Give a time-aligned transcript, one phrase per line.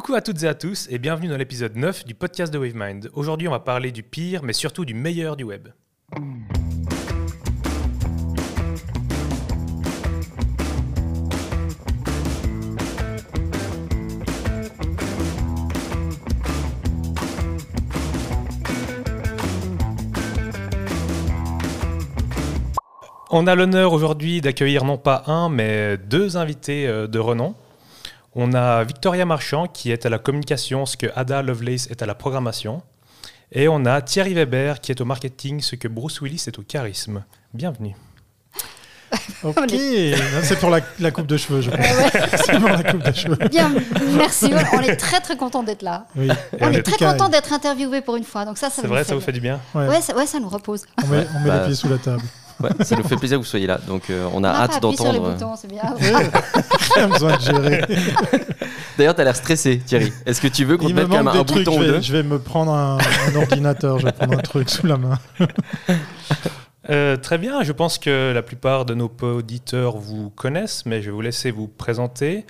[0.00, 3.10] Coucou à toutes et à tous et bienvenue dans l'épisode 9 du podcast de WaveMind.
[3.12, 5.68] Aujourd'hui, on va parler du pire, mais surtout du meilleur du web.
[23.30, 27.54] On a l'honneur aujourd'hui d'accueillir non pas un, mais deux invités euh, de renom.
[28.34, 32.06] On a Victoria Marchand qui est à la communication, ce que Ada Lovelace est à
[32.06, 32.82] la programmation.
[33.52, 36.62] Et on a Thierry Weber qui est au marketing, ce que Bruce Willis est au
[36.62, 37.24] charisme.
[37.54, 37.96] Bienvenue.
[39.42, 39.70] Ok,
[40.42, 41.80] c'est pour la, la, coupe de cheveux, je pense.
[42.44, 43.36] c'est pour la coupe de cheveux.
[43.48, 43.72] Bien,
[44.12, 44.52] merci.
[44.72, 46.06] On est très très content d'être là.
[46.14, 46.28] Oui.
[46.60, 48.44] On est très content d'être interviewé pour une fois.
[48.44, 49.58] Donc ça, ça c'est vrai, ça vous fait du bien.
[49.74, 50.84] Ouais, ça, ouais, ça nous repose.
[51.02, 52.22] On met, on met les bah, pieds sous la table.
[52.60, 53.78] Ouais, ça nous fait plaisir que vous soyez là.
[53.86, 55.36] Donc euh, on a hâte d'entendre.
[56.96, 57.84] J'ai besoin de gérer.
[58.98, 60.12] D'ailleurs, tu as l'air stressé, Thierry.
[60.26, 62.00] Est-ce que tu veux qu'on te mette un, un bouton je vais, deux?
[62.00, 62.98] Je vais me prendre un,
[63.34, 65.18] ordinateur, je vais prendre un truc sous la main.
[66.88, 71.06] Euh, très bien, je pense que la plupart de nos auditeurs vous connaissent, mais je
[71.06, 72.46] vais vous laisser vous présenter.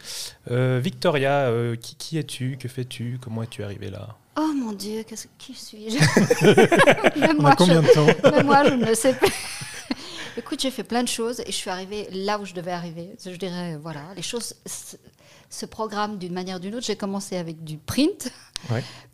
[0.50, 2.56] Euh, Victoria, qui, qui es-tu?
[2.58, 3.18] Que fais-tu?
[3.20, 4.16] Comment es-tu arrivée là?
[4.38, 5.02] Oh mon Dieu,
[5.36, 5.98] qui suis-je?
[7.58, 8.30] Combien de temps?
[8.30, 9.26] Même moi, je ne sais pas.
[10.36, 13.10] Écoute, j'ai fait plein de choses et je suis arrivée là où je devais arriver.
[13.24, 14.54] Je dirais, voilà, les choses
[15.50, 16.86] se programment d'une manière ou d'une autre.
[16.86, 18.32] J'ai commencé avec du print,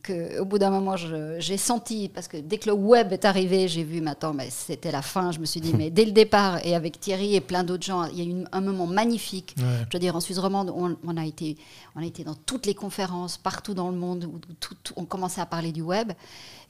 [0.03, 3.69] que au bout d'un moment, j'ai senti, parce que dès que le web est arrivé,
[3.69, 5.33] j'ai vu, maintenant, mais c'était la fin.
[5.33, 8.05] Je me suis dit, mais dès le départ, et avec Thierry et plein d'autres gens,
[8.05, 9.55] il y a eu un moment magnifique.
[9.57, 11.57] Je veux dire, en Suisse romande, on, a été,
[11.95, 15.41] on a été dans toutes les conférences, partout dans le monde, où tout, on commençait
[15.41, 16.13] à parler du web.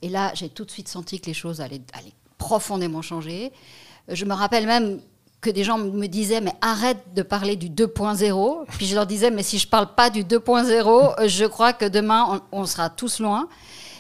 [0.03, 3.53] Et là, j'ai tout de suite senti que les choses allaient, allaient profondément changer.
[4.09, 5.01] Je me rappelle même
[5.41, 9.31] que des gens me disaient mais arrête de parler du 2.0 puis je leur disais
[9.31, 13.49] mais si je parle pas du 2.0 je crois que demain on, sera tous loin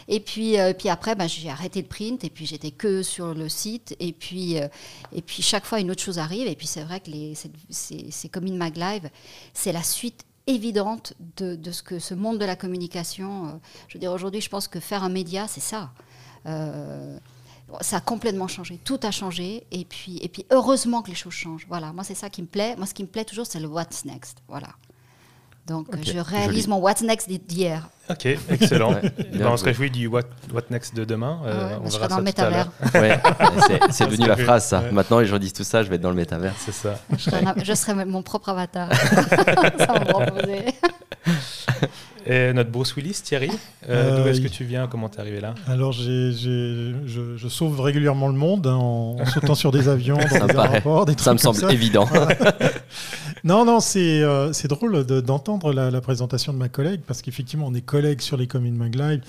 [0.08, 3.34] et puis, euh, puis après, ben, j'ai arrêté le print et puis j'étais que sur
[3.34, 3.96] le site.
[3.98, 4.68] Et puis, euh,
[5.12, 6.46] et puis chaque fois, une autre chose arrive.
[6.46, 7.10] Et puis c'est vrai que
[7.70, 9.10] c'est comme une Maglive,
[9.52, 13.46] c'est la suite évidente de, de, ce que ce monde de la communication.
[13.46, 13.50] Euh,
[13.88, 15.90] je veux dire, aujourd'hui, je pense que faire un média, c'est ça
[17.80, 18.78] ça a complètement changé.
[18.84, 19.64] Tout a changé.
[19.70, 21.66] Et puis, et puis heureusement que les choses changent.
[21.68, 22.74] Voilà, moi, c'est ça qui me plaît.
[22.76, 24.38] Moi, ce qui me plaît toujours, c'est le what's next.
[24.48, 24.68] Voilà.
[25.66, 27.88] Donc, je réalise mon what's next d'hier.
[28.08, 28.92] Ok, excellent.
[29.32, 30.22] Ben, on se réjouit du what,
[30.54, 31.40] what next de demain.
[31.44, 32.70] Euh, on je verra dans le métavers.
[32.94, 33.20] Ouais,
[33.90, 34.82] c'est devenu la phrase, ça.
[34.92, 36.54] Maintenant, les gens disent tout ça, je vais être dans le métavers.
[36.58, 37.00] C'est ça.
[37.10, 38.94] Je serai, mon propre avatar.
[38.94, 40.66] ça va me proposer.
[42.28, 43.50] Et notre Bruce Willis, Thierry,
[43.88, 44.88] euh, d'où est-ce que tu viens?
[44.88, 45.54] Comment t'es arrivé là?
[45.68, 51.06] Alors, je, sauve régulièrement le monde hein, en, sautant sur des avions, dans des aéroports,
[51.06, 52.08] des trucs Ça me semble évident.
[53.44, 57.80] non, non, c'est euh, drôle d'entendre la, présentation de ma collègue, parce qu'effectivement, on est
[57.80, 59.22] collègues sur les communes Maglive,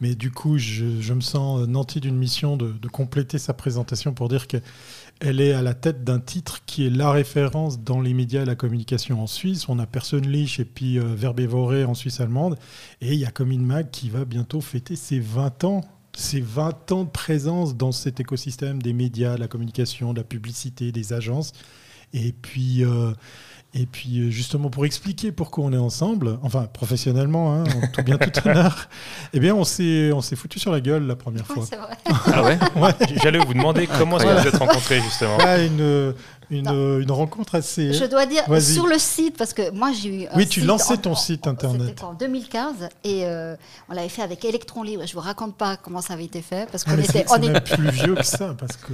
[0.00, 4.28] mais du coup, je, me sens nanti d'une mission de, de, compléter sa présentation pour
[4.28, 4.56] dire que
[5.20, 8.46] elle est à la tête d'un titre qui est la référence dans les médias et
[8.46, 9.68] la communication en Suisse.
[9.68, 12.58] On a Personenlich et puis euh, en Suisse allemande.
[13.02, 15.82] Et il y a Comin Mag qui va bientôt fêter ses 20 ans.
[16.16, 20.90] Ses 20 ans de présence dans cet écosystème des médias, la communication, de la publicité,
[20.90, 21.52] des agences.
[22.12, 23.12] Et puis, euh,
[23.72, 28.18] et puis euh, justement pour expliquer pourquoi on est ensemble, enfin professionnellement, hein, tout bien
[28.18, 28.88] tout honneur,
[29.32, 31.64] eh bien on s'est on s'est foutu sur la gueule la première fois.
[31.68, 31.96] C'est vrai.
[32.06, 32.58] ah ouais,
[33.22, 35.38] J'allais vous demander comment vous vous êtes rencontrés justement.
[35.56, 36.14] une,
[36.50, 37.92] une, une, rencontre assez.
[37.92, 40.26] Je dois dire sur le site parce que moi j'ai eu.
[40.34, 41.90] oui, tu lançais ton site internet.
[41.90, 43.54] C'était en 2015 et euh,
[43.88, 45.06] on l'avait fait avec Electron Libre.
[45.06, 47.24] Je vous raconte pas comment ça avait été fait parce qu'on ah, était.
[47.30, 48.92] on est plus vieux que ça parce que.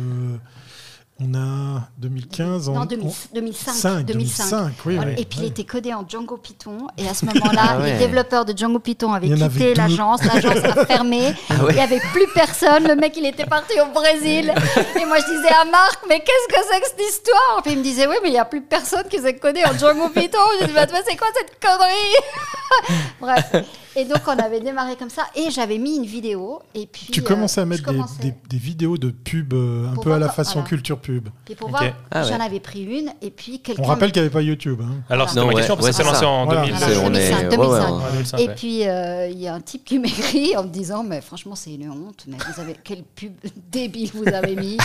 [1.18, 2.68] On a 2015.
[2.68, 4.04] Non, 2005.
[4.04, 4.72] 2005.
[4.84, 6.76] oui, Et puis il était codé en Django Python.
[6.98, 10.22] Et à ce moment-là, ah les développeurs de Django Python avaient quitté l'agence.
[10.24, 11.32] L'agence a fermé.
[11.48, 12.86] Ah il n'y avait plus personne.
[12.86, 14.52] Le mec, il était parti au Brésil.
[15.00, 17.62] et moi, je disais à Marc, mais qu'est-ce que c'est que cette histoire?
[17.62, 19.72] Puis il me disait, oui, mais il n'y a plus personne qui sait coder en
[19.78, 20.38] Django Python.
[20.60, 23.00] Je dis, bah, c'est quoi cette connerie?
[23.20, 23.64] Bref.
[23.98, 25.22] Et donc, on avait démarré comme ça.
[25.34, 26.60] Et j'avais mis une vidéo.
[26.74, 27.90] Et puis, tu commençais à euh, mettre
[28.20, 31.30] des, des, vidéos de pub euh, un peu à la façon culture pub.
[31.48, 33.10] Et pour voir, ah j'en avais pris une.
[33.22, 33.82] Et puis, quelqu'un.
[33.82, 34.82] On rappelle qu'il n'y avait pas YouTube.
[34.82, 35.00] Hein.
[35.08, 37.48] Alors, c'est ma question parce que ça s'est lancé en 2005.
[37.48, 38.38] 2005.
[38.38, 41.54] Et puis, euh, il y a un type qui m'écrit en me disant Mais franchement,
[41.54, 42.24] c'est une honte.
[42.28, 43.32] Mais vous avez quelle pub
[43.70, 44.76] débile vous avez mis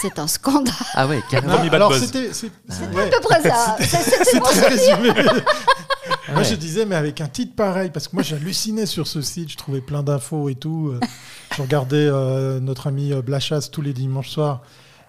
[0.00, 0.72] C'est un scandale.
[0.94, 1.54] Ah ouais, carrément.
[1.72, 3.76] Alors, c'était à peu près ça.
[3.80, 5.10] C'est très résumé.
[6.32, 9.50] Moi, je disais, mais avec un titre pareil, parce que moi, j'hallucinais sur ce site,
[9.50, 10.92] je trouvais plein d'infos et tout.
[10.94, 11.00] Euh,
[11.56, 14.62] je regardais euh, notre ami euh, Blachas tous les dimanches soirs.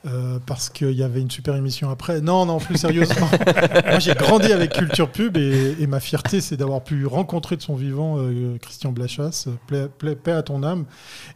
[0.08, 2.22] euh, parce qu'il y avait une super émission après.
[2.22, 3.30] Non, non, plus sérieusement.
[3.86, 7.62] Moi, j'ai grandi avec Culture Pub et, et ma fierté, c'est d'avoir pu rencontrer de
[7.62, 10.86] son vivant euh, Christian Blachas, paix, à ton âme.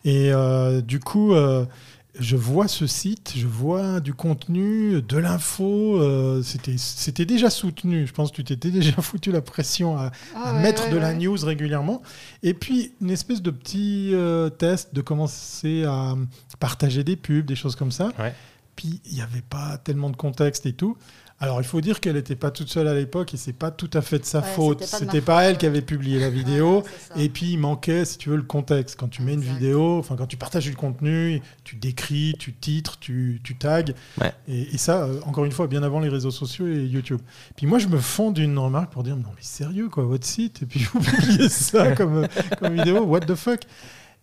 [0.04, 1.36] Et euh, du coup,
[2.20, 6.00] je vois ce site, je vois du contenu, de l'info.
[6.00, 8.08] euh, c'était, c'était déjà soutenu.
[8.08, 10.92] Je pense que tu t'étais déjà foutu la pression à, Ah à ouais, mettre ouais,
[10.92, 12.02] de la news régulièrement.
[12.44, 16.16] Et puis, une espèce de petit euh, test de commencer à
[16.60, 18.12] partager des pubs, des choses comme ça.
[18.20, 18.34] Ouais.
[18.76, 20.98] Puis, il n'y avait pas tellement de contexte et tout.
[21.42, 23.90] Alors, il faut dire qu'elle n'était pas toute seule à l'époque et c'est pas tout
[23.94, 24.84] à fait de sa Ouais, faute.
[24.84, 26.82] c'était pas pas faute, elle qui avait publié la vidéo.
[27.18, 28.98] Et puis il manquait, si tu veux, le contexte.
[28.98, 32.98] Quand tu mets une vidéo, enfin quand tu partages du contenu, tu décris, tu titres,
[33.00, 33.84] tu, tu tags.
[34.22, 34.34] Ouais.
[34.48, 37.20] Et, et ça, euh, encore une fois, bien avant les réseaux sociaux et YouTube.
[37.58, 40.62] Puis moi, je me fonds d'une remarque pour dire non mais sérieux quoi, votre site?
[40.64, 42.28] Et puis vous publiez ça comme,
[42.60, 43.60] comme vidéo, what the fuck?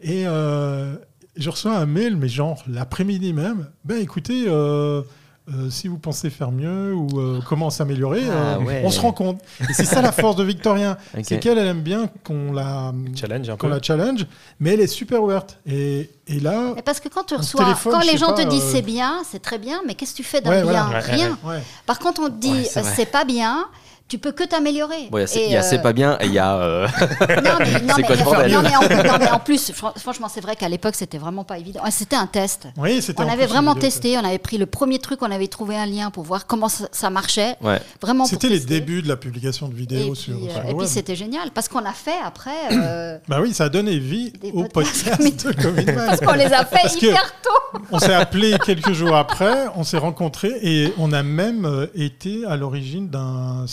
[0.01, 0.97] Et euh,
[1.37, 3.69] je reçois un mail, mais genre l'après-midi même.
[3.85, 4.45] Ben écoutez.
[4.49, 5.03] euh,
[5.49, 8.83] euh, si vous pensez faire mieux ou euh, comment s'améliorer, Ah euh, ouais.
[8.85, 9.41] on se rend compte.
[9.69, 10.97] Et c'est ça la force de Victorien.
[11.25, 13.75] C'est qu'elle, elle aime bien qu'on la, Challenge un qu'on peu.
[13.75, 14.27] la challenge,
[14.61, 15.59] mais elle est super ouverte.
[15.67, 18.35] Et, et là, parce que quand tu On se reçois, téléphone, quand je les gens
[18.35, 20.63] te disent euh, c'est bien, c'est très bien, mais qu'est-ce que tu fais d'un Ouais,
[20.63, 20.85] bien?
[20.85, 21.01] voilà.
[21.01, 21.39] Rien.
[21.45, 21.61] ouais.
[21.87, 22.93] Par contre, on te dit Ouais, c'est vrai.
[22.95, 23.65] c'est pas bien,
[24.13, 25.09] tu peux que t'améliorer.
[25.11, 26.35] Bon, il y a c'est- Et, il y a c'est euh, pas bien et il
[26.35, 26.55] y a.
[26.57, 26.87] euh,
[27.43, 30.29] Non, mais, non, C'est mais- quoi non, mais en, non, mais en plus, fran- franchement,
[30.29, 31.81] c'est vrai qu'à l'époque, c'était vraiment pas évident.
[31.91, 32.67] C'était un test.
[32.77, 35.77] oui, c'était On avait vraiment testé, on avait pris le premier truc, on avait trouvé
[35.77, 37.57] un lien pour voir comment ça, ça marchait.
[37.63, 37.81] Ouais.
[38.03, 38.27] Vraiment.
[38.27, 38.81] C'était les tester.
[38.81, 41.51] débuts de la publication de Et vidéos puis, sur, euh, sur et puis c'était génial
[41.53, 42.51] parce qu'on a fait après.
[42.73, 46.67] euh, Bah oui, ça a donné vie au podcasts podcast de parce qu'on les a
[46.67, 47.79] fait Parce hyper tôt.
[47.91, 52.45] On s'est appelé quelques jours après, on s'est rencontrés et on a même euh, été
[52.47, 53.65] à l'origine d'un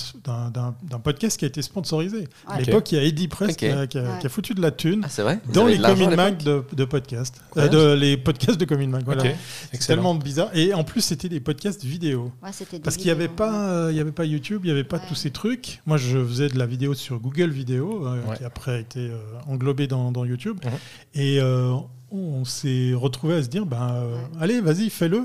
[0.54, 2.28] d'un- podcast qui a été sponsorisé.
[2.48, 4.10] À l'époque, il y a Eddie Press qui, a, qui a- Ouais.
[4.20, 6.86] qui a foutu de la thune Ah, c'est vrai dans les Common Mag de, de
[6.86, 7.36] podcast.
[7.58, 7.76] Euh, Incroyable.
[7.76, 9.04] de, les podcasts de Common Mag.
[9.06, 9.24] Voilà.
[9.24, 9.96] Ok, C'est excellent.
[9.98, 10.50] tellement bizarre.
[10.54, 12.31] Et en plus, c'était des podcasts vidéo.
[12.44, 14.72] Ouais, des Parce qu'il n'y avait, pas, euh, il y avait pas YouTube, il n'y
[14.72, 15.04] avait pas Ouais.
[15.08, 15.81] tous ces trucs.
[15.86, 18.38] Moi, je faisais de la vidéo sur Google Vidéo, euh, Ouais.
[18.38, 19.18] qui après a été euh,
[19.48, 20.60] englobé dans, dans YouTube.
[20.64, 20.72] Mhm.
[21.16, 21.74] Et euh,
[22.12, 24.22] on s'est retrouvé à se dire, ben, euh, Ouais.
[24.42, 25.24] allez, vas-y, fais-le.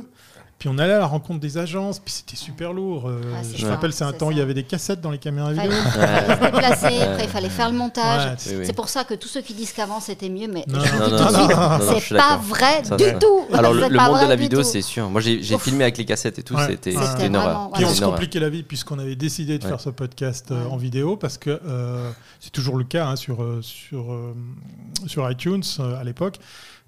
[0.65, 3.07] Puis on allait à la rencontre des agences, puis c'était super lourd.
[3.07, 5.11] Euh, c'est je me rappelle, c'est un temps où il y avait des cassettes dans
[5.11, 5.83] les caméras Fallait, vidéo.
[5.93, 8.25] fallait se déplacer, après il fallait faire le montage.
[8.25, 8.65] Ouais, Oui, oui.
[8.65, 11.99] C'est pour ça que tous ceux qui disent qu'avant c'était mieux, mais Non, non, non,
[11.99, 13.43] c'est pas vrai Ça, du tout.
[13.53, 15.11] Alors, le, monde de la vidéo, c'est sûr.
[15.11, 16.55] Moi, j'ai filmé avec les cassettes et tout.
[16.55, 16.67] Ouais.
[16.67, 17.71] C'était une horreur.
[17.75, 20.79] Puis on se compliquait la vie puisqu'on avait décidé de faire ce podcast euh, en
[20.79, 24.19] vidéo parce que euh, c'est toujours le cas hein, sur, sur,
[25.07, 26.39] sur iTunes à l'époque.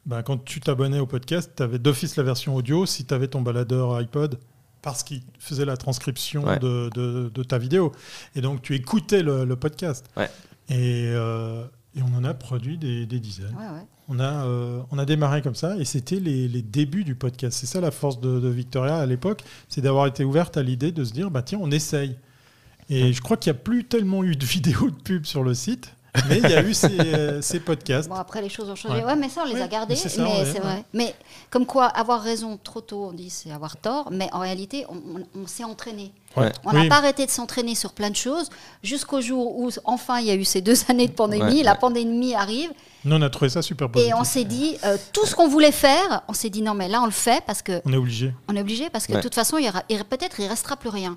[0.06, 3.26] Ben, quand tu t'abonnais au podcast, tu avais d'office la version audio si tu avais
[3.29, 4.38] ton baladeur iPod
[4.82, 6.58] parce qu'il faisait la transcription Ouais.
[6.61, 7.91] de, de- de ta vidéo.
[8.37, 10.06] Et donc tu écoutais le, le podcast.
[10.17, 10.31] Ouais.
[10.69, 11.64] Et, euh,
[11.97, 13.55] et on en a produit des, des dizaines.
[13.58, 13.85] Ouais, ouais.
[14.08, 17.59] On a, euh, on a démarré comme ça et c'était les, les débuts du podcast.
[17.59, 20.93] C'est ça la force de, de Victoria à l'époque, c'est d'avoir été ouverte à l'idée
[20.93, 22.14] de se dire, bah tiens, on essaye.
[22.88, 25.55] Et je crois qu'il n'y a plus tellement eu de vidéos de pub sur le
[25.55, 25.96] site,
[26.29, 28.09] mais il y a eu ces, euh, ces podcasts.
[28.09, 28.97] Bon, après, les choses ont changé.
[29.01, 29.05] Ouais.
[29.05, 29.95] Ouais, mais ça, on les Ouais, a gardés.
[29.95, 30.61] mais c'est ça, mais ouais, c'est ouais.
[30.61, 30.85] vrai.
[30.93, 31.15] Mais
[31.51, 34.09] comme quoi, avoir raison trop tôt, on dit, c'est avoir tort.
[34.11, 36.13] Mais en réalité, on, on- on s'est entraîné.
[36.37, 36.53] Ouais.
[36.65, 36.89] On n'a Oui.
[36.89, 38.51] pas arrêté de s'entraîner sur plein de choses
[38.83, 41.59] jusqu'au jour où, enfin, il y a eu ces deux années de pandémie.
[41.59, 42.71] Ouais, la pandémie arrive.
[43.05, 44.12] Nous, on a trouvé ça super positif.
[44.12, 46.89] Et on s'est dit, euh, tout ce qu'on voulait faire, on s'est dit, non, mais
[46.89, 48.35] là, on le fait parce que On est obligé.
[48.49, 49.19] on est obligé parce que Ouais.
[49.19, 51.17] de toute façon, il y aura- il- peut-être il restera plus rien.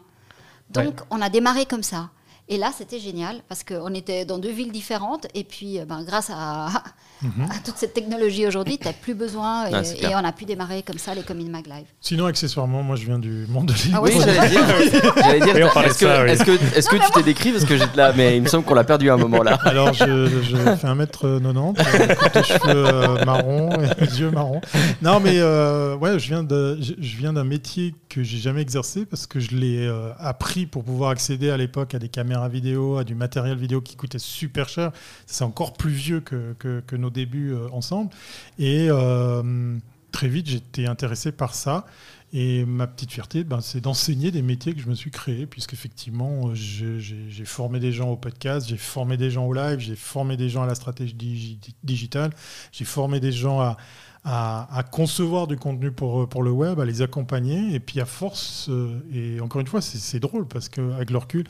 [0.69, 2.09] Donc, on a démarré comme ça.
[2.51, 5.27] Et là, c'était génial parce qu'on était dans deux villes différentes.
[5.35, 6.65] Et puis, euh, ben, grâce à,
[7.23, 9.67] à toute cette technologie aujourd'hui, tu n'as plus besoin.
[9.67, 11.85] Et, Ah, et on a pu démarrer comme ça les Commune Mag Live.
[12.01, 14.61] Sinon, accessoirement, moi, je viens du monde de Ah Oui, j'allais dire.
[15.17, 15.57] J'allais dire.
[15.57, 16.31] Et on parlait Est-ce de ça, que, oui.
[16.31, 18.65] est-ce que, est-ce que tu t'es décrit parce que j'étais là, mais il me semble
[18.65, 19.59] qu'on l'a perdu à un moment là.
[19.65, 20.05] Alors, je,
[20.41, 24.61] je fais 1m90, euh, cheveux euh, marron, et les yeux marrons.
[25.03, 28.61] Non, mais euh, ouais, je viens, de, je, je viens d'un métier que j'ai jamais
[28.61, 32.38] exercé parce que je l'ai euh, appris pour pouvoir accéder à l'époque à des caméras
[32.47, 34.91] vidéo, à du matériel vidéo qui coûtait super cher.
[35.25, 38.11] C'est encore plus vieux que, que, nos débuts euh, ensemble.
[38.57, 39.77] Et euh,
[40.11, 41.85] très vite, j'étais intéressé par ça.
[42.31, 46.49] Et ma petite fierté, ben, c'est d'enseigner des métiers que je me suis créé, puisqu'effectivement,
[46.49, 50.37] euh, j'ai formé des gens au podcast, j'ai formé des gens au live, j'ai formé
[50.37, 52.31] des gens à la stratégie digi- digitale,
[52.71, 53.77] j'ai formé des gens à,
[54.23, 57.73] à- concevoir du contenu pour, pour le web, à les accompagner.
[57.73, 58.69] Et puis à force,
[59.11, 61.45] et encore une fois, c'est drôle, parce qu'avec le recul,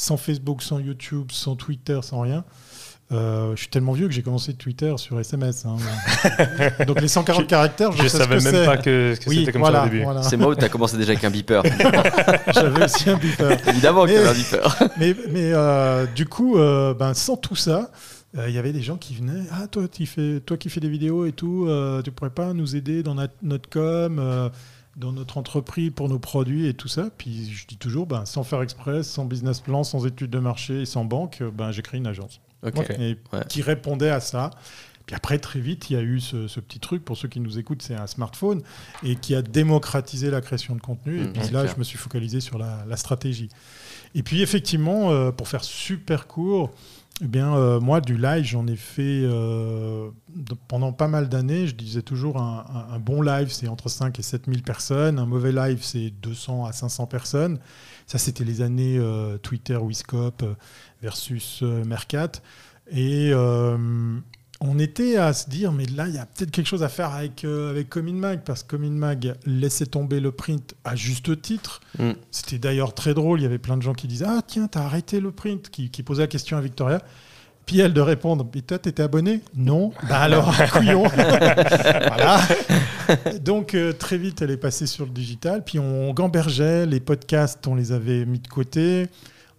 [0.00, 2.44] sans Facebook, sans YouTube, sans Twitter, sans rien,
[3.10, 5.64] euh, je suis tellement vieux que j'ai commencé Twitter sur SMS.
[5.66, 5.76] hein.
[6.86, 8.66] Donc les 140 caractères, je, Je sais savais ce que même c'est.
[8.66, 10.02] pas que, que Oui, c'était comme voilà, ça au début.
[10.04, 10.22] voilà.
[10.22, 11.62] C'est moi où tu as commencé déjà avec un beeper.
[12.54, 13.58] J'avais aussi un beeper.
[13.68, 14.78] Évidemment qu'il y Mais- avait un beeper.
[14.98, 17.90] mais mais euh, du coup, euh, ben, sans tout ça,
[18.36, 19.44] euh, il y avait des gens qui venaient.
[19.52, 22.52] Ah, toi, tu fais, toi qui fais des vidéos et tout, euh, tu pourrais pas
[22.52, 24.48] nous aider dans notre, notre com euh,
[24.98, 27.08] dans notre entreprise pour nos produits et tout ça.
[27.16, 30.82] Puis je dis toujours, ben, sans faire exprès, sans business plan, sans études de marché
[30.82, 32.40] et sans banque, ben, j'ai créé une agence
[32.98, 34.50] et qui répondait à ça.
[35.06, 37.58] Puis après, très vite, il y a eu ce, petit truc, pour ceux qui nous
[37.58, 38.60] écoutent, c'est un smartphone,
[39.02, 41.20] et qui a démocratisé la création de contenu.
[41.20, 43.48] et mmh, puis là, je me suis focalisé sur la, stratégie.
[44.14, 46.72] Et puis effectivement, euh, pour faire super court,
[47.20, 50.10] eh bien, euh, moi, du live, j'en ai fait euh,
[50.68, 51.66] pendant pas mal d'années.
[51.66, 55.18] Je disais toujours, un, bon live, c'est entre 5 et 7 000 personnes.
[55.18, 57.58] Un mauvais live, c'est 200 à 500 personnes.
[58.06, 60.44] Ça, c'était les années euh, Twitter, Wiscop
[61.02, 62.32] versus Mercat.
[62.90, 63.32] Et
[64.60, 67.14] on était à se dire, mais là, il y a peut-être quelque chose à faire
[67.14, 71.40] avec, euh, avec Comin Mag, parce que Comin Mag laissait tomber le print à juste
[71.40, 71.80] titre.
[71.98, 72.12] Mm.
[72.32, 74.82] C'était d'ailleurs très drôle, il y avait plein de gens qui disaient Ah, tiens, t'as
[74.82, 77.02] arrêté le print, qui, qui posaient la question à Victoria.
[77.66, 79.42] Puis elle de répondre Mais toi, t'étais abonné?
[79.54, 79.92] Non.
[80.08, 82.40] bah alors, couillon Voilà.
[83.44, 85.62] Donc, euh, très vite, elle est passée sur le digital.
[85.64, 89.06] Puis on gambergeait, les podcasts, on les avait mis de côté.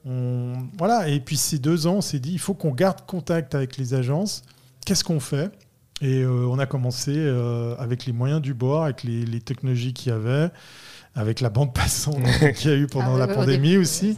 [0.05, 0.53] On...
[0.77, 1.07] Voilà.
[1.07, 3.93] Et puis, ces deux ans, on s'est dit Il faut qu'on garde contact avec les
[3.93, 4.43] agences
[4.85, 5.51] qu'est-ce qu'on fait
[6.01, 10.11] Et euh, on a commencé euh, avec les moyens du bord, avec les, technologies qu'il
[10.11, 10.49] y avait,
[11.15, 12.23] avec la bande passante
[12.55, 14.17] qu'il y a eu pendant ah la pandémie aussi.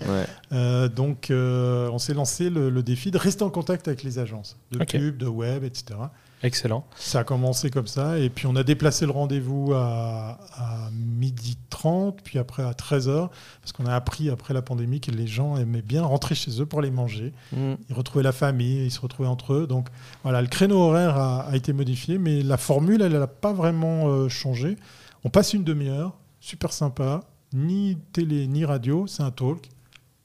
[0.52, 4.84] Euh, donc, on s'est lancé le, défi de rester en contact avec les agences de
[4.84, 6.00] pub, de web, etc.
[6.44, 6.86] Excellent.
[6.96, 8.18] Ça a commencé comme ça.
[8.18, 13.30] Et puis, on a déplacé le rendez-vous à, à midi 30, puis après à 13h,
[13.62, 16.66] parce qu'on a appris après la pandémie que les gens aimaient bien rentrer chez eux
[16.66, 17.34] pour aller manger.
[17.54, 17.74] Mm.
[17.90, 19.68] Ils retrouvaient la famille, ils se retrouvaient entre eux.
[19.68, 19.90] Donc,
[20.24, 24.30] voilà, le créneau horaire a, été modifié, mais la formule, elle n'a pas vraiment euh,
[24.30, 24.78] changé.
[25.24, 27.22] On passe une demi-heure, super sympa,
[27.54, 29.70] ni télé, ni radio, c'est un talk,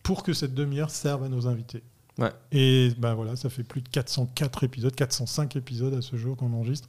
[0.03, 1.83] pour que cette demi-heure serve à nos invités.
[2.53, 6.53] Et ben voilà, ça fait plus de 404 épisodes, 405 épisodes à ce jour qu'on
[6.53, 6.89] enregistre,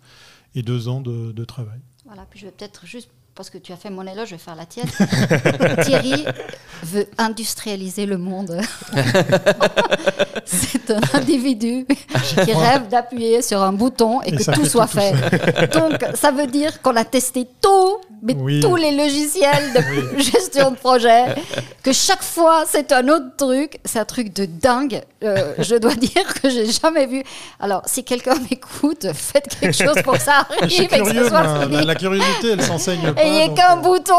[0.56, 1.80] et deux ans de, travail.
[2.06, 4.42] Voilà, puis je vais peut-être juste, parce que tu as fait mon éloge, je vais
[4.42, 4.88] faire la tienne.
[5.84, 6.26] Thierry
[6.84, 8.62] veut industrialiser le monde.
[10.46, 11.86] C'est un individu
[12.46, 15.12] qui rêve d'appuyer sur un bouton et, que tout soit fait.
[15.74, 20.76] Donc, ça veut dire qu'on a testé tout mais tous les logiciels de gestion de
[20.76, 21.36] projet,
[21.84, 25.02] que chaque fois c'est un autre truc, c'est un truc de dingue.
[25.24, 27.24] Euh, je dois dire que j'ai jamais vu.
[27.60, 31.62] Alors, si quelqu'un m'écoute, faites quelque chose pour que ça arrive et que ce soit
[31.64, 31.86] fini.
[31.86, 33.24] La, curiosité, elle s'enseigne pas.
[33.24, 34.14] Et il n'y a qu'un euh, bouton.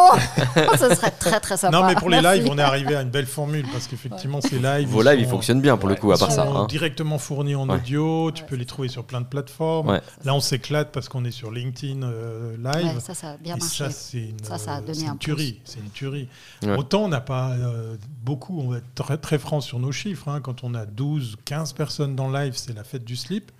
[0.72, 1.76] ce serait très très sympa.
[1.76, 4.58] Non, mais pour les lives, on est arrivé à une belle formule parce qu'effectivement, ces
[4.58, 4.88] lives.
[4.88, 6.42] Vos lives, ils fonctionnent bien pour le coup, à part ça.
[6.42, 6.66] Hein.
[6.68, 10.00] Directement fournis en audio, tu peux les trouver sur plein de plateformes.
[10.24, 13.00] Là, on s'éclate parce qu'on est sur LinkedIn euh, live.
[13.00, 14.82] ça, ça a bien marché c'est une, ça,
[15.18, 15.60] tuerie.
[15.64, 16.28] C'est une tuerie.
[16.76, 20.28] Autant on n'a pas euh, beaucoup, on va être très, très franc sur nos chiffres.
[20.28, 20.40] Hein.
[20.40, 23.50] quand on a 12, 15 personnes dans le live, c'est la fête du slip.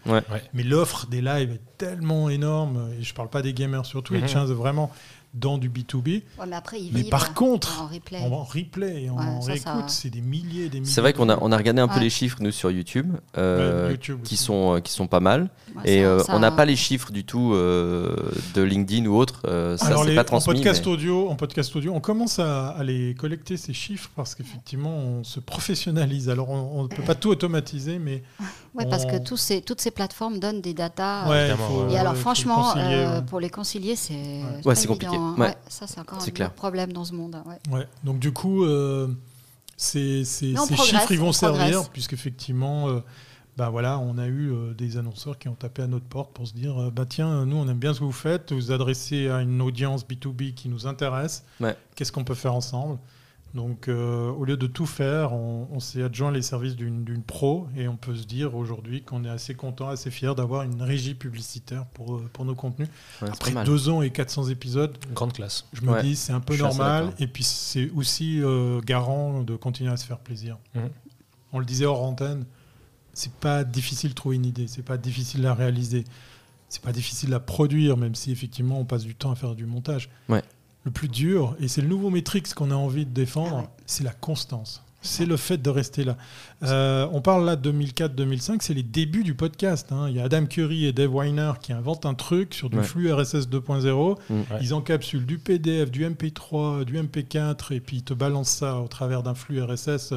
[0.53, 4.03] Mais l'offre des lives est tellement énorme, et je ne parle pas des gamers sur
[4.03, 4.91] Twitch, mm vraiment
[5.35, 6.23] dans du B2B.
[6.47, 6.79] mais, après,
[7.11, 10.93] par contre, en replay, en, replay, en réécoute, c'est des milliers, des milliers.
[10.93, 13.97] C'est vrai qu'on a, on a regardé un peu les chiffres, nous, sur YouTube, euh,
[14.25, 15.51] qui, sont, euh, qui sont pas mal.
[15.85, 19.43] Et euh, on n'a pas les chiffres du tout de LinkedIn ou autre.
[19.77, 20.53] ça, c'est pas transmis.
[20.53, 24.35] En podcast, audio, en podcast audio, on commence à, à les collecter, ces chiffres, parce
[24.35, 26.29] qu'effectivement, on se professionnalise.
[26.29, 28.23] Alors, on ne peut pas tout automatiser, mais.
[28.75, 31.27] Oui, parce que tous ces, toutes ces plateformes donnent des datas.
[31.91, 32.75] et alors, franchement,
[33.29, 34.43] pour les concilier, c'est.
[34.65, 35.17] Ouais, c'est compliqué.
[35.37, 35.55] Ouais.
[35.69, 37.37] ça, c'est encore un problème dans ce monde.
[37.71, 37.87] Ouais.
[38.05, 39.09] Donc, du coup, euh,
[39.77, 43.01] ces, ces, chiffres ils vont servir, puisqu'effectivement, euh,
[43.59, 46.47] bah, voilà, on a eu euh, des annonceurs qui ont tapé à notre porte pour
[46.47, 49.43] se dire bah, tiens, nous, on aime bien ce que vous faites, vous adressez à
[49.43, 51.45] une audience B2B qui nous intéresse.
[51.95, 52.99] Qu'est-ce qu'on peut faire ensemble?
[53.55, 57.89] Donc, euh, au lieu de tout faire, on, s'est adjoint les services d'une pro et
[57.89, 61.87] on peut se dire aujourd'hui qu'on est assez content, assez fier d'avoir une régie publicitaire
[61.87, 62.89] pour, euh, pour nos contenus.
[63.23, 65.67] Après deux ans et 400 épisodes, grande classe.
[65.73, 69.91] Je me dis c'est un peu normal et puis c'est aussi euh, garant de continuer
[69.91, 70.59] à se faire plaisir.
[70.75, 70.91] Mhm.
[71.53, 72.45] On le disait hors antenne,
[73.19, 76.05] c'est pas difficile de trouver une idée, c'est pas difficile à réaliser,
[76.69, 79.67] c'est pas difficile à produire, même si effectivement on passe du temps à faire du
[79.67, 80.09] montage.
[80.29, 80.43] Ouais
[80.85, 84.05] le plus dur, et c'est le nouveau Matrix qu'on a envie de défendre, ah c'est
[84.05, 84.83] la constance.
[85.01, 86.17] C'est le fait de rester là.
[86.65, 89.93] Euh, on parle là de 2004-2005, c'est les débuts du podcast.
[89.93, 90.07] Hein.
[90.09, 93.13] Il y a Adam Curry et Dave Weiner qui inventent un truc sur du flux
[93.13, 94.19] RSS 2.0.
[94.29, 94.43] Mm.
[94.61, 98.89] Ils encapsulent du PDF, du MP3, du MP4, et puis ils te balancent ça au
[98.89, 100.15] travers d'un flux RSS.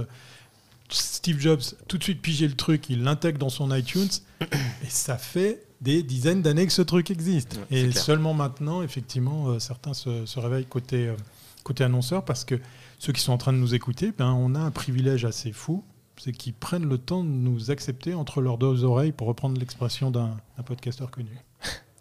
[0.93, 4.09] Steve Jobs, tout de suite pigé le truc, il l'intègre dans son iTunes,
[4.41, 7.59] et ça fait des dizaines d'années que ce truc existe.
[7.71, 11.15] et seulement maintenant, effectivement, euh, certains se, réveillent côté, euh,
[11.63, 12.55] côté annonceur parce que
[12.99, 15.83] ceux qui sont en train de nous écouter, ben, on a un privilège assez fou,
[16.17, 20.11] c'est qu'ils prennent le temps de nous accepter entre leurs deux oreilles, pour reprendre l'expression
[20.11, 21.31] d'un podcasteur connu.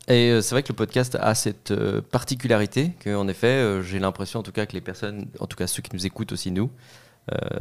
[0.09, 1.73] Et euh, c'est vrai que le podcast a cette
[2.11, 5.83] particularité qu'en effet, j'ai l'impression en tout cas que les personnes, en tout cas ceux
[5.83, 6.71] qui nous écoutent aussi nous,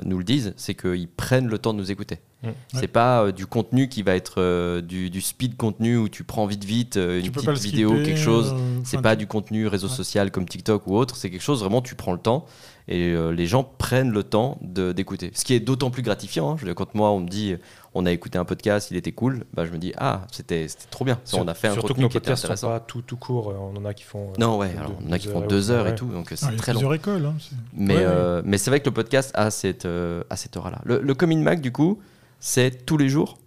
[0.06, 2.20] nous le disent, c'est qu'ils prennent le temps de nous écouter.
[2.42, 2.50] Mmh.
[2.74, 6.96] C'est pas du contenu qui va être du, speed contenu où tu prends vite vite
[6.96, 8.56] une petite vidéo, quelque chose.
[8.84, 11.16] c'est pas du contenu réseau social comme TikTok ou autre.
[11.16, 12.46] C'est quelque chose vraiment tu prends le temps
[12.88, 15.32] et les gens prennent le temps d'écouter.
[15.34, 16.52] Ce qui est d'autant plus gratifiant.
[16.52, 16.74] Hein.
[16.76, 17.56] quand moi on me dit
[17.94, 21.06] on a écouté un podcast, il était cool, bah, je me dis, ah, c'était trop
[21.06, 21.20] bien.
[21.34, 23.76] on a fait un surtout que nos podcasts ne sont pas tout, tout court, on
[23.78, 24.34] en a qui font.
[24.38, 26.74] Non, ouais, alors, on en a qui font deux heures et tout, donc c'est très
[26.74, 26.94] long.
[26.94, 27.36] Écoles, hein,
[27.74, 30.82] mais euh, mais c'est vrai que le podcast a cette, euh, cette aura-là.
[30.84, 32.00] Le, le Coming Mac, du coup,
[32.40, 33.38] c'est tous les jours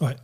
[0.00, 0.16] Ouais.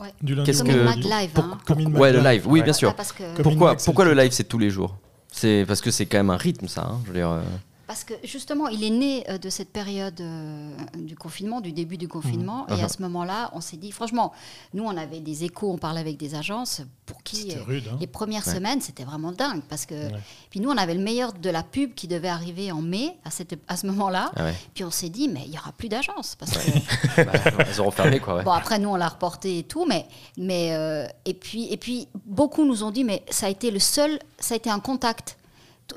[0.00, 0.08] Ouais.
[0.22, 1.98] Du lundi Qu'est-ce que live, hein.
[1.98, 2.94] ouais, le live, oui, bien sûr.
[3.42, 4.96] Pourquoi, pourquoi le live c'est tous les jours?
[5.30, 6.82] C'est parce que c'est quand même un rythme, ça.
[6.82, 7.30] Hein, je veux dire.
[7.30, 7.42] Euh.
[7.90, 11.98] Parce que justement, il est né euh, de cette période euh, du confinement, du début
[11.98, 12.64] du confinement.
[12.68, 12.74] Mmh.
[12.74, 12.96] Et à uh-huh.
[12.96, 14.32] ce moment-là, on s'est dit, franchement,
[14.74, 17.96] nous, on avait des échos, on parlait avec des agences pour qui euh, rude, hein.
[17.98, 19.62] les premières semaines, c'était vraiment dingue.
[19.68, 20.08] Parce que,
[20.50, 23.32] Puis nous, on avait le meilleur de la pub qui devait arriver en mai, à,
[23.32, 24.30] cette, à ce moment-là.
[24.36, 26.36] Ah puis on s'est dit, mais il n'y aura plus d'agences.
[26.36, 27.22] Parce que...
[27.24, 28.44] bah, ils auront fermé, quoi.
[28.44, 29.84] Bon, après, nous, on l'a reporté et tout.
[29.84, 30.06] Mais,
[30.38, 34.20] mais, et, puis, et puis, beaucoup nous ont dit, mais ça a été le seul,
[34.38, 35.38] ça a été un contact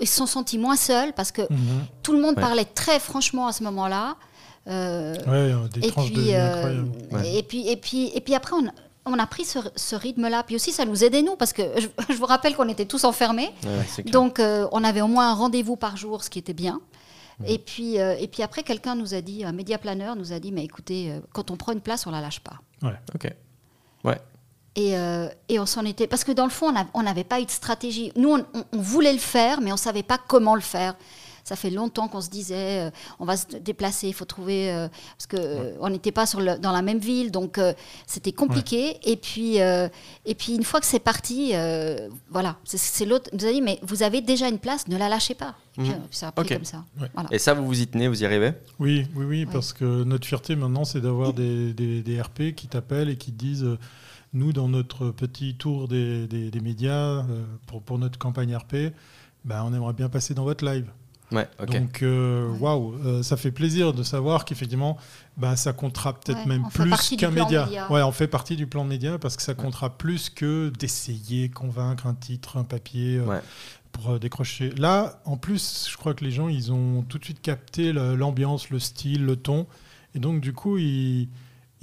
[0.02, 1.86] ils se sont sentis moins seuls parce que mhm.
[2.02, 4.16] tout le monde parlait très franchement à ce moment-là.
[4.68, 6.84] Euh, ouais, des et, puis, euh,
[7.26, 8.66] et puis et puis et puis après on,
[9.06, 10.44] on a pris ce, rythme-là.
[10.44, 13.50] Puis aussi, ça nous aidait, nous, parce que je, vous rappelle qu'on était tous enfermés.
[14.06, 16.80] donc, euh, on avait au moins un rendez-vous par jour, ce qui était bien.
[17.46, 20.54] Et, puis, et puis après, quelqu'un nous a dit, un média planeur nous a dit,
[20.54, 22.62] mais écoutez, quand on prend une place, on la lâche pas.
[22.82, 23.34] Ouais, ok.
[24.76, 24.84] Ouais.
[24.84, 26.08] Et, euh, et, on s'en était.
[26.08, 28.12] Parce que dans le fond, on n'avait pas eu de stratégie.
[28.16, 30.96] Nous, on, on, voulait le faire, mais on ne savait pas comment le faire.
[31.44, 34.72] Ça fait longtemps qu'on se disait, euh, on va se déplacer, il faut trouver.
[34.72, 34.88] Euh,
[35.18, 37.60] parce qu'on on n'était pas sur le, dans la même ville, donc
[38.08, 38.98] c'était compliqué.
[39.04, 41.54] Et, puis, et puis, une fois que c'est parti,
[42.32, 45.36] voilà, c'est l'autre nous a dit, mais vous avez déjà une place, ne la lâchez
[45.36, 45.56] pas.
[45.78, 46.02] Et puis, mhm.
[46.12, 46.86] ça a pris comme ça.
[47.32, 50.26] Et ça, vous vous y tenez, vous y arrivez Oui, oui, oui, parce que notre
[50.26, 53.68] fierté maintenant, c'est d'avoir des, des, des, RP qui t'appellent et qui disent
[54.34, 58.94] nous, dans notre petit tour des, médias, euh, pour, pour, notre campagne RP,
[59.46, 60.88] ben, on aimerait bien passer dans votre live.
[61.32, 64.98] Ouais, Donc, euh, waouh, euh, ça fait plaisir de savoir qu'effectivement,
[65.36, 67.68] bah, ça comptera peut-être même plus qu'un média.
[67.90, 72.06] Ouais, on fait partie du plan média parce que ça comptera plus que d'essayer convaincre
[72.06, 73.20] un titre, un papier
[73.92, 74.72] pour décrocher.
[74.72, 78.70] Là, en plus, je crois que les gens, ils ont tout de suite capté l'ambiance,
[78.70, 79.66] le style, le ton,
[80.14, 81.30] et donc du coup, ils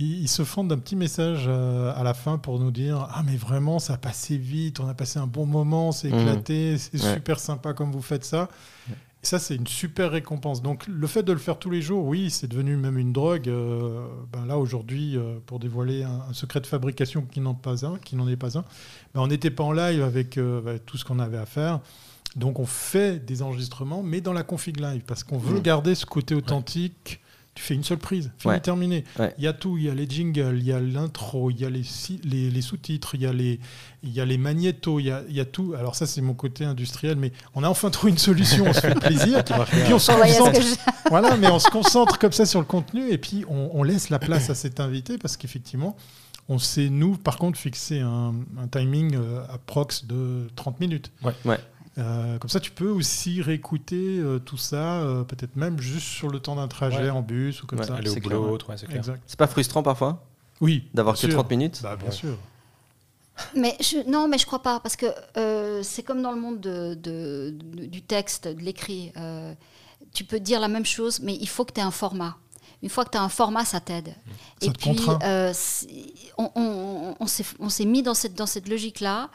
[0.01, 3.37] ils, se font d'un petit message euh, à la fin pour nous dire Ah, mais
[3.37, 6.19] vraiment, ça a passé vite, on a passé un bon moment, c'est mmh.
[6.19, 8.49] éclaté, c'est super sympa comme vous faites ça.
[9.23, 10.63] Et ça, c'est une super récompense.
[10.63, 13.49] Donc, le fait de le faire tous les jours, oui, c'est devenu même une drogue.
[13.51, 17.99] Euh, ben là, aujourd'hui, euh, pour dévoiler un, secret de fabrication qui n'en pas un,
[17.99, 18.65] qui n'en est pas un,
[19.15, 20.39] ben on n'était pas en live avec,
[20.87, 21.81] tout ce qu'on avait à faire.
[22.37, 25.63] Donc, on fait des enregistrements, mais dans la config live, parce qu'on veut mmh.
[25.63, 27.21] garder ce côté authentique
[27.55, 29.05] tu fais une seule prise, fini, terminé.
[29.39, 31.65] Il y a tout, il y a les jingles, il y a l'intro, il y
[31.65, 31.83] a les,
[32.51, 33.59] les, sous-titres, il y a les,
[34.03, 35.75] il y a les magnétos, il y a, il y a tout.
[35.77, 38.81] Alors ça, c'est mon côté industriel, mais on a enfin trouvé une solution, on se
[38.81, 40.61] fait plaisir, puis on se concentre.
[41.11, 44.21] voilà, mais on se concentre comme ça sur le contenu, et puis on, laisse la
[44.21, 45.97] place à cet invité, parce qu'effectivement,
[46.49, 51.11] on sait, nous, par contre, fixer un, un timing euh, à prox de 30 minutes.
[51.23, 51.33] Ouais.
[51.45, 51.59] ouais.
[52.01, 56.29] Euh, comme ça, tu peux aussi réécouter euh, tout ça, euh, peut-être même juste sur
[56.29, 57.95] le temps d'un trajet en bus ou comme ça.
[57.95, 58.59] Aller au boulot,
[59.27, 60.25] c'est pas frustrant parfois
[60.61, 60.89] Oui.
[60.95, 62.37] D'avoir que 30 minutes bah, Bien sûr.
[63.57, 65.07] Mais je, non, mais je crois pas, parce que
[65.83, 69.13] c'est comme dans le monde de, du texte, de l'écrit.
[70.13, 72.37] tu peux dire la même chose, mais il faut que tu aies un format.
[72.83, 74.15] Une fois que tu as un format, ça t'aide.
[74.63, 74.97] Et puis,
[76.39, 79.29] on, on, on s'est mis dans cette, dans cette logique-là.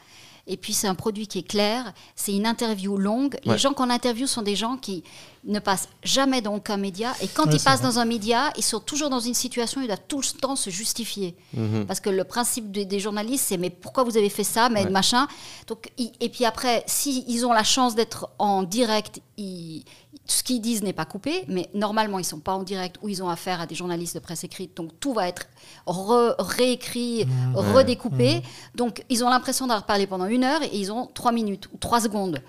[0.48, 1.94] Et puis, c'est un produit qui est clair.
[2.16, 3.38] C'est une interview longue.
[3.46, 5.04] Les gens qu'on interviewe sont des gens qui
[5.44, 7.14] ne passent jamais dans aucun média.
[7.22, 9.88] Et quand ils passent dans un média, ils sont toujours dans une situation où ils
[9.88, 11.36] doivent tout le temps se justifier.
[11.54, 11.86] Mhm.
[11.86, 15.28] Parce que le principe des, journalistes, c'est mais pourquoi vous avez fait ça, mais machin.
[15.68, 19.84] Donc, et puis après, s'ils ont la chance d'être en direct, ils,
[20.28, 23.10] ce qu'ils disent n'est pas coupé, mais normalement, ils ne sont pas en direct ou
[23.10, 24.76] ils ont affaire à des journalistes de presse écrite.
[24.76, 25.48] Donc, tout va être
[25.86, 27.56] réécrit, mmh.
[27.56, 28.38] redécoupé.
[28.38, 28.42] Mmh.
[28.76, 31.78] Donc, ils ont l'impression d'avoir parlé pendant une heure et ils ont trois minutes ou
[31.78, 32.42] trois secondes.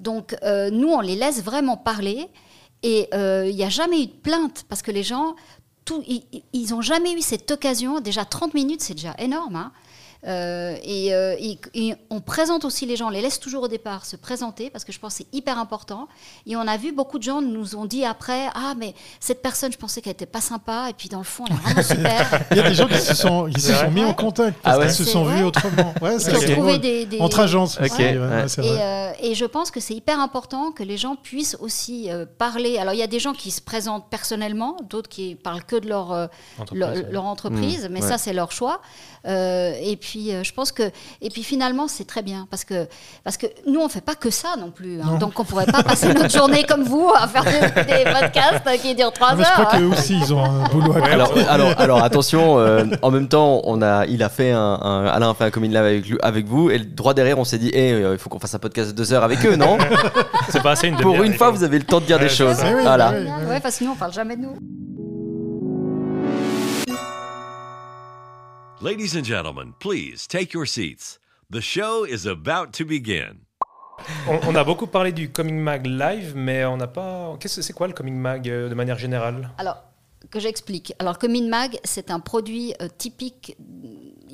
[0.00, 2.28] Donc, euh, nous, on les laisse vraiment parler.
[2.82, 5.34] Et euh, il n'y a jamais eu de plainte parce que les gens,
[5.84, 8.00] tout, ils n'ont jamais eu cette occasion.
[8.00, 9.56] Déjà, 30 minutes, c'est déjà énorme.
[9.56, 9.72] Hein.
[10.24, 11.36] Euh, euh,
[11.74, 14.84] et, on présente aussi les gens, on les laisse toujours au départ se présenter parce
[14.84, 16.08] que je pense que c'est hyper important.
[16.46, 19.72] Et on a vu beaucoup de gens nous ont dit après Ah, mais cette personne,
[19.72, 21.82] je pensais qu'elle était pas sympa, et puis dans le fond, elle est vraiment
[22.22, 22.44] super.
[22.52, 24.86] Il y a des gens qui se sont, se sont mis en contact parce ah
[24.86, 25.94] qu'ils se sont vus autrement.
[26.00, 26.32] Ouais, c'est
[26.78, 27.78] des, des, Entre agences.
[27.98, 32.08] et, et, je pense que c'est hyper important que les gens puissent aussi
[32.38, 32.78] parler.
[32.78, 35.88] Alors, il y a des gens qui se présentent personnellement, d'autres qui parlent que de
[35.88, 37.92] leur, entreprise, leur, entreprise, mmh.
[37.92, 38.80] mais ça, c'est leur choix.
[39.26, 40.82] Euh, et puis, euh, je pense que,
[41.20, 42.88] et puis finalement, c'est très bien parce que,
[43.24, 45.00] parce que nous, on fait pas que ça non plus.
[45.00, 45.18] Hein.
[45.18, 49.12] donc, on pourrait pas passer notre journée comme vous à faire des, podcasts qui durent
[49.12, 49.46] trois heures.
[49.56, 52.58] Je crois qu'eux aussi, ils ont un boulot à alors, alors, alors, attention.
[52.58, 54.74] Euh, en même temps, on a, il a fait un,
[55.06, 57.70] Alain a fait un coming live avec, avec vous et droit derrière, on s'est dit,
[57.74, 59.78] hey, il faut qu'on fasse un podcast de deux heures avec eux, non?
[60.48, 62.58] C'est pas assez une Pour une fois, vous avez le temps de dire des choses.
[62.82, 63.12] voilà.
[63.48, 64.56] Ouais, parce que nous, on parle jamais de nous.
[68.82, 71.20] Ladies and gentlemen, please take your seats.
[71.48, 73.46] The show is about to begin.
[74.26, 77.36] On, a beaucoup parlé du Coming Mag Live, mais on n'a pas.
[77.38, 79.50] Qu'est-ce que c'est quoi le Coming Mag euh, de manière générale?
[79.58, 79.84] Alors,
[80.32, 80.94] que j'explique.
[80.98, 83.56] Alors, Coming Mag, c'est un produit euh, typique.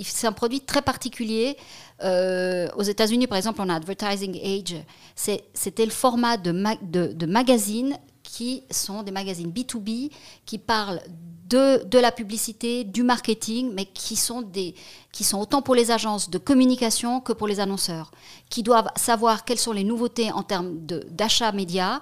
[0.03, 1.59] C'est un produit très particulier.
[2.03, 4.77] Euh, aux États-Unis, par exemple, on a Advertising Age.
[5.15, 7.99] C'était le format de, de, de magazines
[8.39, 10.13] qui sont des magazines B2B
[10.47, 11.01] qui parlent
[11.49, 14.77] de, la publicité, du marketing, mais qui sont, des,
[15.11, 18.13] qui sont autant pour les agences de communication que pour les annonceurs,
[18.49, 20.79] qui doivent savoir quelles sont les nouveautés en termes
[21.11, 22.01] d'achat média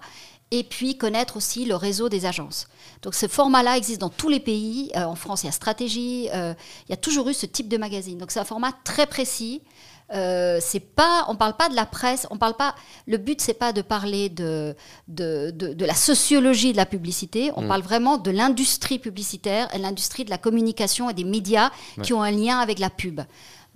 [0.51, 2.68] et puis connaître aussi le réseau des agences.
[3.01, 4.90] Donc ce format-là existe dans tous les pays.
[4.94, 6.53] Euh, en France, il y a Stratégie, euh,
[6.87, 8.18] il y a toujours eu ce type de magazine.
[8.18, 9.62] Donc c'est un format très précis
[10.12, 12.74] euh, c'est pas, on parle pas de la presse, on parle pas.
[13.06, 14.74] Le but c'est pas de parler de
[15.08, 17.50] de, de, la sociologie de la publicité.
[17.56, 17.68] On mm.
[17.68, 21.70] parle vraiment de l'industrie publicitaire et l'industrie de la communication et des médias
[22.02, 23.20] qui ont un lien avec la pub.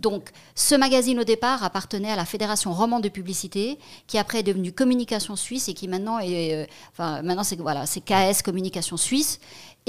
[0.01, 4.43] Donc, ce magazine au départ appartenait à la Fédération romande de publicité, qui après est
[4.43, 8.97] devenue Communication Suisse et qui maintenant est, euh, enfin maintenant c'est voilà, c'est KS Communication
[8.97, 9.41] Suisse.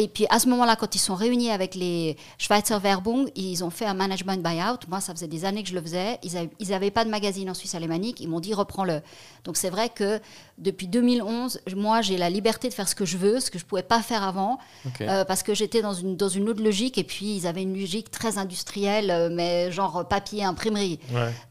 [0.02, 3.70] Et puis à ce moment-là, quand ils sont réunis avec les Schweizer Werbung, ils ont
[3.70, 4.80] fait un management buyout.
[4.90, 6.18] Moi, ça faisait des années que je le faisais.
[6.24, 8.20] Ils n'avaient pas de magazine en Suisse alémanique.
[8.20, 9.04] Ils m'ont dit reprends-le.
[9.44, 10.20] Donc c'est vrai que
[10.58, 13.64] depuis 2011, moi, j'ai la liberté de faire ce que je veux, ce que je
[13.64, 14.58] ne pouvais pas faire avant,
[15.02, 16.98] euh, parce que j'étais dans une, dans une autre logique.
[16.98, 21.00] Et puis ils avaient une logique très industrielle, euh, mais genre papier, imprimerie.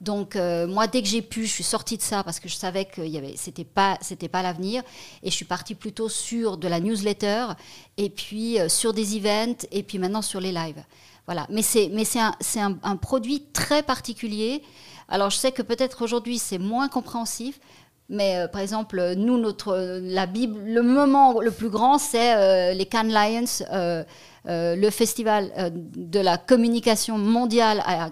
[0.01, 2.57] Donc euh, moi, dès que j'ai pu, je suis sortie de ça parce que je
[2.57, 3.97] savais que ce n'était pas,
[4.33, 4.83] pas l'avenir.
[5.23, 7.47] Et je suis partie plutôt sur de la newsletter.
[8.01, 10.83] Et puis euh, sur des events, et puis maintenant sur les lives.
[11.27, 11.47] Voilà.
[11.51, 14.63] Mais c'est, un, c'est un, produit très particulier.
[15.09, 17.61] Alors je sais que peut-être aujourd'hui c'est moins compréhensif,
[18.09, 22.73] mais euh, par exemple, nous, notre, la Bible, le moment le plus grand, c'est euh,
[22.73, 24.03] les Cannes Lions euh,
[24.47, 28.11] le festival euh, de la communication mondiale à,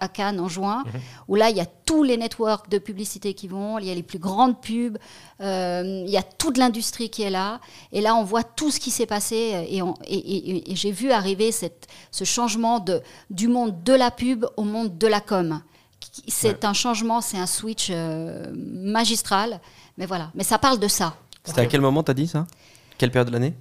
[0.00, 1.00] à Cannes en juin, mhm.
[1.28, 3.94] où là, il y a tous les networks de publicité qui vont, il y a
[3.94, 4.98] les plus grandes pubs,
[5.40, 7.60] euh, il y a toute l'industrie qui est là.
[7.92, 9.36] Et là, on voit tout ce qui s'est passé.
[9.70, 14.64] Et, et, j'ai vu arriver cette, ce changement de, du monde de la pub au
[14.64, 15.60] monde de la com.
[16.28, 17.90] C'est un changement, c'est un switch
[18.52, 19.60] magistral.
[19.96, 21.14] Mais voilà, mais ça parle de ça.
[21.44, 22.46] C'était à quel moment tu as dit ça?
[22.98, 23.54] Quelle période de l'année?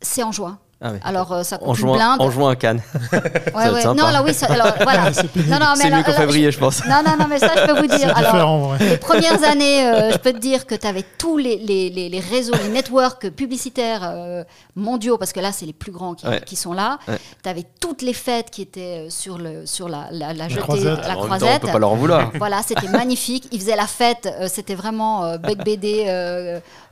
[0.00, 0.58] C'est en juin.
[0.84, 2.20] Ah alors, euh, ça coûte en juin, blinde.
[2.20, 2.82] En juin à Cannes.
[3.12, 3.20] ouais,
[3.70, 3.84] ouais.
[3.84, 5.12] Non, là, oui, alors, voilà.
[5.12, 6.84] c'est mieux qu'en février, je pense.
[6.84, 8.12] Non, non, non, mais ça, je peux vous dire.
[8.16, 11.88] Alors, les premières années, euh, je peux te dire que tu avais tous les, les,
[11.90, 14.42] les, réseaux, les networks publicitaires euh,
[14.74, 16.98] mondiaux, parce que là, c'est les plus grands qui, qui sont là.
[17.42, 21.06] Tu avais toutes les fêtes qui étaient sur, le, sur la, la, la, jetée, croisette.
[21.06, 21.62] la croisette.
[21.62, 22.32] on peut pas leur en vouloir.
[22.34, 23.46] Voilà, c'était magnifique.
[23.52, 24.28] Ils faisaient la fête.
[24.48, 26.04] c'était vraiment Bec BD,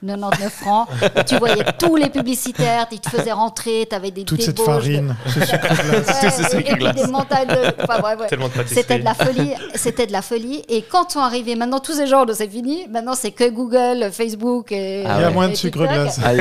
[0.06, 0.88] 99 francs.
[1.26, 5.16] tu voyais tous les publicitaires, ils te faisaient rentrer, tu avais des Toute cette farine,
[5.26, 6.96] ce sucre glace.
[6.96, 7.82] des montagnes de...
[7.82, 8.66] Enfin, ouais, ouais.
[8.66, 9.52] C'était de la folie.
[9.74, 10.62] C'était de la folie.
[10.68, 12.86] Et quand sont arrivés, maintenant tous ces gens, c'est fini.
[12.88, 15.04] Maintenant, c'est que Google, Facebook et...
[15.06, 16.20] Ah Il y a moins de sucre glace.
[16.24, 16.34] Ah,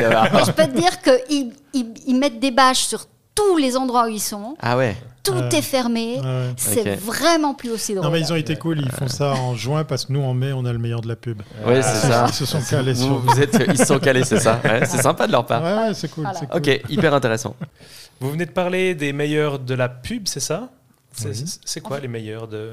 [0.46, 3.06] je peux te dire qu'ils ils, mettent des bâches sur
[3.40, 4.56] tous les endroits où ils sont.
[4.62, 6.20] Ah ouais tout est fermé.
[6.58, 8.06] C'est vraiment plus aussi drôle.
[8.06, 8.80] Non, mais ils ont été cool.
[8.80, 11.08] Ils font ça en juin parce que nous, en mai, on a le meilleur de
[11.08, 11.42] la pub.
[11.66, 12.26] Oui, c'est ça.
[12.28, 13.40] Ils se sont calés sur vous.
[13.40, 14.60] Êtes, ils se sont calés, c'est ça.
[14.86, 15.62] c'est sympa de leur part.
[15.62, 17.56] Ouais, c'est cool, Ok, hyper intéressant.
[18.20, 20.70] Vous venez de parler des meilleurs de la pub, c'est ça?
[21.66, 22.72] C'est quoi les meilleurs de.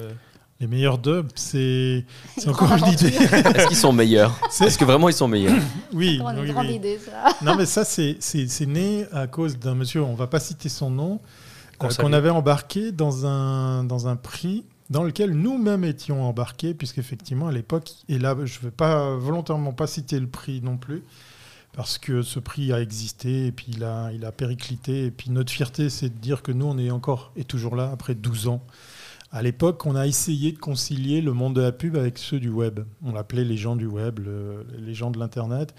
[0.59, 2.05] Les meilleurs dubs, c'est
[2.47, 3.09] encore une idée.
[3.09, 5.61] Est-ce qu'ils sont meilleurs Est-ce que vraiment ils sont meilleurs
[5.93, 6.19] Oui.
[6.19, 7.37] Une grande idée, ça.
[7.43, 10.91] Non, mais ça, c'est né à cause d'un monsieur, on ne va pas citer son
[10.91, 11.21] nom,
[11.83, 17.49] euh, qu'on avait embarqué dans un, dans un prix dans lequel nous-mêmes étions embarqués, puisqu'effectivement,
[17.49, 21.03] à l'époque, et là, je ne vais pas volontairement pas citer le prix non plus,
[21.73, 25.31] parce que ce prix a existé, et puis il a, il a périclité, et puis
[25.31, 28.49] notre fierté, c'est de dire que nous, on est encore et toujours là, après 12
[28.49, 28.63] ans,
[29.33, 32.49] à l'époque, on a essayé de concilier le monde de la pub avec ceux du
[32.49, 32.81] web.
[33.05, 34.21] On l'appelait les gens du web,
[34.79, 35.75] les gens de l'Internet.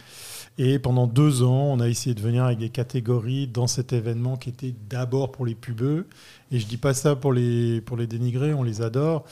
[0.57, 4.35] Et pendant deux ans, on a essayé de venir avec des catégories dans cet événement
[4.35, 6.07] qui était d'abord pour les pubeux.
[6.51, 9.23] Et je dis pas ça pour les, pour les dénigrer, on les adore.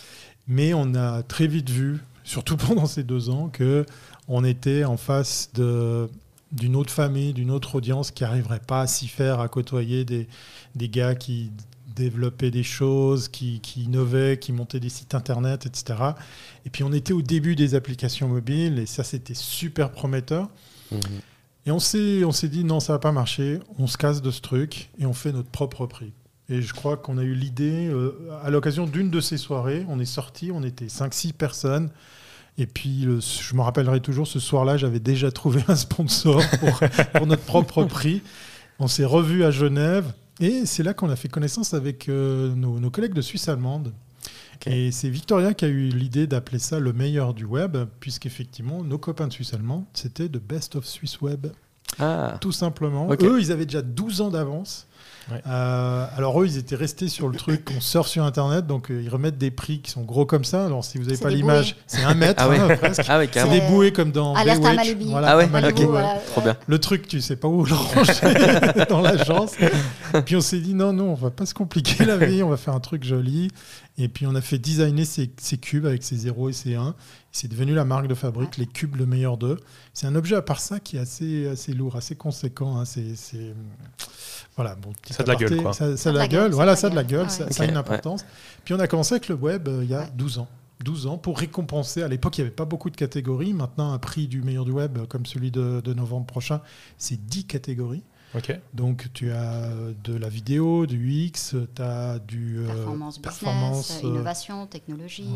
[0.48, 3.86] Mais on a très vite vu, surtout pendant ces deux ans, que
[4.28, 6.10] on était en face de,
[6.52, 10.28] d'une autre famille, d'une autre audience qui n'arriverait pas à s'y faire, à côtoyer des,
[10.74, 11.52] des gars qui
[11.96, 16.00] développaient des choses, qui, qui, innovaient, qui montaient des sites internet, etc.
[16.66, 20.50] Et puis on était au début des applications mobiles et ça c'était super prometteur.
[20.92, 21.00] Mhm.
[21.68, 24.32] Et on s'est, on s'est dit non, ça va pas marcher, on se casse de
[24.32, 26.14] ce truc et on fait notre propre prix.
[26.48, 30.00] Et je crois qu'on a eu l'idée, euh, à l'occasion d'une de ces soirées, on
[30.00, 31.90] est sorti, on était 5-6 personnes.
[32.58, 36.80] Et puis, je me rappellerai toujours, ce soir-là, j'avais déjà trouvé un sponsor pour,
[37.14, 38.22] pour notre propre prix.
[38.78, 40.14] On s'est revus à Genève.
[40.40, 43.94] Et c'est là qu'on a fait connaissance avec euh, nos, collègues de Suisse allemande.
[44.66, 48.98] Et c'est Victoria qui a eu l'idée d'appeler ça le meilleur du web, puisqu'effectivement, nos
[48.98, 51.48] copains de Suisse allemande, c'était The Best of Swiss Web.
[52.00, 52.38] Ah.
[52.42, 53.10] Tout simplement.
[53.12, 54.88] Eux, ils avaient déjà 12 ans d'avance.
[55.48, 59.02] Euh, alors eux, ils étaient restés sur le truc, on sort sur Internet, donc euh,
[59.02, 60.66] ils remettent des prix qui sont gros comme ça.
[60.66, 63.02] Alors si vous n'avez pas l'image, c'est un mètre ah hein, presque.
[63.08, 64.96] Ah c'est des bouées comme dans Alerte Baywatch.
[65.06, 65.48] Voilà, ah ouais,
[66.28, 66.56] trop bien.
[66.68, 69.54] Le truc, tu sais pas où le ranger dans l'agence.
[70.26, 72.58] Puis on s'est dit non, non, on va pas se compliquer la vie, on va
[72.58, 73.50] faire un truc joli.
[73.98, 76.96] Et puis on a fait designer ces, ces cubes avec ces 0 et ces 1.
[77.32, 79.58] C'est devenu la marque de fabrique, les cubes le meilleur d'eux.
[79.94, 82.78] C'est un objet à part ça qui est assez, assez lourd, assez conséquent.
[82.78, 82.86] Hein.
[82.86, 83.06] C'est
[84.56, 85.74] voilà, bon, ça de la gueule, quoi.
[85.74, 88.26] Ça, ça de la gueule, voilà, ça de la gueule, ça, a une importance.
[88.64, 90.48] Puis on a commencé avec le web euh, il y a 12 ans.
[90.84, 92.04] 12 ans pour récompenser.
[92.04, 93.54] À l'époque, il n'y avait pas beaucoup de catégories.
[93.54, 96.62] Maintenant, un prix du meilleur du web, euh, comme celui de, novembre prochain,
[96.98, 98.04] c'est 10 catégories.
[98.74, 99.70] Donc, tu as
[100.04, 102.60] de la vidéo, du UX, tu as du.
[102.60, 105.30] Euh, performance, business, innovation, technologie,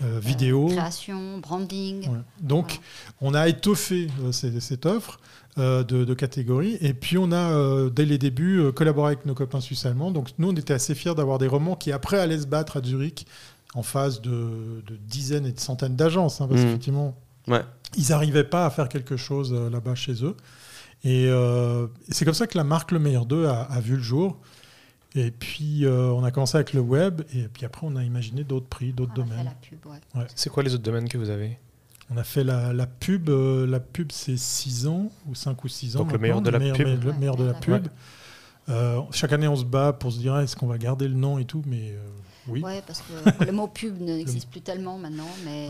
[0.00, 0.68] vidéo.
[0.68, 2.08] création, branding.
[2.40, 2.80] Donc,
[3.20, 5.20] on a étoffé cette offre.
[5.58, 6.76] Euh, de, catégories.
[6.82, 10.10] Et puis on a, euh, dès les débuts, euh, collaboré avec nos copains suisses allemands.
[10.10, 12.82] Donc nous, on était assez fiers d'avoir des romans qui, après, allaient se battre à
[12.82, 13.26] Zurich
[13.74, 16.42] en face de, dizaines et de centaines d'agences.
[16.42, 16.64] Hein, parce mmh.
[16.64, 17.16] qu'effectivement,
[17.96, 20.36] ils n'arrivaient pas à faire quelque chose là-bas chez eux.
[21.04, 21.30] Et
[22.10, 24.38] c'est comme ça que la marque Le Meilleur d'eux a, vu le jour.
[25.14, 28.66] Et puis, on a commencé avec le web, et puis après, on a imaginé d'autres
[28.66, 29.54] prix, d'autres domaines.
[30.34, 31.58] C'est quoi les autres domaines que vous avez?
[32.10, 35.96] On a fait la, pub, euh, la pub c'est 6 ans, ou 5 ou 6
[35.96, 36.00] ans.
[36.00, 37.04] Donc le meilleur de la pub.
[37.04, 37.88] Le meilleur de la pub.
[38.68, 41.14] Euh, chaque année, on se bat pour se dire ah, est-ce qu'on va garder le
[41.14, 42.08] nom et tout, mais euh,
[42.48, 42.62] oui.
[42.86, 45.68] Parce que le mot pub n'existe plus tellement maintenant, mais,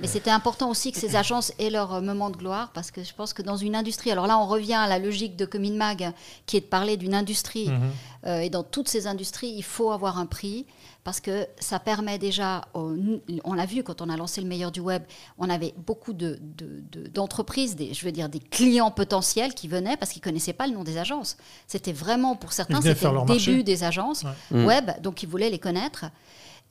[0.00, 3.14] mais c'était important aussi que ces agences aient leur moment de gloire, parce que je
[3.14, 6.12] pense que dans une industrie, alors là, on revient à la logique de Comin Mag,
[6.46, 8.40] qui est de parler d'une industrie, mhm.
[8.42, 10.66] et dans toutes ces industries, il faut avoir un prix
[11.04, 14.80] parce que ça permet déjà, on l'a vu quand on a lancé le meilleur du
[14.80, 15.02] web,
[15.36, 20.20] on avait beaucoup d'entreprises, de, je veux dire des clients potentiels qui venaient parce qu'ils
[20.20, 21.36] ne connaissaient pas le nom des agences.
[21.66, 24.64] C'était vraiment, pour certains, c'était le début des agences mm.
[24.64, 26.06] web, donc ils voulaient les connaître.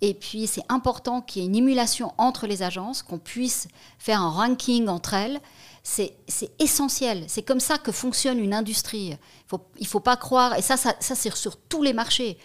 [0.01, 3.67] Et puis, c'est important qu'il y ait une émulation entre les agences, qu'on puisse
[3.99, 5.39] faire un ranking entre elles.
[5.83, 6.15] C'est
[6.59, 7.25] essentiel.
[7.27, 9.15] C'est comme ça que fonctionne une industrie.
[9.51, 12.37] Il ne faut, pas croire, et ça, ça, ça c'est sur tous les marchés.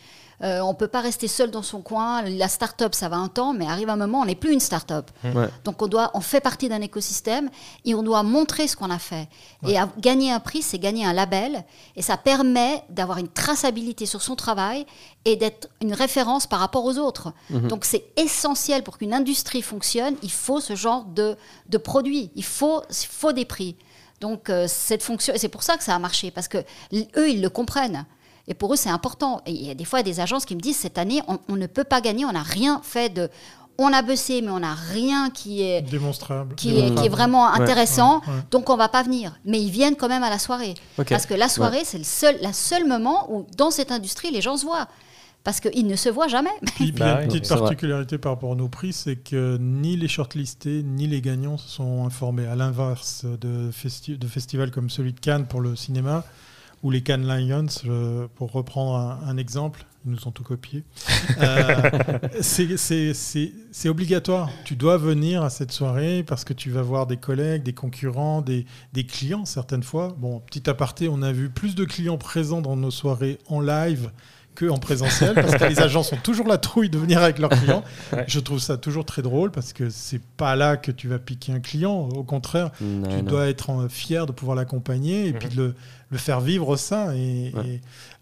[0.43, 2.23] Euh, on ne peut pas rester seul dans son coin.
[2.23, 5.11] La start-up, ça va un temps, mais arrive un moment, on n'est plus une start-up.
[5.25, 5.47] Mmh.
[5.65, 7.51] Donc on, doit, on fait partie d'un écosystème
[7.85, 9.29] et on doit montrer ce qu'on a fait.
[9.67, 11.65] Et gagner un prix, c'est gagner un label.
[11.97, 14.87] Et ça permet d'avoir une traçabilité sur son travail
[15.25, 17.33] et d'être une référence par rapport aux autres.
[17.51, 17.67] Mmh.
[17.69, 20.15] Donc c'est essentiel pour qu'une industrie fonctionne.
[20.23, 21.37] Il faut ce genre de,
[21.69, 22.31] de produit.
[22.37, 23.77] Il faut, faut des prix.
[24.21, 26.59] Donc euh, cette fonction, c'est pour ça que ça a marché, parce que
[26.93, 28.05] eux, ils le comprennent.
[28.49, 29.43] Et pour eux, c'est important.
[29.47, 31.67] Et il y a des fois des agences qui me disent cette année, on, ne
[31.67, 33.29] peut pas gagner, on n'a rien fait de.
[33.81, 37.47] On a bossé, mais on n'a rien qui est démonstrable, qui, Est, qui est, vraiment
[37.47, 38.23] intéressant.
[38.51, 39.39] Donc on va pas venir.
[39.45, 40.75] Mais ils viennent quand même à la soirée,
[41.09, 44.41] parce que la soirée, c'est le seul, la seul moment où dans cette industrie, les
[44.41, 44.89] gens se voient
[45.45, 46.51] parce qu'ils ne se voient jamais.
[46.75, 49.97] Puis, il y a une petite particularité par rapport à nos prix, c'est que ni
[49.97, 52.47] les shortlistés ni les gagnants se sont informés.
[52.47, 53.71] À l'inverse de,
[54.17, 56.25] de festivals comme celui de Cannes pour le cinéma,
[56.83, 60.85] ou les Cannes Lions, pour reprendre un, exemple, ils nous ont tout copié.
[61.41, 64.51] Euh, c'est obligatoire.
[64.65, 68.43] Tu dois venir à cette soirée parce que tu vas voir des collègues, des concurrents,
[68.43, 70.17] des, des, clients certaines fois.
[70.19, 74.11] Bon, petit aparté, on a vu plus de clients présents dans nos soirées en live
[74.59, 77.51] que en présentiel parce que les agents sont toujours la trouille de venir avec leurs
[77.51, 77.85] clients.
[78.27, 81.53] Je trouve ça toujours très drôle parce que c'est pas là que tu vas piquer
[81.53, 82.09] un client.
[82.09, 85.75] Au contraire, tu dois être fier de pouvoir l'accompagner et puis de
[86.11, 87.15] le, faire vivre ça.
[87.15, 87.53] Et,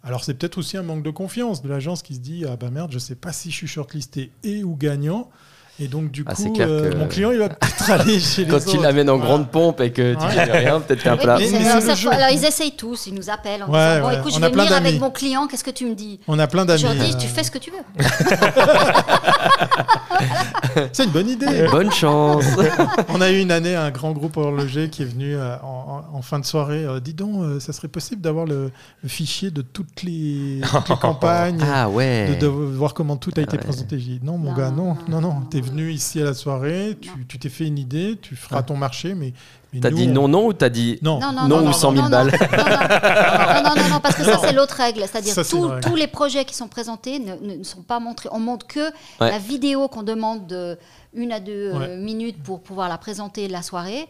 [0.05, 2.68] alors c'est peut-être aussi un manque de confiance de l'agence qui se dit ah bah
[2.70, 5.31] merde, je sais pas si je suis shortlisté et ou gagnant.
[5.78, 8.64] Et donc, du ah, coup, euh, mon client, il va peut-être aller chez les Quand
[8.64, 11.34] tu l'amènes en grande pompe et que tu ne fais rien, peut-être qu'un plat.
[11.34, 14.98] alors, ils essayent tous, ils nous appellent en disant Bon, écoute, je vais venir avec
[14.98, 16.20] mon client, qu'est-ce que tu me dis?
[16.28, 16.80] On a plein d'amis.
[16.80, 17.76] Je leur dis Tu fais ce que tu veux.
[20.92, 21.66] C'est une bonne idée.
[21.70, 22.44] Bonne chance.
[23.09, 26.38] On a eu une année un grand groupe horloger qui est venu euh, en, fin
[26.38, 26.85] de soirée.
[26.85, 28.70] Euh, dis donc, ça serait possible d'avoir le,
[29.07, 30.61] fichier de toutes les,
[31.00, 32.37] campagnes, ah, ouais.
[32.40, 33.98] de, voir comment tout a été présenté.
[33.98, 36.98] J'ai dit Non, mon gars, non, non, non, t'es venu ici à la soirée,
[37.29, 39.33] tu t'es fait une idée, tu feras ton marché, mais.
[39.80, 42.32] T'as dit non, non ou t'as dit non, non, ou 100 000 balles
[43.64, 45.02] non, non, non, parce que ça, c'est l'autre règle.
[45.10, 45.34] C'est-à-dire
[45.82, 48.28] tous les projets qui sont présentés ne, sont pas montrés.
[48.32, 50.78] On montre que la vidéo qu'on demande de
[51.14, 54.06] une à deux euh, minutes pour pouvoir la présenter la soirée.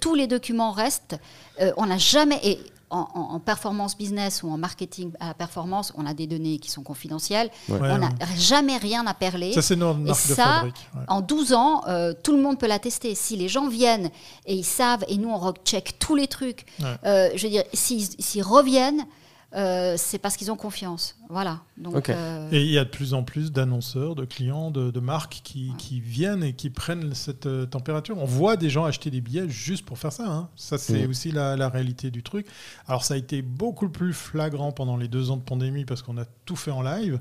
[0.00, 1.18] tous les documents restent.
[1.60, 2.38] Euh, on n'a jamais.
[2.44, 2.60] Et
[2.92, 7.50] en, performance business ou en marketing à performance, on a des données qui sont confidentielles.
[7.68, 9.52] On n'a jamais rien à perler.
[9.52, 10.64] Ça, c'est notre marque et ça,
[11.08, 13.14] En 12 ans, euh, tout le monde peut l'attester.
[13.14, 14.10] Si les gens viennent
[14.46, 16.66] et ils savent, et nous, on check tous les trucs,
[17.04, 19.06] euh, je veux dire, s'ils reviennent,
[19.54, 21.16] euh, c'est parce qu'ils ont confiance.
[21.28, 21.60] Voilà.
[21.76, 25.40] Donc, euh, Et il y a de plus en plus d'annonceurs, de clients, de, marques
[25.44, 28.16] qui, viennent et qui prennent cette euh, température.
[28.18, 30.26] On voit des gens acheter des billets juste pour faire ça.
[30.26, 30.48] Hein.
[30.56, 32.46] Ça, c'est aussi la, réalité du truc.
[32.86, 36.16] Alors, ça a été beaucoup plus flagrant pendant les deux ans de pandémie parce qu'on
[36.18, 37.20] a tout fait en live.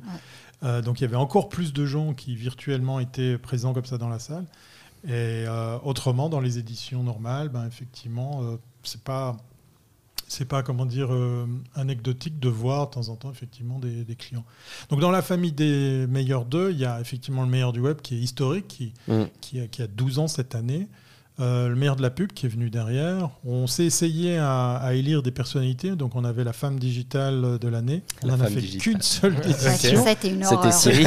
[0.62, 4.10] donc, il y avait encore plus de gens qui virtuellement étaient présents comme ça dans
[4.10, 4.46] la salle.
[5.08, 5.46] Et
[5.84, 9.36] autrement, dans les éditions normales, ben, effectivement, c'est pas
[10.32, 14.46] c'est pas comment dire euh, anecdotique de voir de temps en temps effectivement des, clients.
[14.89, 17.98] Donc dans la famille des meilleurs deux, il y a effectivement le meilleur du web
[18.02, 19.24] qui est historique, qui, mm.
[19.41, 20.88] qui, a, 12 ans cette année.
[21.39, 23.30] Euh, le meilleur de la pub qui est venu derrière.
[23.46, 28.04] On s'est essayé à, élire des personnalités, donc on avait la femme digitale de l'année.
[28.24, 30.04] On n'en a fait qu'une seule édition.
[30.06, 30.74] C'était une horreur.
[30.74, 31.04] C'était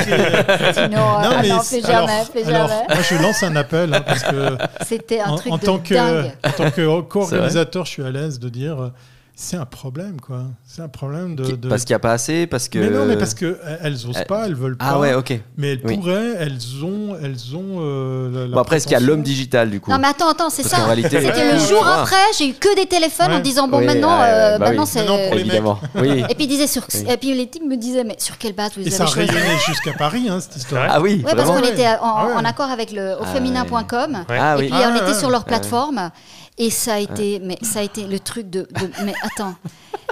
[0.87, 1.21] une horreur.
[1.23, 5.21] Non, ah mais non, jamais, alors, moi je lance un appel hein, parce que c'était
[5.21, 5.83] un truc en, de tant dingue.
[5.85, 8.93] que en tant que co-organisateur, je suis à l'aise de dire
[9.37, 10.45] c'est un problème, quoi.
[10.65, 11.57] C'est un problème de.
[11.69, 12.79] Parce qu'il n'y a pas assez, parce que.
[12.79, 14.91] Mais non, mais parce qu'elles n'osent euh, pas, elles veulent ah pas.
[14.93, 15.41] Ah ouais, ok.
[15.57, 17.17] Mais elles pourraient, elles ont.
[17.21, 20.07] Elles ont euh, bon, après, est-ce qu'il y a l'homme digital, du coup Non, mais
[20.07, 20.77] attends, attends, c'est ça.
[20.95, 24.67] C'était le jour après, j'ai eu que des téléphones en disant, bon, maintenant, euh, bah
[24.67, 25.05] maintenant c'est.
[25.33, 25.81] Évidemment.
[25.97, 26.23] Oui.
[26.29, 26.85] Et puis, disait sur...
[27.09, 29.95] et puis les types me disaient, mais sur quelle base vous Et ça rayonnait jusqu'à
[29.95, 30.87] Paris, hein, cette histoire.
[30.89, 34.25] Ah oui, Oui, parce qu'on était en accord avec le auféminin.com.
[34.29, 36.11] Ah et puis, on était sur leur plateforme.
[36.57, 38.69] Et ça a été, mais ça a été le truc de,
[39.05, 39.57] mais attends,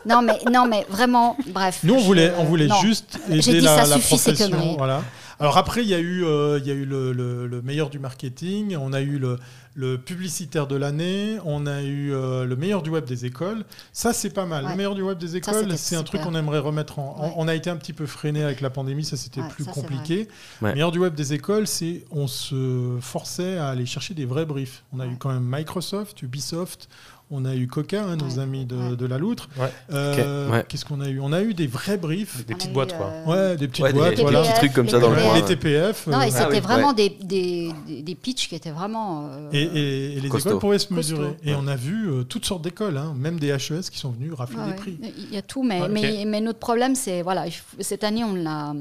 [0.07, 1.81] non mais non mais vraiment, bref.
[1.85, 5.03] Nous on voulait, on voulait juste aider la, la profession, voilà.
[5.39, 8.01] Alors après il y a eu, euh, il y a eu le, le, meilleur du
[8.01, 9.39] marketing, on a eu le,
[9.75, 13.65] le publicitaire de l'année, on a eu euh, le meilleur du web des écoles.
[13.93, 14.67] Ça, c'est pas mal.
[14.69, 17.35] Le meilleur du web des écoles, c'est un truc qu'on aimerait remettre en.
[17.37, 20.29] On a été un petit peu freiné avec la pandémie, ça c'était plus compliqué.
[20.61, 24.47] Le meilleur du web des écoles, c'est on se forçait à aller chercher des vrais
[24.47, 24.85] briefs.
[24.93, 26.89] On a eu quand même Microsoft, Ubisoft,
[27.31, 29.49] on a eu Coca, hein, nos amis de, la Loutre.
[29.93, 31.21] Euh, qu'est-ce qu'on a eu?
[31.21, 32.45] On a eu des vrais briefs.
[32.47, 33.13] Des petites boîtes, quoi.
[33.27, 34.17] Ouais, des petites boîtes.
[34.17, 35.35] Des, petits trucs comme ça dans le coin.
[35.35, 36.07] Les TPF.
[36.07, 39.29] Non, et euh, c'était ah vraiment des, des, des, pitchs qui étaient vraiment.
[39.33, 41.37] Euh, et, les écoles pouvaient se mesurer.
[41.45, 44.59] Et on a vu toutes sortes d'écoles, hein, même des HES qui sont venus rafler
[44.67, 44.99] des prix.
[45.19, 47.23] Il y a tout, mais, mais, mais notre problème, c'est.
[47.23, 47.47] Voilà,
[47.81, 48.75] cette année, on l'a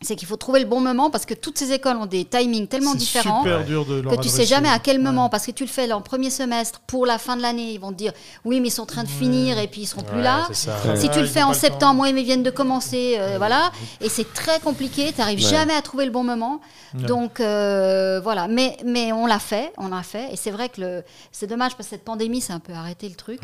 [0.00, 2.68] c'est qu'il faut trouver le bon moment parce que toutes ces écoles ont des timings
[2.68, 5.28] tellement différents que tu sais jamais à quel moment.
[5.28, 7.90] Parce que tu le fais en premier semestre pour la fin de l'année ils vont
[7.90, 8.12] te dire
[8.44, 10.48] oui mais ils sont en train de finir et puis ils seront plus là.
[10.52, 13.72] si tu le fais en septembre mais ils viennent de commencer euh, voilà.
[14.00, 16.60] Et c'est très compliqué tu n'arrives jamais à trouver le bon moment.
[16.94, 18.46] Donc euh, voilà.
[18.46, 20.32] Mais mais on l'a fait on l'a fait.
[20.32, 23.16] Et c'est vrai que c'est dommage parce que cette pandémie c'est un peu arrêté le
[23.16, 23.40] truc.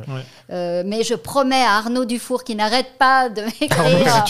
[0.51, 4.23] Euh, mais je promets à Arnaud Dufour qui n'arrête pas de m'écrire.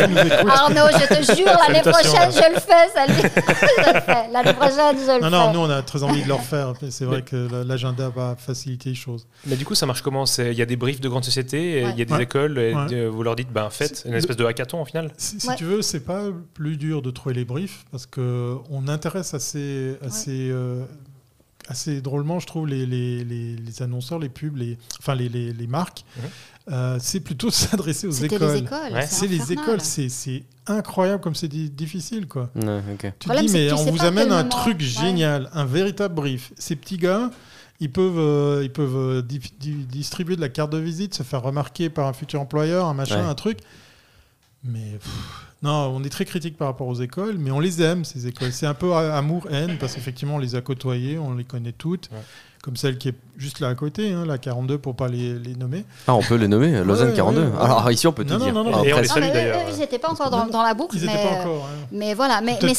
[0.49, 3.15] Arnaud je te jure l'année prochaine je le fais, salut.
[3.35, 4.29] je le fais.
[4.33, 5.31] L'année prochaine, je le non, fais.
[5.31, 6.75] Non, nous, on a très envie de le refaire.
[6.91, 9.27] C'est vrai que l'agenda va faciliter les choses.
[9.47, 11.99] Mais du coup, ça marche comment Il y a des briefs de grandes sociétés, il
[11.99, 14.85] y a des écoles, et vous leur dites, ben faites une espèce de hackathon au
[14.85, 16.25] final Si, tu veux, c'est pas
[16.55, 20.85] plus dur de trouver les briefs parce qu'on intéresse assez, assez, euh,
[21.69, 26.05] assez drôlement, je trouve, les, les, les, annonceurs, les pubs, les, enfin les, les marques.
[26.17, 26.23] Mhm.
[26.73, 28.65] Euh, c'est plutôt s'adresser aux écoles.
[29.07, 32.27] c'est les écoles, c'est incroyable comme c'est difficile.
[32.27, 32.51] Quoi.
[33.19, 36.53] Tu dis, mais on vous amène un truc génial, un véritable brief.
[36.57, 37.31] Ces petits gars,
[37.81, 41.91] ils peuvent, euh, ils peuvent euh, distribuer de la carte de visite, se faire remarquer
[41.91, 43.59] par un futur employeur, un machin, un truc.
[44.63, 44.99] Mais
[45.63, 48.53] Non, on est très critique par rapport aux écoles, mais on les aime, ces écoles.
[48.53, 52.09] C'est un peu amour-haine, parce qu'effectivement, on les a côtoyées, on les connaît toutes.
[52.65, 55.35] Ouais comme celle qui est juste là à côté, hein, la 42 pour pas les,
[55.35, 55.85] les, nommer.
[56.07, 57.51] Ah, on peut les nommer, Lausanne 42.
[57.61, 58.55] Alors ici, on peut tout dire.
[58.55, 59.61] Non, non, et on les salue d'ailleurs.
[59.71, 60.97] Ils n'étaient pas encore dans, dans, la boucle.
[60.97, 61.69] Ils mais, pas encore.
[61.71, 61.87] Hein.
[61.93, 62.73] Mais voilà, mais, mais,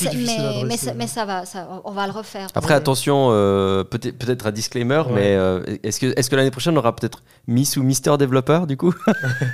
[0.66, 2.48] mais, mais, ça va, ça, on va le refaire.
[2.56, 6.76] Après, attention, euh, peut-être peut un disclaimer, mais euh, est-ce que, est que l'année prochaine,
[6.76, 8.94] on aura peut-être Miss ou Mister développeur du coup?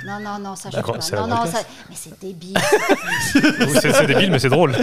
[0.06, 1.20] Non, non, non, ça je pas.
[1.20, 1.60] Non, non, ça...
[1.88, 2.56] mais c'est débile.
[3.80, 4.74] c'est débile, mais c'est drôle.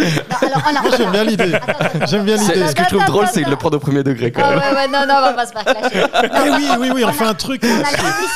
[0.97, 1.59] J'aime bien l'idée.
[2.07, 2.67] J'aime bien l'idée.
[2.67, 4.59] Ce que je trouve drôle, c'est de le prendre au premier degré quand même.
[4.59, 6.05] Ouais, ouais, non, non, on va pas se faire clasher.
[6.23, 7.63] Eh oui, oui, oui, on fait un truc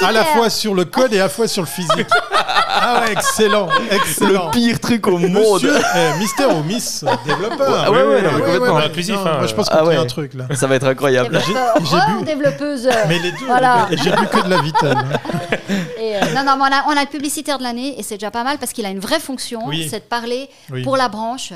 [0.02, 2.08] à la fois sur le code et à la fois sur le physique.
[2.32, 4.46] Ah ouais, excellent, excellent.
[4.46, 5.62] Le pire truc au monde.
[5.64, 7.92] Eh, Mister ou Miss développeur.
[7.92, 9.16] Ouais, ouais, complètement inclusif.
[9.16, 10.46] Moi, je pense qu'on a un truc là.
[10.56, 11.40] Ça va être incroyable.
[11.84, 12.90] J'ai bu développeuse.
[13.08, 13.46] Mais les deux.
[13.46, 13.88] Voilà.
[13.92, 14.98] J'ai bu que de la vitale.
[14.98, 15.76] Hein.
[16.00, 18.32] Et, euh, non, non, on a, on a le publicitaire de l'année et c'est déjà
[18.32, 20.50] pas mal parce qu'il a une vraie fonction, c'est de parler
[20.84, 21.54] pour la branche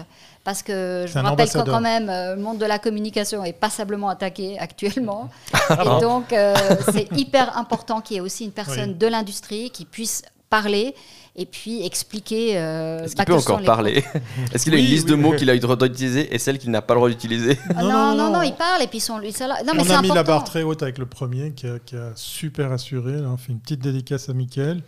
[0.47, 3.51] parce que je vous rappelle que quand même euh, le monde de la communication est
[3.51, 5.29] passablement attaqué actuellement.
[5.51, 6.55] Ah et donc, euh,
[6.93, 10.95] c'est hyper important qu'il y ait aussi une personne de l'industrie qui puisse parler
[11.35, 12.57] et puis expliquer.
[12.57, 14.05] Euh, Est-ce qu'il peut encore parler
[14.53, 16.59] Est-ce qu'il a une liste de mots qu'il a eu le droit d'utiliser et celles
[16.59, 19.17] qu'il n'a pas le droit d'utiliser ah non, non, non, il parle et puis son,
[19.17, 21.67] lui, ça, non, mais On a mis la barre très haute avec le premier qui
[21.67, 23.17] a, super assuré.
[23.17, 24.81] on fait une petite dédicace à Mickaël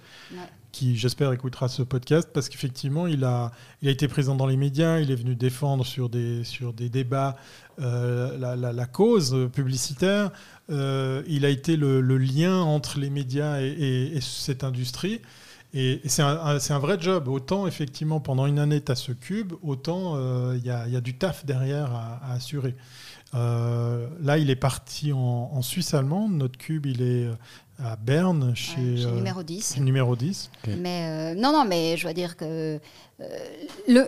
[0.72, 3.52] qui j'espère écoutera ce podcast parce qu'effectivement il a,
[3.82, 6.90] il a été présent dans les médias, il est venu défendre sur des, sur des
[6.90, 7.36] débats
[7.82, 10.32] euh, la, la, cause publicitaire,
[10.70, 15.22] euh, il a été le, lien entre les médias et, cette industrie.
[15.74, 17.30] Et, c'est un, un, vrai job.
[17.30, 20.98] Autant, effectivement, pendant une année, tu as ce cube, autant euh, il y, a, y,
[20.98, 22.76] a, du taf derrière à, assurer.
[23.34, 25.18] là, il est parti en,
[25.54, 26.34] en, Suisse allemande.
[26.34, 27.30] Notre cube, il est
[27.84, 29.78] à Berne, chez, euh, numéro 10.
[29.80, 30.52] Numéro 10.
[30.78, 32.80] Mais euh, non, non, mais je veux dire que
[33.22, 33.28] euh,
[33.88, 34.08] le,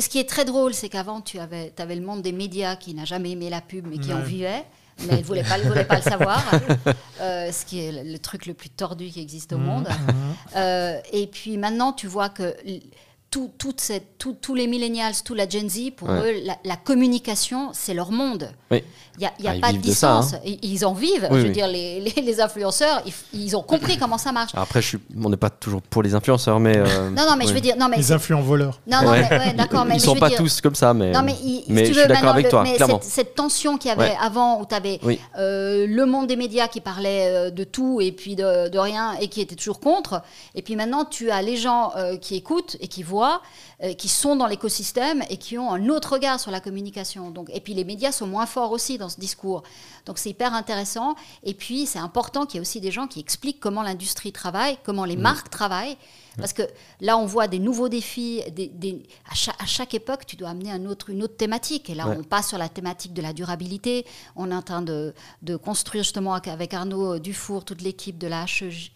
[0.00, 2.94] ce qui est très drôle, c'est qu'avant, tu avais, avais le monde des médias qui
[2.94, 4.64] n'a jamais aimé la pub, mais qui en vivait.
[5.08, 6.40] Mais il ne voulait pas, voulait pas le savoir,
[7.18, 9.64] ce qui est le, truc le plus tordu qui existe au mmh.
[9.64, 9.88] monde.
[9.88, 10.58] Mmh.
[11.12, 12.54] et puis maintenant, tu vois que
[13.58, 16.32] tout, cette, tous les millennials, tout la Gen Z, pour eux,
[16.64, 18.50] la, communication, c'est leur monde.
[18.70, 18.82] Il
[19.20, 20.34] n'y a, y a ah, pas de distance.
[20.34, 20.56] Hein.
[20.62, 21.28] Ils en vivent.
[21.30, 24.52] je veux dire, les, les, influenceurs, ils, ont compris comment ça marche.
[24.54, 26.76] Après, je suis, on n'est pas toujours pour les influenceurs, mais.
[26.76, 27.76] Euh, non, non, mais je veux dire.
[27.76, 28.80] Non, mais les influents voleurs.
[28.86, 29.86] Non, non, mais, d'accord.
[29.88, 31.12] Ils ne sont pas tous comme ça, mais.
[31.12, 31.34] Non, mais,
[31.68, 33.00] mais je suis d'accord avec toi, mais clairement.
[33.02, 35.00] Cette, cette tension qu'il y avait avant, où tu avais
[35.38, 39.14] euh, le monde des médias qui parlait euh, de tout et puis de, de, rien
[39.20, 40.22] et qui était toujours contre.
[40.54, 43.38] Et puis maintenant, tu as les gens qui écoutent et qui voient på.
[43.92, 47.30] Qui sont dans l'écosystème et qui ont un autre regard sur la communication.
[47.30, 49.62] Donc, et puis les médias sont moins forts aussi dans ce discours.
[50.06, 51.14] Donc c'est hyper intéressant.
[51.42, 54.78] Et puis c'est important qu'il y ait aussi des gens qui expliquent comment l'industrie travaille,
[54.84, 55.96] comment les marques travaillent.
[56.36, 56.62] Parce que
[57.00, 58.42] là, on voit des nouveaux défis.
[58.52, 61.90] Des, à, chaque, époque, tu dois amener un autre, une autre thématique.
[61.90, 64.04] Et là, on passe sur la thématique de la durabilité.
[64.36, 68.44] On est en train de, de construire justement avec Arnaud Dufour, toute l'équipe de la
[68.44, 68.92] HEIGVD.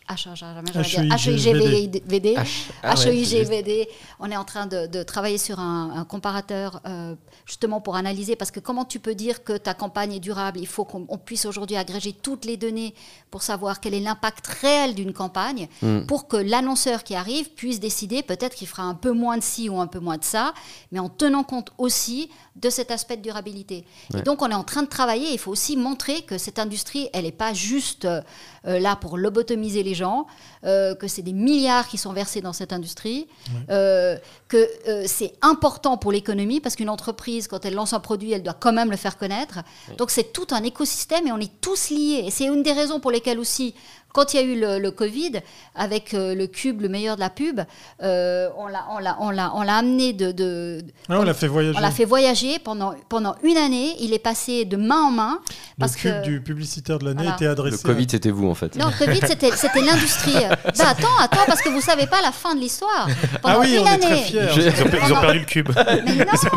[2.82, 3.88] HEIGVD.
[4.18, 7.14] On est en train de, travailler sur un, comparateur euh,
[7.46, 8.36] justement pour analyser.
[8.36, 10.58] Parce que comment tu peux dire que ta campagne est durable?
[10.60, 12.94] Il faut qu'on puisse aujourd'hui agréger toutes les données
[13.30, 16.06] pour savoir quel est l'impact réel d'une campagne, hmm.
[16.06, 19.68] pour que l'annonceur qui arrive puisse décider peut-être qu'il fera un peu moins de ci
[19.68, 20.54] ou un peu moins de ça,
[20.92, 23.84] mais en tenant compte aussi de cet aspect de durabilité.
[24.16, 27.08] Et donc on est en train de travailler, il faut aussi montrer que cette industrie,
[27.12, 28.20] elle n'est pas juste euh,
[28.64, 30.26] là pour lobotomiser les gens,
[30.64, 33.28] euh, que c'est des milliards qui sont versés dans cette industrie,
[33.70, 34.16] euh,
[34.48, 34.57] que
[35.06, 38.72] c'est important pour l'économie, parce qu'une entreprise, quand elle lance un produit, elle doit quand
[38.72, 39.60] même le faire connaître.
[39.96, 42.24] Donc c'est tout un écosystème et on est tous liés.
[42.26, 43.74] Et c'est une des raisons pour lesquelles aussi
[44.18, 45.34] quand il y a eu le, Covid,
[45.76, 47.60] avec euh, le cube, le meilleur de la pub,
[48.02, 50.82] euh, on l'a amené de.
[51.08, 51.78] Ah, on l'a fait voyager.
[51.78, 53.94] On l'a fait voyager pendant, pendant une année.
[54.00, 55.38] Il est passé de main en main.
[55.78, 57.76] Parce le cube du publicitaire de l'année était adressé.
[57.80, 58.74] Le Covid, c'était vous, en fait.
[58.74, 60.32] Non, le Covid, c'était l'industrie.
[60.48, 63.06] bah, attends, attends, parce que vous savez pas la fin de l'histoire.
[63.44, 64.48] Ah oui, on est très fiers.
[64.56, 65.68] Ils, ont, perdu le cube.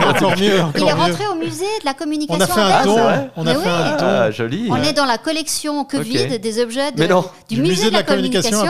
[0.04, 2.40] encore mieux, il est rentré au musée de la communication.
[2.40, 3.30] On a fait un don.
[3.36, 3.98] On a fait un don.
[4.00, 4.68] Ah, joli.
[4.72, 8.66] On est dans la collection Covid des objets de, du, musée, de la, communication.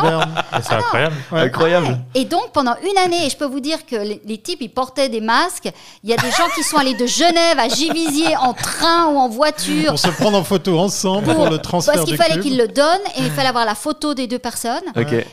[0.63, 1.15] C'est incroyable.
[1.31, 1.99] Incroyable.
[2.15, 5.21] Et donc, pendant une année, je peux vous dire que les, types, ils portaient des
[5.21, 5.69] masques.
[6.03, 9.17] Il y a des gens qui sont allés de Genève à Givisier en train ou
[9.17, 9.89] en voiture.
[9.89, 12.85] Pour se prendre en photo ensemble pour, le transfert Parce qu'il fallait qu'ils le donnent
[13.17, 14.83] et il fallait avoir la photo des deux personnes.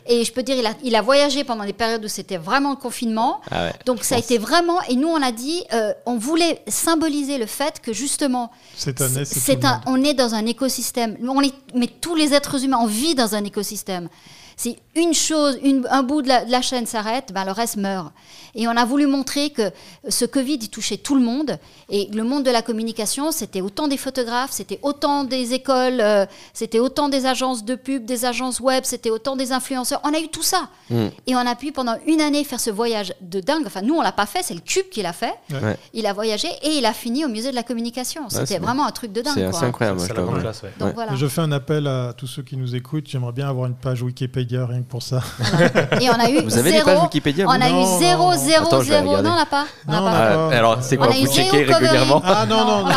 [0.06, 2.70] Et je peux dire, il a, il a voyagé pendant des périodes où c'était vraiment
[2.70, 3.40] le confinement.
[3.50, 4.80] Ah donc, ça a été vraiment.
[4.88, 9.24] Et nous, on a dit, euh, on voulait symboliser le fait que justement, cette année,
[9.24, 11.16] c'est on est dans un écosystème.
[11.26, 14.08] On est, mais tous les êtres humains, on vit dans un écosystème.
[14.56, 17.76] Si une chose, une, un bout de la, de la chaîne s'arrête, ben, le reste
[17.76, 18.12] meurt.
[18.54, 19.70] Et on a voulu montrer que
[20.08, 21.58] ce Covid, il touchait tout le monde.
[21.90, 26.26] Et le monde de la communication, c'était autant des photographes, c'était autant des écoles, euh,
[26.54, 30.00] c'était autant des agences de pub, des agences web, c'était autant des influenceurs.
[30.04, 30.68] On a eu tout ça.
[30.90, 31.06] Mm.
[31.26, 33.64] Et on a pu pendant une année faire ce voyage de dingue.
[33.66, 35.34] Enfin, nous, on l'a pas fait, c'est le Cube qui l'a fait.
[35.50, 35.76] Ouais.
[35.92, 38.28] Il a voyagé et il a fini au musée de la communication.
[38.28, 39.50] C'était vraiment un truc de dingue.
[39.52, 39.98] C'est incroyable.
[39.98, 40.30] moi, je la trouve.
[40.30, 40.72] grande classe, ouais.
[40.78, 40.94] Donc Ouais.
[40.94, 41.14] voilà.
[41.14, 43.06] Je fais un appel à tous ceux qui nous écoutent.
[43.08, 45.20] J'aimerais bien avoir une page Wikipédia rien que pour ça.
[46.00, 47.98] Et on a eu Vous avez zéro, des pages Wikipédia vous On a Non, eu
[48.00, 48.38] 0, non.
[48.38, 49.08] 0, Attends, je vais 0.
[49.08, 49.28] regarder.
[49.28, 49.66] Non, on l'a pas.
[49.86, 50.36] On Non, pas.
[50.38, 52.90] on alors, c'est On quoi a eu Vous zéro checkez régulièrement Ah non, Non, non,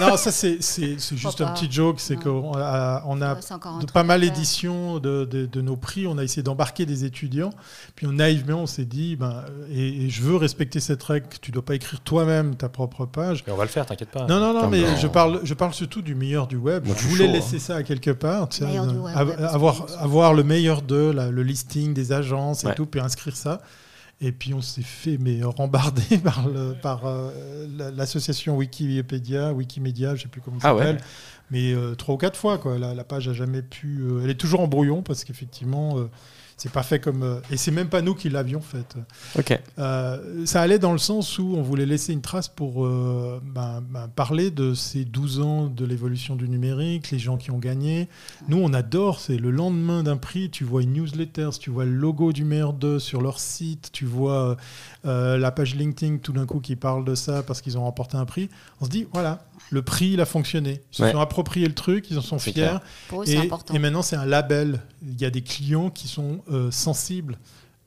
[0.00, 0.16] on non.
[0.16, 1.96] ça c'est c'est- c'est juste un petit joke.
[1.98, 6.18] C'est qu'on a, on a de pas mal d'éditions de, de- de nos prix, on
[6.18, 7.50] a essayé d'embarquer des étudiants.
[7.94, 9.42] Puis on, naïvement, on s'est dit, ben,
[9.72, 13.42] et, et je veux respecter cette règle, tu dois pas écrire toi-même ta propre page.
[13.46, 14.26] Mais on va le faire, t'inquiète pas.
[14.26, 16.86] Non, non, non, mais je parle, je parle surtout du meilleur du web.
[16.86, 18.48] Moi, je voulais chaud, laisser ça à quelque part,
[19.52, 22.74] avoir, avoir le meilleur de, la- le listing des agences et Ouais.
[22.74, 23.60] tout, puis inscrire ça.
[24.20, 30.16] Et puis on s'est fait mais rembarder par, le, par euh, la- l'association Wikipédia, Wikimedia,
[30.16, 30.80] je sais plus comment ça Ah ouais.
[30.84, 31.00] s'appelle,
[31.52, 32.78] mais euh, trois ou quatre fois quoi.
[32.78, 36.10] La, la page a jamais pu, euh, elle est toujours en brouillon parce qu'effectivement euh,
[36.58, 38.96] c'est pas fait comme euh, et c'est même pas nous qui l'avions faite.
[39.38, 39.58] Ok.
[39.78, 43.80] Euh, ça allait dans le sens où on voulait laisser une trace pour euh, ben,
[43.88, 48.08] ben, parler de ces 12 ans de l'évolution du numérique, les gens qui ont gagné.
[48.48, 51.92] Nous, on adore, c'est le lendemain d'un prix, tu vois une newsletter, tu vois le
[51.92, 54.56] logo du maire 2 sur leur site, tu vois
[55.06, 58.16] euh, la page LinkedIn tout d'un coup qui parle de ça parce qu'ils ont remporté
[58.16, 58.50] un prix.
[58.80, 60.82] On se dit, voilà, le prix, il a fonctionné.
[60.92, 61.12] Ils se Ouais.
[61.12, 62.76] sont appropriés le truc, ils en sont fiers.
[63.12, 63.74] eux, c'est Et, important.
[63.74, 64.80] et maintenant, c'est un label.
[65.02, 67.38] Il y a des clients qui sont euh, sensibles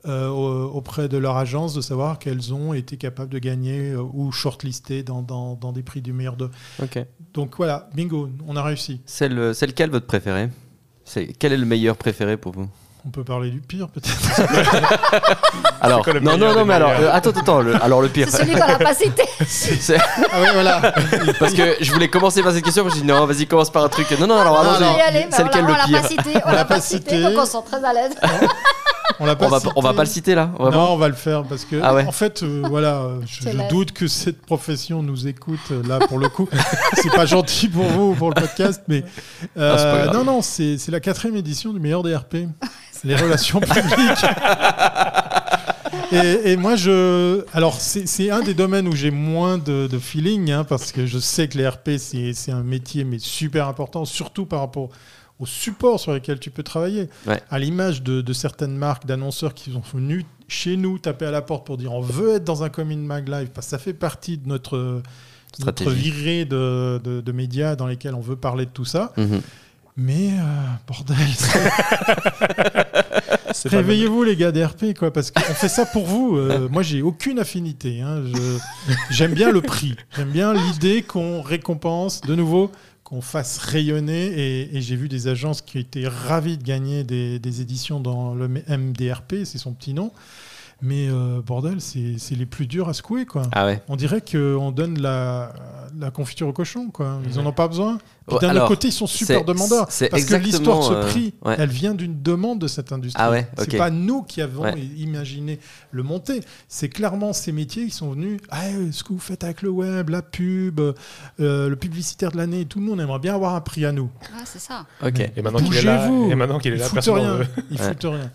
[0.07, 4.01] euh, au- auprès de leur agence de savoir qu'elles ont été capables de gagner euh,
[4.01, 6.49] ou shortlistées dans, dans, dans des prix du meilleur de.
[6.81, 7.05] Ok.
[7.35, 8.99] Donc voilà, bingo, on a réussi.
[9.05, 10.49] C'est le- c'est lequel votre préféré?
[11.05, 12.67] C'est quel est le meilleur préféré pour vous?
[13.05, 14.11] On peut parler du pire peut-être.
[15.81, 18.27] Alors quoi le non non non mais alors euh, attends attends le- alors le pire
[18.29, 19.23] C'est celui qu'on n'a pas cité.
[19.47, 19.97] C'est-
[20.31, 20.93] ah oui, voilà.
[21.39, 23.83] parce que je voulais commencer par cette question mais je dis non vas-y commence par
[23.83, 24.75] un truc non non alors allons-y.
[24.83, 26.07] alors, On va y aller, mais c'est on lequel l'a- on le l'a pire pas
[26.07, 26.39] cité.
[26.45, 28.11] On l'a pas cité, donc on se sent très à l'aise.
[29.19, 29.71] On l'a pas on va cité.
[29.75, 32.05] on va pas le citer là Non, on va le faire parce que, Ah ouais.
[32.07, 36.17] en fait, euh, voilà, euh, je, doute que cette profession nous écoute euh, là pour
[36.17, 36.47] le coup.
[36.95, 39.03] c'est pas gentil pour vous ou pour le podcast, mais
[39.57, 40.15] euh, Ah, grave.
[40.15, 42.47] non, non, c'est c'est la quatrième édition du meilleur des RP,
[43.03, 44.25] les relations publiques.
[46.11, 47.43] Et, et moi, je.
[47.53, 51.19] Alors, c'est un des domaines où j'ai moins de, de feeling, hein, parce que je
[51.19, 54.89] sais que les RP, c'est un métier, mais super important, surtout par rapport
[55.39, 57.09] aux supports sur lesquels tu peux travailler.
[57.25, 57.41] Ouais.
[57.49, 61.41] À l'image de, de certaines marques, d'annonceurs qui sont venus chez nous taper à la
[61.41, 63.93] porte pour dire on veut être dans un Coming Mag Live, parce que ça fait
[63.93, 65.01] partie de notre,
[65.59, 66.11] notre Stratégie.
[66.11, 69.13] virée de, de- de médias dans lesquels on veut parler de tout ça.
[69.17, 69.41] Mhm.
[69.97, 70.41] Mais euh,
[70.87, 71.17] bordel,
[73.65, 76.37] réveillez-vous les gars des RP, quoi, parce qu'on fait ça pour vous.
[76.37, 78.01] Euh, moi, j'ai aucune affinité.
[78.01, 78.21] hein.
[78.25, 79.95] Je- J'aime bien le prix.
[80.15, 82.71] J'aime bien l'idée qu'on récompense de nouveau,
[83.03, 84.25] qu'on fasse rayonner.
[84.27, 88.33] Et, et j'ai vu des agences qui étaient ravies de gagner des, des éditions dans
[88.33, 90.11] le MDRP, c'est son petit nom.
[90.83, 93.43] Mais euh, bordel, c'est c'est les plus durs à secouer, quoi.
[93.51, 95.53] ah ouais On dirait qu'on donne la,
[95.99, 97.19] la confiture au cochon, quoi.
[97.27, 97.99] Ils en ont pas besoin.
[98.27, 99.87] Puis D'un autre côté, ils sont super c'est- demandeurs.
[99.89, 101.55] c'est Parce que l'histoire de ce euh, prix, ouais.
[101.57, 103.21] elle vient d'une demande de cette industrie.
[103.21, 104.79] Ah ouais, C'est pas nous qui avons Ouais.
[104.97, 105.59] imaginé
[105.89, 106.41] le monter.
[106.69, 108.39] C'est clairement ces métiers qui sont venus.
[108.51, 110.93] Ah, euh, ce que vous faites avec le web, la pub, euh,
[111.67, 114.09] le publicitaire de l'année, tout le monde aimerait bien avoir un prix à nous.
[114.37, 114.85] Ah, c'est ça.
[115.03, 117.33] ok Et maintenant qu'il est là, et maintenant qu'il est là, personne rien.
[117.33, 117.47] veut.
[117.71, 117.77] Ouais.
[117.77, 118.31] foutent rien.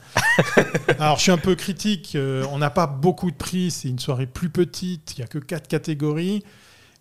[0.99, 2.12] Alors, je suis un peu critique.
[2.16, 3.70] euh, on n'a pas beaucoup de prix.
[3.70, 5.14] C'est une soirée plus petite.
[5.16, 6.43] Il n'y a que quatre catégories.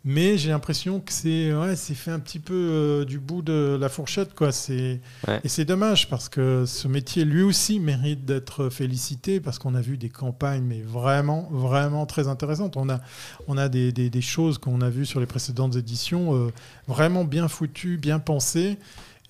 [0.07, 3.75] Mais j'ai l'impression que c'est ouais, c'est fait un petit peu euh, du bout de
[3.79, 4.35] la fourchette.
[4.35, 4.51] Quoi.
[4.51, 5.41] C'est, Ouais.
[5.43, 9.81] Et c'est dommage parce que ce métier, lui aussi, mérite d'être félicité parce qu'on a
[9.81, 12.77] vu des campagnes, mais vraiment, vraiment très intéressantes.
[12.77, 13.01] On a,
[13.47, 16.51] on a des, des- des choses qu'on a vues sur les précédentes éditions euh,
[16.87, 18.77] vraiment bien foutues, bien pensées.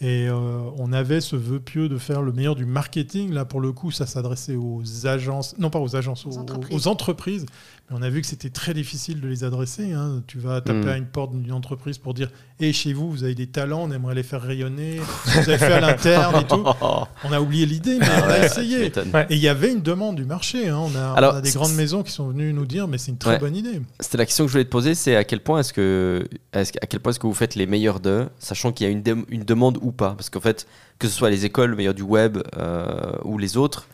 [0.01, 3.31] Et euh, on avait ce vœu pieux de faire le meilleur du marketing.
[3.31, 6.75] Là, pour le coup, ça s'adressait aux agences, non pas aux agences, aux, Aux entreprises.
[6.75, 7.45] aux entreprises.
[7.89, 9.93] Mais on a vu que c'était très difficile de les adresser.
[9.93, 10.23] hein.
[10.25, 10.89] Tu vas taper Mm.
[10.89, 13.91] à une porte d'une entreprise pour dire Et chez vous, vous avez des talents, on
[13.91, 16.63] aimerait les faire rayonner, vous avez fait à l'interne et tout.
[17.25, 18.91] On a oublié l'idée, mais on a essayé.
[19.13, 19.27] Ouais.
[19.29, 20.69] Et il y avait une demande du marché.
[20.69, 20.77] hein.
[20.79, 23.11] On, a, on Alors, a des grandes maisons qui sont venues nous dire Mais c'est
[23.11, 23.39] une très Ouais.
[23.39, 23.81] bonne idée.
[23.99, 26.23] C'était la question que je voulais te poser, c'est à quel point est-ce que,
[26.53, 28.89] est-ce que- à quel point est-ce que vous faites les meilleurs d'eux, sachant qu'il y
[28.89, 30.65] a une demande ou pas, parce qu'en fait,
[30.97, 33.87] que ce soit les écoles, le meilleur du web euh, ou les autres,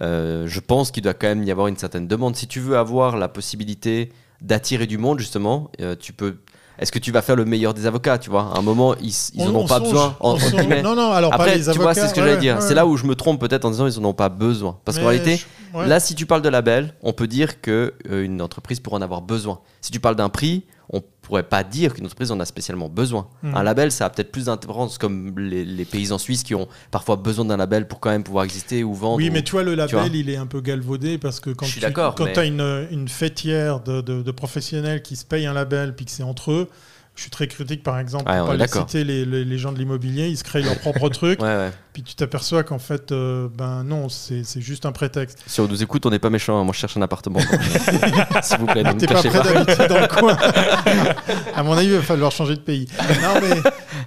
[0.00, 2.36] euh, je pense qu'il doit quand même y avoir une certaine demande.
[2.36, 6.36] Si tu veux avoir la possibilité d'attirer du monde, justement, euh, tu peux
[6.76, 8.50] est-ce que tu vas faire le meilleur des avocats, tu vois?
[8.52, 10.82] À un moment, ils, ils On- en ont on pas songe, besoin.
[10.82, 12.56] Non, non, alors pas Après, les tu vois, avocats, c'est ce que ouais, j'allais dire.
[12.56, 12.60] ouais.
[12.62, 14.76] C'est là où je me trompe peut-être en disant ils en ont pas besoin.
[14.84, 15.86] Parce qu'en réalité, je- ouais.
[15.86, 19.22] là, si tu parles de label, on peut dire que euh, entreprise pourrait en avoir
[19.22, 19.60] besoin.
[19.82, 23.28] Si tu parles d'un prix, on pourrait pas dire qu'une entreprise en a spécialement besoin.
[23.42, 23.54] Mhm.
[23.54, 27.16] Un label, ça a peut-être plus d'importance, comme les, les paysans suisses qui ont parfois
[27.16, 29.16] besoin d'un label pour quand même pouvoir exister ou vendre.
[29.16, 30.06] Oui, ou- mais tu vois, le label, vois.
[30.12, 33.80] il est un peu galvaudé parce que quand tu quand mais- as une, une fêtière
[33.80, 36.68] de, de- de professionnels qui se payent un label puis que c'est entre eux,
[37.16, 39.70] je suis très critique par exemple, Ouais, pour pas les citer les, les- les gens
[39.72, 41.70] de l'immobilier, ils se créent leur propre truc, Ouais, ouais.
[41.92, 45.38] puis tu t'aperçois qu'en fait, euh, ben non, c'est juste un prétexte.
[45.46, 46.58] Si on nous écoute, on n'est pas méchant.
[46.60, 46.64] hein.
[46.64, 47.38] Moi, je cherche un appartement.
[48.42, 50.36] S'il vous plaît, ne me pas prêt d'habiter dans le coin.
[51.54, 52.88] à mon avis, il va falloir changer de pays.
[53.22, 53.60] Non, mais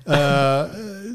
[0.10, 0.68] euh,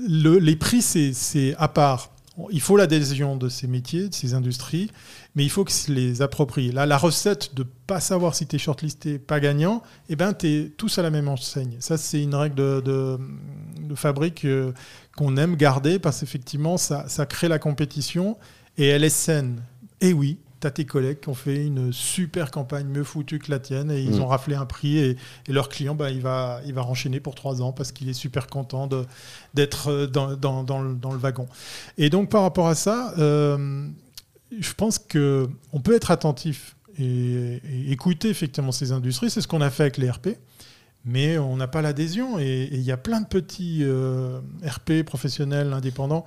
[0.08, 2.10] le- les prix, c'est- c'est à part.
[2.50, 4.90] Il faut l'adhésion de ces métiers, de ces industries,
[5.34, 6.72] mais il faut que les approprie.
[6.72, 10.46] Là, la recette de pas savoir si tu es shortlisté, pas gagnant, eh ben, tu
[10.46, 11.76] es tous à la même enseigne.
[11.80, 13.18] Ça, c'est une règle de, de-
[13.80, 14.72] de fabrique euh,
[15.16, 18.36] qu'on aime garder parce qu'effectivement, ça, ça crée la compétition
[18.78, 19.62] et elle est saine.
[20.00, 23.50] Et oui, tu as tes collègues qui ont fait une super campagne mieux foutue que
[23.50, 24.22] la tienne et ils Mm.
[24.22, 25.16] ont raflé un prix et,
[25.48, 28.12] et leur client, bah, il, va, il va renchaîner pour trois ans parce qu'il est
[28.14, 28.88] super content
[29.54, 31.46] d'être euh, dans, dans- dans le, dans le wagon.
[31.98, 33.86] Et donc par rapport à ça, euh,
[34.60, 39.30] je pense qu'on peut être attentif et, et écouter effectivement ces industries.
[39.30, 40.28] C'est ce qu'on a fait avec les RP.
[41.04, 45.72] Mais on n'a pas l'adhésion et il y a plein de petits euh, RP professionnels
[45.72, 46.24] indépendants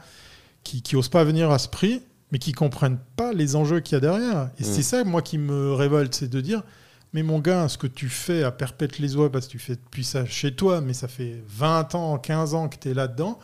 [0.64, 2.02] qui n'osent pas venir à ce prix,
[2.32, 4.50] mais qui comprennent pas les enjeux qu'il y a derrière.
[4.60, 4.66] Et Mm.
[4.66, 6.62] c'est ça, moi, qui me révolte, c'est de dire,
[7.14, 9.76] mais mon gars, ce que tu fais à perpète les oies, parce que tu fais
[9.76, 13.40] depuis ça chez toi, mais ça fait 20 ans, 15 ans que tu es là-dedans,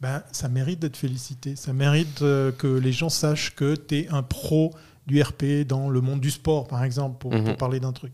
[0.00, 1.56] ben, ça mérite d'être félicité.
[1.56, 4.72] Ça mérite euh, que les gens sachent que tu es un pro
[5.06, 8.12] du RP dans le monde du sport, par exemple, pour, pour parler d'un truc.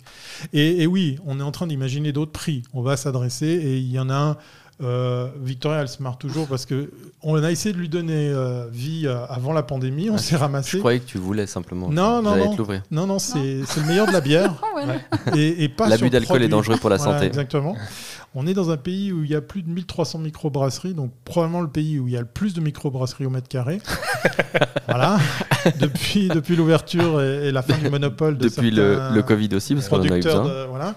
[0.53, 2.63] Et, et oui, on est en train d'imaginer d'autres prix.
[2.75, 4.37] On va s'adresser et il y en a un.
[4.83, 6.91] euh, Victoria, elle se marre toujours parce que
[7.23, 10.11] on a essayé de lui donner euh, vie avant la pandémie.
[10.11, 10.79] On s'est Je ramassé.
[10.81, 11.89] croyais que tu voulais simplement.
[11.89, 12.57] Non, non, non.
[12.91, 14.85] Non, non, c'est le meilleur de la bière ouais.
[15.35, 17.27] et, et pas L'abus sur le d'alcool est dangereux pour la Voilà, santé.
[17.27, 17.75] Exactement.
[18.35, 21.61] On est dans un pays où il y a plus de 1300 microbrasseries, donc probablement
[21.61, 23.79] le pays où il y a le plus de microbrasseries au mètre carré.
[24.89, 25.19] voilà.
[25.81, 29.75] Depuis, depuis l'ouverture et, et la fin du monopole de Depuis le, le Covid aussi,
[29.75, 30.43] parce qu'on en a eu producteurs.
[30.45, 30.63] besoin.
[30.63, 30.95] de- voilà.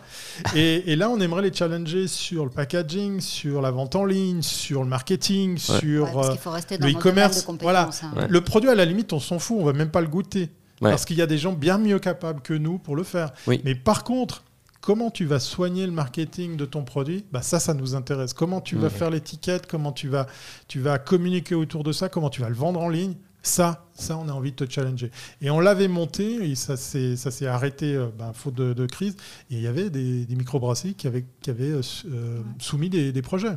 [0.55, 4.41] et, et là, on aimerait les challenger sur le packaging, sur la vente en ligne,
[4.41, 7.89] sur le marketing, sur Ouais, euh, qu'il faut rester dans le e-commerce, voilà.
[8.01, 8.11] hein.
[8.15, 8.27] Ouais.
[8.29, 8.69] le produit.
[8.69, 10.49] À la limite, on s'en fout, on va même pas le goûter.
[10.81, 10.89] Ouais.
[10.89, 13.31] Parce qu'il y a des gens bien mieux capables que nous pour le faire.
[13.47, 13.61] Oui.
[13.63, 14.43] Mais par contre,
[14.85, 18.33] comment tu vas soigner le marketing de ton produit bah Ça, ça nous intéresse.
[18.33, 20.27] Comment tu vas faire l'étiquette Comment tu vas,
[20.67, 24.17] tu vas communiquer autour de ça Comment tu vas le vendre en ligne ça, ça,
[24.17, 25.11] on a envie de te challenger.
[25.39, 28.85] Et on l'avait monté, et ça s'est ça s'est arrêté euh, ben, faute de, de
[28.87, 29.15] crise.
[29.51, 31.81] Et il y avait des, des microbrasseries qui avaient, qui avaient euh,
[32.11, 33.55] euh, soumis des, des projets.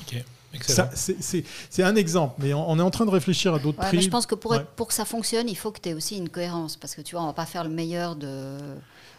[0.00, 0.24] Ok,
[0.54, 0.88] excellent.
[0.88, 3.58] Ça, C'est c'est- c'est un exemple, mais on, on est en train de réfléchir à
[3.58, 3.98] d'autres Ouais, prix.
[3.98, 5.94] mais je pense que pour, être- pour que ça fonctionne, il faut que tu aies
[5.94, 6.78] aussi une cohérence.
[6.78, 8.56] Parce que tu vois, on va pas faire le meilleur de.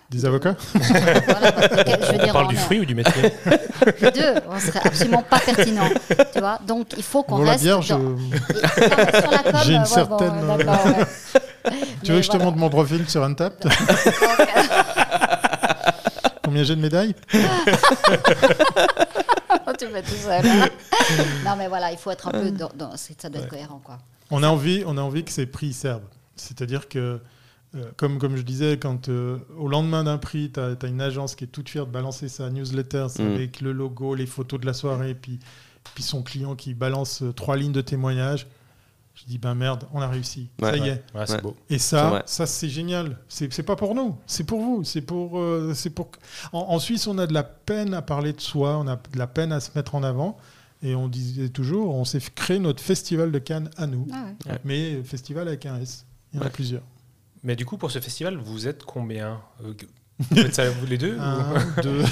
[0.10, 1.52] Des avocats Voilà,
[2.02, 3.22] je veux On dire, parle on du est- fruit ou du métier
[4.02, 5.90] Les deux, on serait absolument pas pertinent.
[6.34, 7.64] Tu vois Donc il faut qu'on la reste.
[7.66, 8.18] bière, je- dans- Et- non,
[8.80, 11.06] mais sur la com, J'ai une ouais, bon, certaine, euh, ouais.
[12.04, 13.68] Tu veux que je te montre mon profil sur Untapped
[16.44, 17.14] Combien j'ai de médailles
[19.78, 20.44] tu fais tout seul.
[20.46, 20.70] hein.
[21.46, 22.70] non, mais voilà, il faut être un peu dans.
[22.96, 24.00] ça doit être cohérent, quoi.
[24.32, 26.02] on a, envie, on a envie que ces prix servent.
[26.36, 27.20] C'est-à-dire que,
[27.76, 31.36] euh, comme, comme je disais, quand euh, au lendemain d'un prix, tu as, une agence
[31.36, 33.22] qui est toute fière de balancer sa newsletter Mm.
[33.22, 35.40] avec le logo, les photos de la soirée, puis,
[35.94, 38.48] puis son client qui balance euh, trois lignes de témoignage.
[39.16, 40.48] Je dis, ben merde, on a réussi.
[40.62, 40.72] Ouais.
[40.72, 41.04] ça y est.
[41.16, 41.56] Ouais, beau.
[41.72, 43.18] Et ça, c'est génial.
[43.28, 44.84] C'est pas pour nous, c'est pour vous.
[44.84, 46.12] C'est pour, euh, c'est pour.
[46.54, 49.18] En, en Suisse, on a de la peine à parler de soi, on a de
[49.18, 50.38] la peine à se mettre en avant.
[50.84, 54.08] Et on disait toujours, on s'est créé notre festival de Cannes à nous.
[54.14, 54.52] Ah ouais.
[54.52, 54.60] Ouais.
[54.64, 56.06] Mais festival avec un S.
[56.32, 56.84] Il y en a plusieurs.
[57.44, 59.74] Mais du coup, pour ce festival, vous êtes combien Euh,
[60.32, 62.04] Vous faites ça vous les deux ou- Un, deux.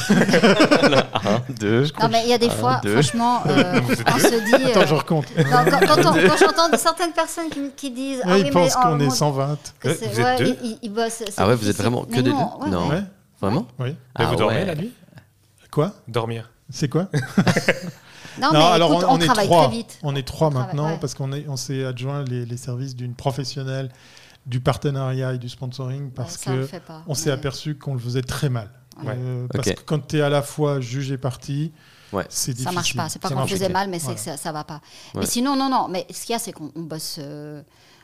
[1.13, 1.83] Un, deux.
[1.99, 2.93] Non, mais il y a des Un, fois, deux.
[2.93, 3.81] franchement, euh,
[4.13, 4.53] on se dit.
[4.53, 5.35] Attends, euh, je recompte.
[5.37, 8.19] non, quand, quand on- quand j'entends certaines personnes qui, qui disent.
[8.19, 9.57] Ouais, ah ils oui, pensent mais, qu'on est mon- 120.
[9.79, 12.11] que Euh, vous êtes deux ils- ils- ils bossent, Ah ouais, vous êtes vraiment que
[12.11, 13.05] Mais des non, deux ouais, Non.
[13.41, 13.89] Vraiment Oui.
[13.89, 14.65] Mais Ah vous dormez ouais.
[14.65, 14.93] la nuit
[15.71, 16.51] Quoi Dormir.
[16.69, 17.07] C'est quoi
[18.39, 19.67] Non, Non, mais alors écoute, on, on, on est travaille trois.
[19.67, 19.99] très vite.
[20.03, 20.97] On est trois On maintenant ouais.
[21.01, 23.89] parce qu'on est, on s'est adjoint les, les services d'une professionnelle,
[24.45, 26.77] du partenariat et du sponsoring parce ça, on le que
[27.07, 28.69] on s'est Mais- aperçu qu'on le faisait très mal.
[29.03, 29.13] Ouais.
[29.17, 31.73] Euh, Parce que quand tu es à la fois juge et parti,
[32.13, 32.25] Ouais.
[32.29, 32.69] c'est difficile.
[32.69, 33.09] Ça marche pas.
[33.09, 34.75] C'est pas qu'on le faisait mal, mais c'est que ça, ça va pas.
[35.13, 35.21] Ouais.
[35.21, 35.87] Mais sinon, non, non.
[35.89, 37.61] Mais ce qu'il y a, c'est qu'on on bosse, euh,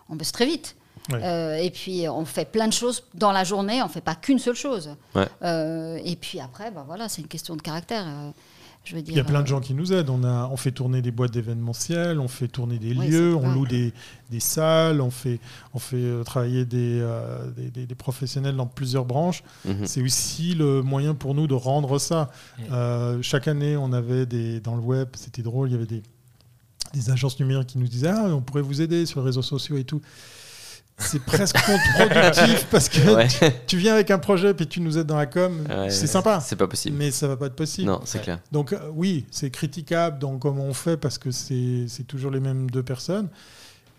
[0.09, 0.75] on bosse très vite.
[1.11, 1.19] Ouais.
[1.23, 3.81] Euh, et puis on fait plein de choses dans la journée.
[3.81, 4.95] On fait pas qu'une seule chose.
[5.15, 5.27] Ouais.
[5.43, 8.05] Euh, et puis après, bah voilà, c'est une question de caractère.
[8.84, 10.09] Je veux dire, Il y a plein de euh, gens qui nous aident.
[10.09, 13.53] On, a, on fait tourner des boîtes d'événementiel, on fait tourner des Oui, lieux, on
[13.53, 13.93] loue des,
[14.32, 15.39] des salles, on fait,
[15.75, 19.43] on fait euh, travailler des, euh, des, des- des professionnels dans plusieurs branches.
[19.65, 19.86] Mhm.
[19.86, 22.32] C'est aussi le moyen pour nous de rendre ça.
[22.57, 22.61] Mm.
[22.71, 26.01] Euh, chaque année, on avait des, dans le web, c'était drôle, il y avait des,
[26.93, 29.77] des agences numériques qui nous disaient Ah, on pourrait vous aider sur les réseaux sociaux
[29.77, 30.01] et tout.
[31.01, 33.27] C'est presque contre-productif parce que Ouais.
[33.27, 35.51] tu, tu viens avec un projet puis tu nous aides dans la com.
[35.69, 36.95] Ouais, c'est sympa, C'est pas possible.
[36.97, 37.87] mais ça va pas être possible.
[37.87, 38.39] Non, c'est clair.
[38.51, 42.39] Donc euh, oui, c'est critiquable dans comment on fait parce que c'est c'est toujours les
[42.39, 43.27] mêmes deux personnes.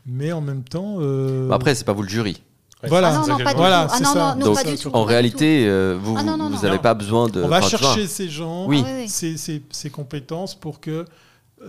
[0.06, 0.96] Mais en même temps...
[1.00, 2.42] euh, Bah Après, c'est pas vous le jury.
[2.88, 3.10] Voilà.
[3.10, 3.86] Ah non, non, pas Voilà.
[3.88, 4.34] Ah non, ça.
[4.34, 4.90] Donc, pas tout.
[4.92, 7.40] En réalité, euh, vous Ah vous n'avez pas besoin de.
[7.42, 8.82] on va chercher ces gens, Oui.
[8.84, 9.08] Oui, oui.
[9.08, 11.04] ces, ces- ces compétences pour que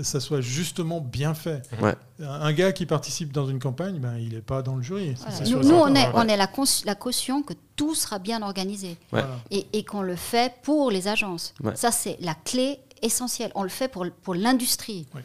[0.02, 1.62] ça soit justement bien fait.
[1.82, 1.96] Ouais.
[2.20, 5.16] Un gars qui participe dans une campagne, ben, il n'est pas dans le jury.
[5.20, 5.50] Voilà.
[5.50, 6.12] Nous, on est, ouais.
[6.14, 8.98] on est la, caution que tout sera bien organisé Ouais.
[9.12, 9.39] Voilà.
[9.52, 11.54] et, et qu'on le fait pour les agences.
[11.64, 11.76] Ouais.
[11.76, 13.52] Ça, c'est la clé essentielle.
[13.56, 15.08] On le fait pour, pour l'industrie.
[15.14, 15.22] Ouais.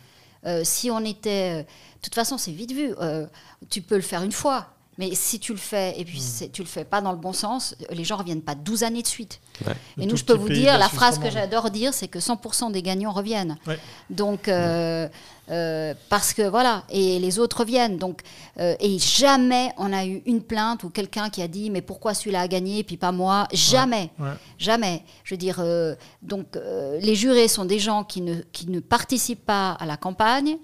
[0.47, 1.63] Euh, si on était.
[1.63, 2.95] De toute façon, c'est vite vu.
[3.01, 3.27] Euh,
[3.71, 4.69] tu peux le faire une fois.
[4.99, 7.33] Mais si tu le fais et puis c'est- tu le fais pas dans le bon
[7.33, 9.41] sens, les gens reviennent pas 12 années de suite.
[9.67, 9.73] Ouais.
[10.01, 12.83] Et nous, je peux vous dire, la phrase que j'adore dire, c'est que 100% des
[12.83, 13.57] gagnants reviennent.
[13.67, 13.79] Ouais.
[14.11, 15.09] Donc, euh,
[15.51, 17.97] euh, parce que voilà, et les autres reviennent.
[17.99, 18.21] Donc,
[18.59, 22.15] euh, et jamais on a eu une plainte ou quelqu'un qui a dit mais pourquoi
[22.15, 23.47] celui-là a gagné et puis pas moi.
[23.53, 24.29] Jamais, Ouais.
[24.59, 25.03] jamais.
[25.25, 28.81] Je veux dire, euh, donc euh, les jurés sont des gens qui ne, qui ne
[28.81, 30.57] participent pas à la campagne,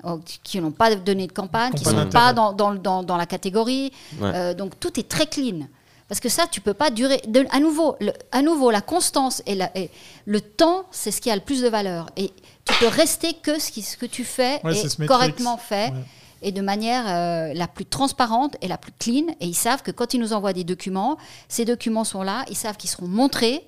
[0.43, 3.26] qui n'ont pas donné de campagne, qui ne sont pas dans, dans, dans, dans la
[3.26, 3.93] catégorie.
[4.20, 4.30] Ouais.
[4.35, 5.66] Euh, donc tout est très clean.
[6.09, 7.21] Parce que ça, tu peux pas durer.
[7.29, 9.91] De, à, nouveau, le, à nouveau, la constance et, la- et
[10.27, 12.11] le temps, c'est ce qui a le plus de valeur.
[12.17, 12.31] Et
[12.67, 16.05] tu peux rester que ce, qui, ce que tu fais Ouais, est correctement fait Ouais.
[16.43, 19.29] et de manière euh, la plus transparente et la plus clean.
[19.41, 21.17] Et ils savent que quand ils nous envoient des documents,
[21.49, 23.67] ces documents sont là, ils savent qu'ils seront montrés.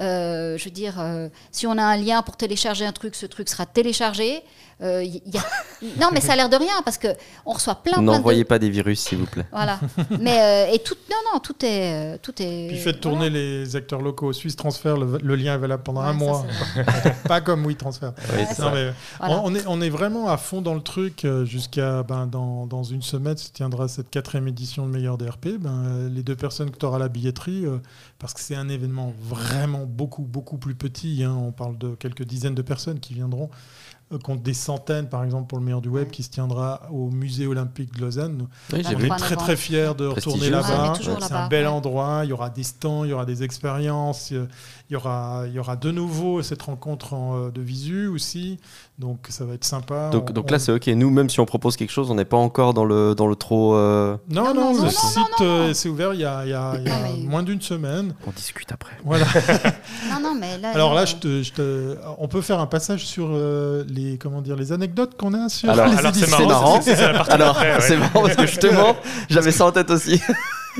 [0.00, 3.26] Euh, je veux dire, euh, si on a un lien pour télécharger un truc, ce
[3.26, 4.42] truc sera téléchargé.
[4.82, 5.44] Euh, y- y a-
[6.00, 7.08] non, mais ça a l'air de rien parce que
[7.46, 9.46] on reçoit plein, plein de N'envoyez pas des virus, s'il vous plaît.
[9.52, 9.78] voilà.
[10.20, 12.68] Mais euh, et tout, non, non, tout est, euh, tout est.
[12.68, 14.32] Puis faites tourner les acteurs locaux.
[14.32, 16.46] Suisse Transfer, le, le lien est valable pendant un ça, mois.
[17.28, 18.10] pas comme Oui Transfer.
[18.58, 19.40] Non, mais Voilà.
[19.40, 22.82] on, on est, on est vraiment à fond dans le truc jusqu'à ben, dans, dans
[22.82, 25.58] une semaine se tiendra cette quatrième édition de Meilleur DRP.
[25.58, 27.78] Ben, les deux personnes que tu auras à la billetterie, euh,
[28.18, 31.22] parce que c'est un événement vraiment beaucoup, beaucoup plus petit.
[31.24, 31.34] hein.
[31.38, 33.50] on parle de quelques dizaines de personnes qui viendront,
[34.18, 37.46] contre des centaines, par exemple, pour le Meilleur du Web, qui se tiendra au Musée
[37.46, 38.46] Olympique de Lausanne.
[38.72, 40.44] Oui, On est très très fiers de retourner.
[40.44, 40.94] Ouais, là-bas.
[40.96, 41.70] c'est un bel ouais.
[41.70, 42.22] endroit.
[42.24, 44.30] Il y aura des stands, il y aura des expériences.
[44.30, 44.46] Il
[44.90, 48.58] y aura, il y aura de nouveau cette rencontre en, euh, de visu aussi.
[48.98, 50.10] Donc ça va être sympa.
[50.10, 50.86] Donc, On- donc on- là, c'est ok.
[50.88, 53.34] Nous, même si on propose quelque chose, on n'est pas encore dans le, dans le
[53.34, 53.74] trop.
[53.74, 56.54] euh, non, Non, non, non, le site euh, s'est ouvert il y a, il y
[56.54, 58.14] a- il y a Non, mais- moins d'une semaine.
[58.26, 58.92] On discute après.
[59.04, 59.24] Voilà.
[60.10, 60.70] Non, non, mais là.
[60.74, 64.42] Alors là, je te, je te- on peut faire un passage sur euh, les, comment
[64.42, 66.46] dire, les anecdotes qu'on a sur Alors- les Alors c'est éditions.
[66.46, 66.80] marrant,
[67.30, 67.76] Alors, ouais.
[67.80, 68.94] c'est marrant parce que justement,
[69.30, 70.20] j'avais ça en tête aussi.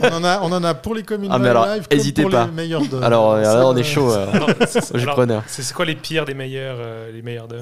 [0.02, 2.22] On en a, on en a pour les communes Ah, mais alors, live comme hésitez
[2.22, 2.44] pour pas.
[2.46, 3.00] les meilleurs de.
[3.02, 4.10] Alors, euh, là, on est euh, chaud.
[4.12, 5.42] euh, Alors, c'est- je alors, preneur.
[5.46, 7.58] C'est c'est quoi les pires des meilleurs, euh, les meilleurs de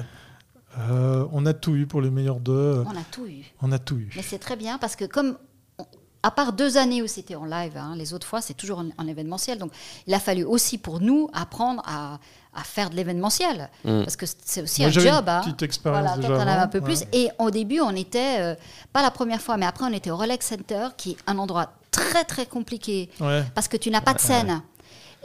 [0.79, 2.83] euh, on a tout eu pour les meilleurs deux.
[2.87, 3.43] On a tout eu.
[3.61, 4.09] On a tout eu.
[4.15, 5.37] Mais c'est très bien parce que comme.
[5.77, 5.85] on-
[6.23, 8.89] À part deux années où c'était en live, hein, les autres fois c'est toujours en,
[8.97, 9.57] en événementiel.
[9.57, 9.71] Donc
[10.07, 12.19] il a fallu aussi pour nous apprendre à,
[12.53, 13.69] à faire de l'événementiel.
[13.83, 14.03] Mm.
[14.03, 15.23] Parce que c'est aussi Moi, un j'avais job.
[15.25, 15.41] une hein.
[15.43, 16.41] petite expérience Voilà, déjà.
[16.41, 16.61] avais avant.
[16.63, 17.03] un peu plus.
[17.11, 18.55] Et au début, on était, euh,
[18.93, 21.71] pas la première fois, mais après, on était au Rolex Center, qui est un endroit
[21.89, 23.43] très, très compliqué, Ouais.
[23.55, 24.61] parce que tu n'as pas de scène.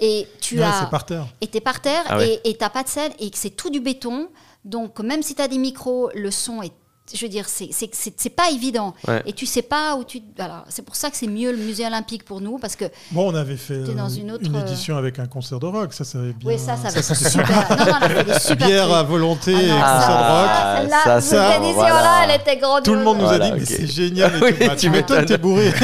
[0.00, 0.80] Et tu Ouais, as.
[0.80, 1.26] c'est par terre.
[1.40, 3.50] Et tu es par terre Ah et tu n'as pas de scène et que c'est
[3.50, 4.28] tout du béton.
[4.66, 6.72] Donc, même si tu as des micros, le son est.
[7.14, 8.94] Je veux dire, c'est- c'est c'est- c'est pas évident.
[9.06, 9.22] Ouais.
[9.26, 10.20] Et tu sais pas où tu.
[10.36, 10.64] Voilà.
[10.68, 12.86] C'est pour ça que c'est mieux le musée olympique pour nous, parce que.
[13.12, 15.92] Bon, on avait fait dans euh, une autre, édition avec un concert de rock.
[15.92, 16.50] Ça, ça avait bien.
[16.50, 17.68] Oui, ça, ça va être c'était super.
[17.70, 18.96] Non, non, on a fait des super Bière trucs.
[18.96, 20.50] à volonté Ah et non, concert ça, de rock.
[20.50, 22.20] Ah, celle-là, ça, cette ça, édition-là, voilà.
[22.34, 22.84] elle était grandiose.
[22.84, 24.36] Tout le monde nous Voilà, a dit, mais c'est génial.
[24.36, 24.66] Et Oui, tout.
[24.66, 25.26] Bah, tu m'étonnes, m'étonnes.
[25.26, 25.72] t'es bourré.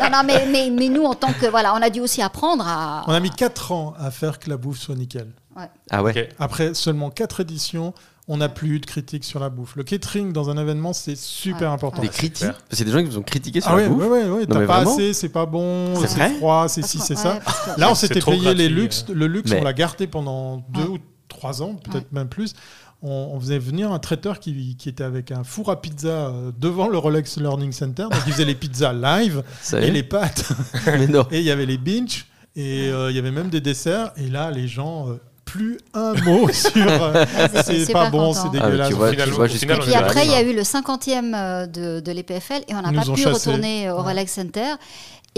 [0.00, 1.46] Non, non, mais, mais, mais nous, en tant que.
[1.46, 3.04] Voilà, on a dû aussi apprendre à.
[3.06, 5.28] On a mis 4 ans à faire que la bouffe soit nickel.
[5.56, 5.64] Ouais.
[5.90, 6.28] Ah ouais.
[6.38, 7.92] Après seulement 4 éditions,
[8.30, 9.74] on n'a plus eu de critiques sur la bouffe.
[9.74, 12.02] Le catering dans un événement, c'est super important.
[12.02, 14.02] Des critiques a des gens qui vous ont critiqué sur Ah la ouais, bouffe.
[14.02, 16.68] ouais, ouais, ouais, Non, t'as pas vraiment assez, c'est pas bon, C'est vrai c'est froid,
[16.68, 17.38] c'est ci, c'est ça.
[17.74, 19.06] que- Là, on C'est s'était payé les luxes.
[19.08, 19.14] euh.
[19.14, 20.98] Le luxe, Mais- on l'a gardé pendant deux ou
[21.28, 22.52] trois ans, peut-être même plus.
[23.00, 26.50] On, on faisait venir un traiteur qui, qui était avec un four à pizza euh,
[26.58, 28.02] devant le Rolex Learning Center.
[28.10, 30.50] Donc, il faisait les pizzas live et les pâtes.
[30.86, 31.24] Mais non.
[31.30, 32.26] Et il y avait les binge.
[32.56, 34.10] Et euh, il y avait même des desserts.
[34.16, 35.20] Et là, les gens, euh,
[35.50, 36.70] plus un mot sur.
[36.86, 37.24] euh,
[37.64, 38.88] c'est c'est pas bon, c'est Ah, dégueulasse.
[38.88, 40.54] tu vois, tu Finalement, vois au jusqu'à final, on Puis après, il y a eu
[40.54, 43.50] le 50e euh, de, de l'EPFL et on n'a pas pu chassés.
[43.50, 44.02] retourner au Ouais.
[44.02, 44.74] Rolex Center.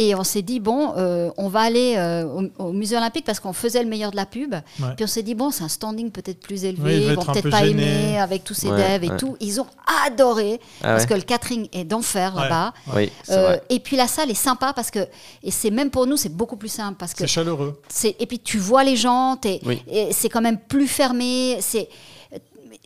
[0.02, 2.24] Et on s'est dit, bon, euh, on va aller euh,
[2.58, 4.54] au, au musée olympique parce qu'on faisait le meilleur de la pub.
[4.54, 4.88] Ouais.
[4.96, 7.42] Puis on s'est dit, bon, c'est un standing peut-être plus élevé, Oui, ils vont peut-être
[7.42, 7.82] peu pas gêné.
[7.82, 9.16] aimer avec tous ces Ouais, devs et ouais.
[9.18, 9.36] tout.
[9.40, 9.66] Ils ont
[10.06, 12.42] adoré Ah parce ouais que le catering est d'enfer Ouais.
[12.44, 12.72] là-bas.
[12.96, 15.00] Oui, c'est Euh, et puis la salle est sympa parce que,
[15.42, 17.78] et c'est même pour nous, c'est beaucoup plus simple parce que C'est chaleureux.
[18.18, 19.36] et puis tu vois les gens,
[19.66, 19.82] Oui.
[20.12, 21.58] c'est quand même plus fermé.
[21.60, 21.90] C'est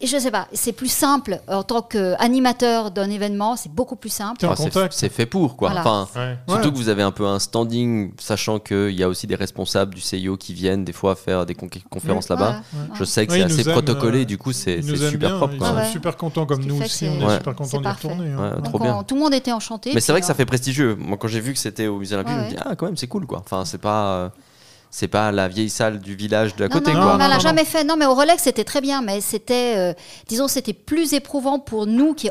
[0.03, 4.45] je sais pas, c'est plus simple en tant qu'animateur d'un événement, c'est beaucoup plus simple.
[4.45, 5.71] Enfin, c'est- fait pour, quoi.
[5.71, 5.81] Voilà.
[5.83, 6.37] Enfin, Ouais.
[6.49, 6.73] Surtout Ouais.
[6.73, 10.01] que vous avez un peu un standing, sachant qu'il y a aussi des responsables du
[10.01, 12.61] CIO qui viennent des fois faire des con- conférences là-bas.
[12.95, 15.55] Je sais que Ouais, c'est assez protocolé, euh, du coup c'est super bien, propre.
[15.55, 15.69] Ils quoi.
[15.69, 15.91] sont Ah ouais.
[15.93, 17.07] super contents comme nous aussi.
[17.09, 18.09] On est super contents parfait.
[18.09, 18.31] retourner.
[18.33, 18.61] hein.
[18.65, 18.97] Trop bien.
[18.97, 19.93] on- tout le monde était enchanté.
[19.95, 20.97] Mais c'est vrai que ça fait prestigieux.
[20.99, 22.97] Moi, quand j'ai vu que c'était au musée olympique, je me dis ah quand même
[22.97, 23.39] c'est cool quoi.
[23.39, 24.29] Enfin c'est pas euh,
[24.97, 27.11] c'est pas la vieille salle du village de la Non, côté non, quoi.
[27.13, 27.83] non, mais on l'a non, jamais fait.
[27.83, 29.93] Non, mais au Rolex, c'était très bien, mais c'était, euh,
[30.29, 32.31] disons, c'était plus éprouvant pour nous qui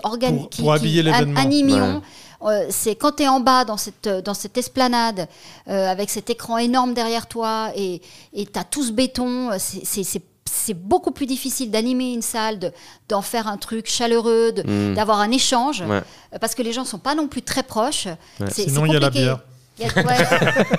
[0.62, 1.38] pour habiller l'événement.
[1.42, 2.02] animions.
[2.44, 5.28] Euh, c'est quand tu es en bas dans cette, dans cette esplanade
[5.68, 8.02] euh, avec cet écran énorme derrière toi et
[8.34, 12.22] tu as tout ce béton, euh, c'est- c'est c'est- c'est beaucoup plus difficile d'animer une
[12.22, 12.72] salle, de-
[13.10, 14.94] d'en faire un truc chaleureux, de- Mm.
[14.94, 16.02] d'avoir un échange, Ouais.
[16.34, 18.08] euh, parce que les gens sont pas non plus très proches.
[18.50, 19.26] C'est- Sinon, il y a la compliqué.
[19.26, 19.40] bière.
[19.80, 20.18] Il y, a, ouais.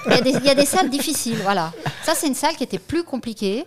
[0.07, 1.73] Il y a des- il y a des salles difficiles, voilà.
[2.05, 3.65] Ça, c'est une salle qui était plus compliquée.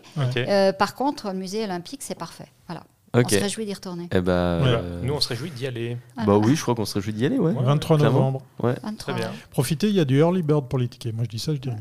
[0.49, 2.47] Euh, par contre, le musée olympique, c'est parfait.
[2.67, 2.83] Voilà.
[3.15, 3.23] Ok.
[3.25, 4.09] On se réjouit d'y retourner.
[4.13, 4.67] Eh ben, Ouais.
[4.67, 5.97] euh, Nous, on se réjouit d'y aller.
[6.25, 7.53] bah oui, je crois qu'on se réjouit d'y aller, ouais.
[7.57, 8.17] 23 clairement.
[8.17, 8.41] novembre.
[8.61, 8.73] Ouais.
[8.83, 8.91] 23.
[8.97, 9.31] Très bien.
[9.49, 11.15] Profitez, il y a du early bird pour les tickets.
[11.15, 11.79] Moi, je dis ça, je dis rien.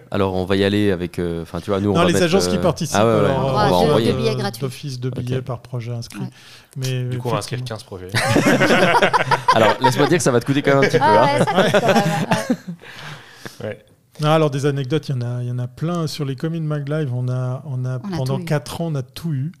[0.10, 2.24] Alors on va y aller avec, euh, enfin tu vois, nous on va les mettre,
[2.24, 4.12] agences qui euh, participent, Ah ouais, ouais, alors, On va deux- envoyer.
[4.12, 4.60] deux billets gratuits.
[4.60, 6.20] D'office de billets par projet inscrit.
[6.20, 6.30] Ouais.
[6.76, 7.78] Mais Du coup, on va inscrire effectivement.
[7.78, 8.08] 15 projets.
[9.54, 11.04] Alors laisse-moi dire que ça va te coûter quand même un petit peu.
[11.04, 11.44] Ah hein.
[11.56, 12.54] ouais,
[13.60, 13.66] ouais.
[13.68, 13.84] Ouais.
[14.20, 16.34] Non, alors des anecdotes, il y en a, il y en a plein sur les
[16.34, 17.12] communes Mag Live.
[17.14, 18.44] On a, on a, On a pendant tout eu.
[18.46, 19.52] 4 ans, on a tout eu.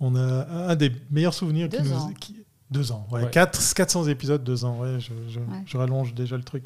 [0.00, 2.12] On a un des meilleurs souvenirs qui Deux nous, ans.
[2.18, 2.36] qui-
[2.70, 3.30] deux ans, ouais, Ouais.
[3.30, 5.44] Quatre- 400 épisodes, deux ans, ouais, je, je- Ouais.
[5.66, 6.64] je rallonge déjà le truc.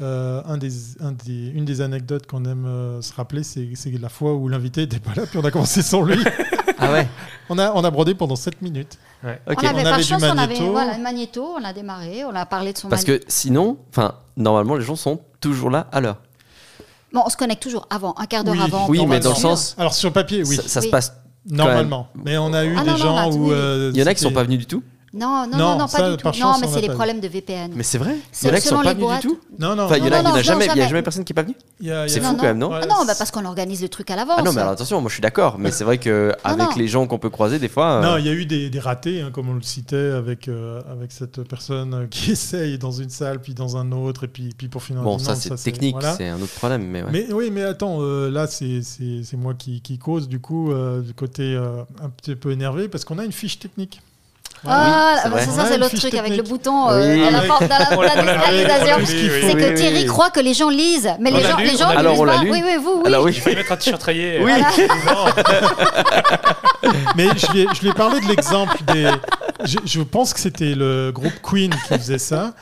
[0.00, 0.70] Euh, un des,
[1.00, 3.66] un des, une des anecdotes qu'on aime euh, se rappeler, c'est
[3.98, 6.22] la fois où l'invité n'était pas là, puis on a commencé sans lui.
[6.78, 7.08] Ah ouais.
[7.48, 8.98] on, a, on a brodé pendant 7 minutes.
[9.24, 9.30] Ok.
[9.30, 10.70] On avait, On avait par du chance, on avait magnéto.
[10.70, 13.24] voilà, un magnéto, on a démarré, on a parlé de son Parce magnéto.
[13.26, 16.20] que sinon, enfin normalement les gens sont toujours là à l'heure.
[17.12, 18.62] Bon, on se connecte toujours avant, un quart d'heure Oui.
[18.62, 18.86] avant.
[18.90, 21.14] Oui, mais dans le sens, Alors sur papier, oui, ça, ça se passe.
[21.50, 22.08] Normalement.
[22.24, 23.52] Mais on a eu Ah des non, gens où.
[23.52, 24.82] euh, Il y en a qui sont pas venus du tout.
[25.14, 26.40] Non, non, Non, non, non, ça, pas du tout.
[26.40, 27.72] Non, mais c'est les problèmes de VPN.
[27.74, 28.14] Mais c'est vrai.
[28.14, 29.38] Il y C'est en a qui sont pas venus du tout.
[29.58, 29.84] Non, non.
[29.84, 30.88] Enfin, il y en a, jamais, il y a jamais.
[30.88, 31.54] jamais personne qui est pas venu.
[32.08, 34.16] C'est Non, fou quand même, non Ah non, bah parce qu'on organise le truc à
[34.16, 34.36] l'avance.
[34.38, 36.88] Ah non, mais alors attention, moi je suis d'accord, mais c'est vrai que avec les
[36.88, 37.92] gens qu'on peut croiser des fois.
[37.92, 40.48] euh, Non, il y a eu des, des ratés, hein, comme on le citait, avec,
[40.48, 44.28] euh, avec cette personne euh, qui essaye dans une salle, puis dans un autre, et
[44.28, 45.02] puis, puis pour finir.
[45.02, 48.82] Bon, ça c'est technique, c'est un autre problème, mais oui, mais attends, euh, là c'est
[49.36, 50.70] moi qui, cause du coup
[51.02, 51.56] du côté
[52.02, 54.00] un petit peu énervé parce qu'on a une fiche technique.
[54.66, 55.46] Ah, Oui, c'est bah, vrai.
[55.46, 57.24] ça, c'est l'autre truc avec le bouton euh, Oui.
[57.26, 61.30] à la porte la, l'a- la C'est que Thierry croit que les gens lisent, mais
[61.32, 62.42] On les gens, lu, les gens ne Alors, lisent on l'a pas.
[62.44, 62.50] lu.
[62.50, 63.02] Oui, oui, vous, oui.
[63.06, 64.40] Alors oui, Il fallait mettre un t-shirt rayé.
[64.42, 64.52] Oui.
[67.16, 69.10] Mais je lui ai, je lui ai parlé de l'exemple des.
[69.64, 72.52] Je, je pense que c'était le groupe Queen qui faisait ça.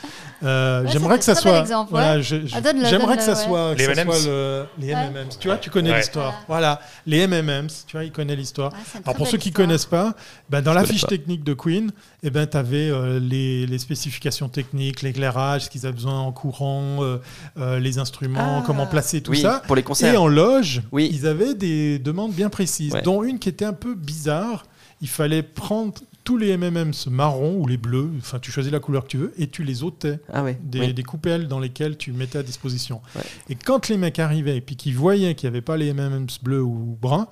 [0.42, 1.62] Euh, Ouais, J'aimerais que ça soit.
[1.90, 4.16] voilà, J'aimerais que ça soit, que Les ça M&M's.
[4.22, 5.06] soit le- les Ouais.
[5.06, 5.38] M&M's.
[5.38, 5.98] Tu vois, tu connais Ouais.
[5.98, 6.34] l'histoire.
[6.46, 7.84] Voilà, les M&M's.
[7.86, 8.72] Tu vois, il connaît l'histoire.
[9.04, 9.66] Alors pour ceux qui histoire.
[9.66, 10.14] connaissent pas,
[10.50, 11.08] ben dans la fiche pas.
[11.08, 11.90] technique de Queen,
[12.22, 16.98] eh ben tu avais les, les spécifications techniques, l'éclairage, ce qu'ils avaient besoin en courant,
[17.02, 17.16] euh,
[17.58, 18.62] euh, les instruments, Ah.
[18.66, 19.62] comment placer tout oui, ça.
[19.66, 20.12] pour les concerts.
[20.12, 21.08] Et en loge, Oui.
[21.12, 23.02] ils avaient des demandes bien précises, Ouais.
[23.02, 24.64] dont une qui était un peu bizarre.
[25.00, 25.94] Il fallait prendre
[26.26, 29.32] tous les M&M's marrons ou les bleus, enfin tu choisis la couleur que tu veux,
[29.38, 30.58] et tu les ôtais Ah ouais.
[30.60, 30.92] des, oui.
[30.92, 33.00] des coupelles dans lesquelles tu mettais à disposition.
[33.14, 33.22] Ouais.
[33.48, 36.40] Et quand les mecs arrivaient et puis qu'ils voyaient qu'il n'y avait pas les M&M's
[36.42, 37.28] bleus ou bruns,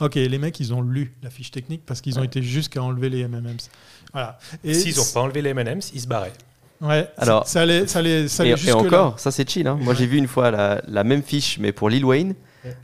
[0.00, 2.26] ok, les mecs ils ont lu la fiche technique parce qu'ils ont Ouais.
[2.26, 3.70] été jusqu'à enlever les M&M's.
[4.12, 4.38] Voilà.
[4.64, 6.32] Et S'ils n'ont pas enlevé les M&M's, ils se barraient.
[6.80, 7.08] Ouais.
[7.16, 9.66] Alors- ça allait, ça allait, ça Et, allait et jusque encore, ça c'est chill.
[9.68, 9.78] hein.
[9.80, 12.34] Moi j'ai vu une fois la, la même fiche, mais pour Lil Wayne.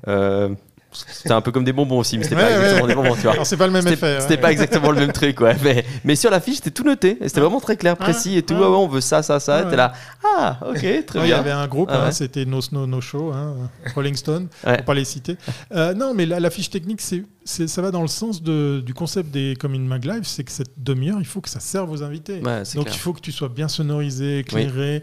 [0.09, 0.55] Euh,
[0.93, 2.55] c'était un peu comme des bonbons aussi, mais c'était Ouais, pas ouais.
[2.57, 3.45] exactement des bonbons, tu vois.
[3.45, 4.19] C'est pas le même effet.
[4.21, 4.41] c'était ouais.
[4.41, 5.57] pas exactement le même truc, ouais.
[5.63, 7.17] Mais, mais sur la fiche, c'était tout noté.
[7.23, 8.55] C'était vraiment très clair, précis et tout.
[8.55, 9.65] ouais, on veut ça, ça, ça.
[9.65, 9.93] T'es là.
[10.25, 10.77] Ah, ok,
[11.07, 11.39] très Ouais, Il y bien.
[11.39, 13.57] avait un groupe, Ah hein, c'était No Snow No Show, hein,
[13.95, 15.37] Rolling Stone, pour pas les citer.
[15.73, 18.95] Euh, non, mais la, la fiche technique, c'est, ça va dans le sens de- du
[18.95, 22.03] concept des Common Mag Live, c'est que cette demi-heure, il faut que ça serve aux
[22.03, 22.41] invités.
[22.41, 22.85] Donc clair.
[22.89, 25.03] il faut que tu sois bien sonorisé, éclairé.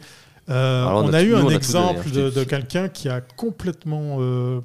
[0.49, 4.61] Euh, on, on a, eu nous, un exemple hein, de, quelqu'un qui a complètement euh,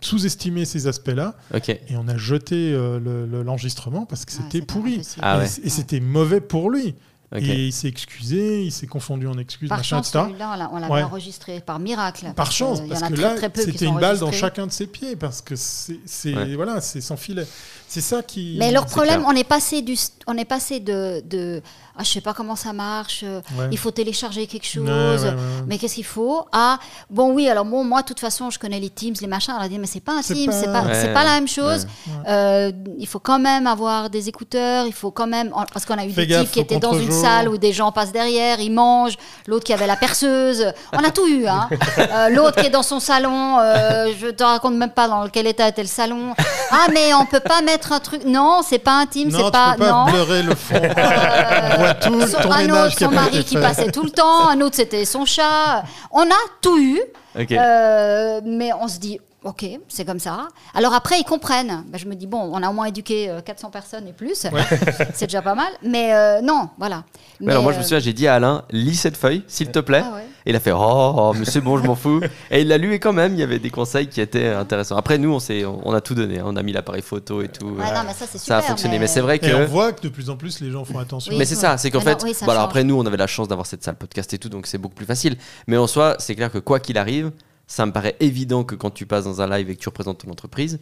[0.00, 4.64] sous-estimé ces aspects-là et on a jeté euh, le- le- l'enregistrement parce que Ouais, c'était
[4.64, 5.00] pourri.
[5.20, 5.50] Ah et ouais.
[5.64, 6.94] et c'était mauvais pour lui.
[7.34, 10.24] Et il s'est excusé, il s'est confondu en excuses, Par machin, chance, etc.
[10.28, 11.02] celui-là, on l'a- Ouais.
[11.02, 12.32] enregistré par miracle.
[12.36, 15.16] Par chance, y parce que très, là, c'était une balle dans chacun de ses pieds,
[15.16, 16.54] parce que c'est c'est- Ouais.
[16.54, 17.44] voilà, c'est sans filet.
[17.88, 18.56] C'est ça qui.
[18.58, 19.28] Mais leur problème, clair.
[19.32, 21.62] on est passé du, on est passé de, de
[21.98, 23.68] ah, je sais pas comment ça marche, euh, Ouais.
[23.70, 25.64] il faut télécharger quelque chose, Ouais, ouais, ouais.
[25.66, 26.78] mais qu'est-ce qu'il faut Ah,
[27.08, 29.54] bon oui, alors bon, moi de toute façon, je connais les Teams, les machins.
[29.58, 30.94] Elle a dit mais c'est pas un Teams, pas- c'est pas, Ouais.
[31.00, 31.86] c'est pas la même chose.
[32.06, 32.12] Ouais.
[32.28, 36.04] Euh, il faut quand même avoir des écouteurs, il faut quand même parce qu'on a
[36.04, 38.60] eu Fais des gaffe types qui étaient dans une salle où des gens passent derrière,
[38.60, 39.16] ils mangent,
[39.46, 41.46] l'autre qui avait la perceuse, on a tout eu.
[41.46, 41.68] Hein.
[41.98, 45.46] Euh, l'autre qui est dans son salon, euh, je te raconte même pas dans quel
[45.46, 46.34] état était le salon.
[46.70, 48.24] Ah mais on peut pas mettre un truc.
[48.24, 50.04] Non, c'est pas Non, c'est pas peux pas non.
[50.06, 50.74] bleurer le fond.
[50.80, 54.48] On voit tout Son- ton un ménage autre, son mari qui passait tout le temps,
[54.48, 55.84] un autre c'était son chat.
[56.10, 57.00] On a tout eu,
[57.38, 57.52] Ok.
[57.52, 60.48] euh, mais on se dit, ok, c'est comme ça.
[60.74, 61.84] Alors après, ils comprennent.
[61.86, 64.46] Ben, je me dis, bon, on a au moins éduqué euh, 400 personnes et plus,
[65.14, 65.68] c'est déjà pas mal.
[65.82, 67.04] Mais euh, non, voilà.
[67.40, 69.70] Mais alors moi je me euh, souviens, j'ai dit à Alain, lis cette feuille, s'il
[69.70, 70.02] te plaît.
[70.04, 70.26] Ah ouais.
[70.46, 72.20] Et il a fait oh, mais c'est bon, je m'en fous.
[72.52, 74.96] Et il l'a lu et quand même, il y avait des conseils qui étaient intéressants.
[74.96, 76.44] Après nous, on s'est, on a tout donné, hein.
[76.46, 77.66] on a mis l'appareil photo et tout.
[77.66, 78.94] Ouais, non, mais ça, ça a fonctionné.
[78.94, 79.64] Mais, mais- c'est vrai Et on que.
[79.64, 81.32] voit que de plus en plus les gens font attention.
[81.32, 81.38] Oui.
[81.38, 83.04] Mais c'est ça, c'est qu'en Ah fait, non, oui, ça bon, alors après nous, on
[83.06, 85.36] avait la chance d'avoir cette salle podcast et tout, donc c'est beaucoup plus facile.
[85.66, 87.32] Mais en soi, c'est clair que quoi qu'il arrive,
[87.66, 90.18] ça me paraît évident que quand tu passes dans un live et que tu représentes
[90.24, 90.78] ton entreprise,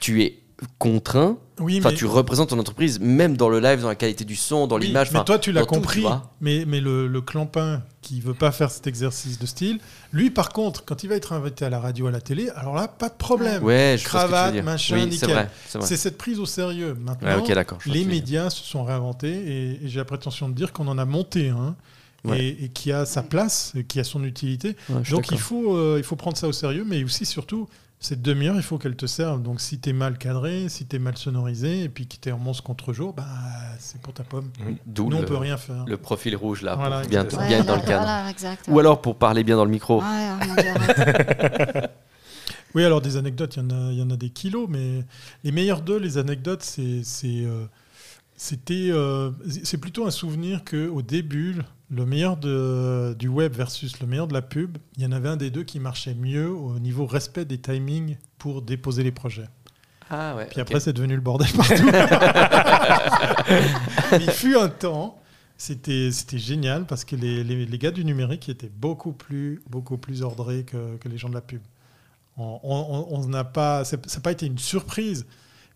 [0.00, 0.40] tu es
[0.78, 1.38] contraint.
[1.58, 4.36] Oui, Enfin, mais- tu représentes ton entreprise, même dans le live, dans la qualité du
[4.36, 5.10] son, dans Oui, l'image.
[5.12, 6.04] Mais toi, tu l'as tout, compris.
[6.40, 9.78] mais mais le, le clampin qui veut pas faire cet exercice de style,
[10.12, 12.74] lui, par contre, quand il va être invité à la radio, à la télé, alors
[12.74, 13.62] là, pas de problème.
[13.62, 15.48] Ouais, je Cravate, machin, oui, nickel.
[15.80, 16.94] c'est cette prise au sérieux.
[17.00, 20.88] Maintenant, Ouais, les médias se sont réinventés et, et j'ai la prétention de dire qu'on
[20.88, 21.74] en a monté un.
[22.24, 22.40] Ouais.
[22.44, 24.74] Et, et qui a sa place, et qui a son utilité.
[24.88, 27.68] Ouais, Donc il faut, euh, il faut prendre ça au sérieux, mais aussi surtout,
[27.98, 29.42] cette demi-heure, il faut qu'elle te serve.
[29.42, 32.28] Donc si tu es mal cadré, si tu es mal sonorisé, et puis que tu
[32.28, 33.24] es en monstre contre jour, bah,
[33.78, 34.50] c'est pour ta pomme.
[34.86, 35.84] D'où Nous, on peut rien faire.
[35.86, 38.02] le profil rouge là, Voilà, pour bien, bien être dans voilà, le cadre.
[38.04, 40.02] voilà, exact, Ou alors pour parler bien dans le micro.
[40.02, 41.86] Ouais.
[42.74, 45.02] Oui, alors des anecdotes, il y, en a- il y en a des kilos, mais
[45.44, 47.64] les meilleurs d'eux, les anecdotes, c'est c'est, euh,
[48.36, 49.30] c'était, euh,
[49.64, 51.56] c'est plutôt un souvenir que au début,
[51.90, 55.28] le meilleur de, du web versus le meilleur de la pub, il y en avait
[55.28, 59.46] un des deux qui marchait mieux au niveau respect des timings pour déposer les projets.
[60.10, 60.46] Ah ouais.
[60.46, 61.74] Puis après, c'est devenu le bordel partout.
[64.20, 65.18] Il fut un temps,
[65.56, 70.22] c'était génial parce que les, les- les gars du numérique étaient beaucoup plus, beaucoup plus
[70.22, 71.60] ordrés que, que les gens de la pub.
[72.38, 75.24] On- n'a pas, c'est- ça n'a pas été une surprise,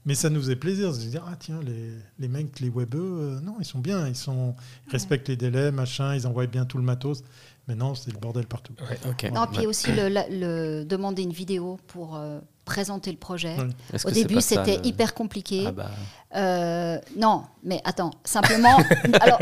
[0.07, 2.99] mais ça nous faisait plaisir de se dire ah tiens les, les mecs, les webeux,
[3.03, 4.55] euh, non ils sont bien, ils sont,
[4.87, 7.23] ils respectent les délais, machin, ils envoient bien tout le matos.
[7.69, 8.73] Mais non, c'est le bordel partout.
[9.09, 9.31] Ok.
[9.33, 13.55] Non, puis aussi le, demander une vidéo pour euh, présenter le projet.
[13.57, 13.99] Ouais.
[14.05, 15.65] Au début, c'était le- hyper compliqué.
[15.69, 15.91] Ah bah.
[16.35, 18.77] Euh, non, mais attends, simplement,
[19.21, 19.39] alors,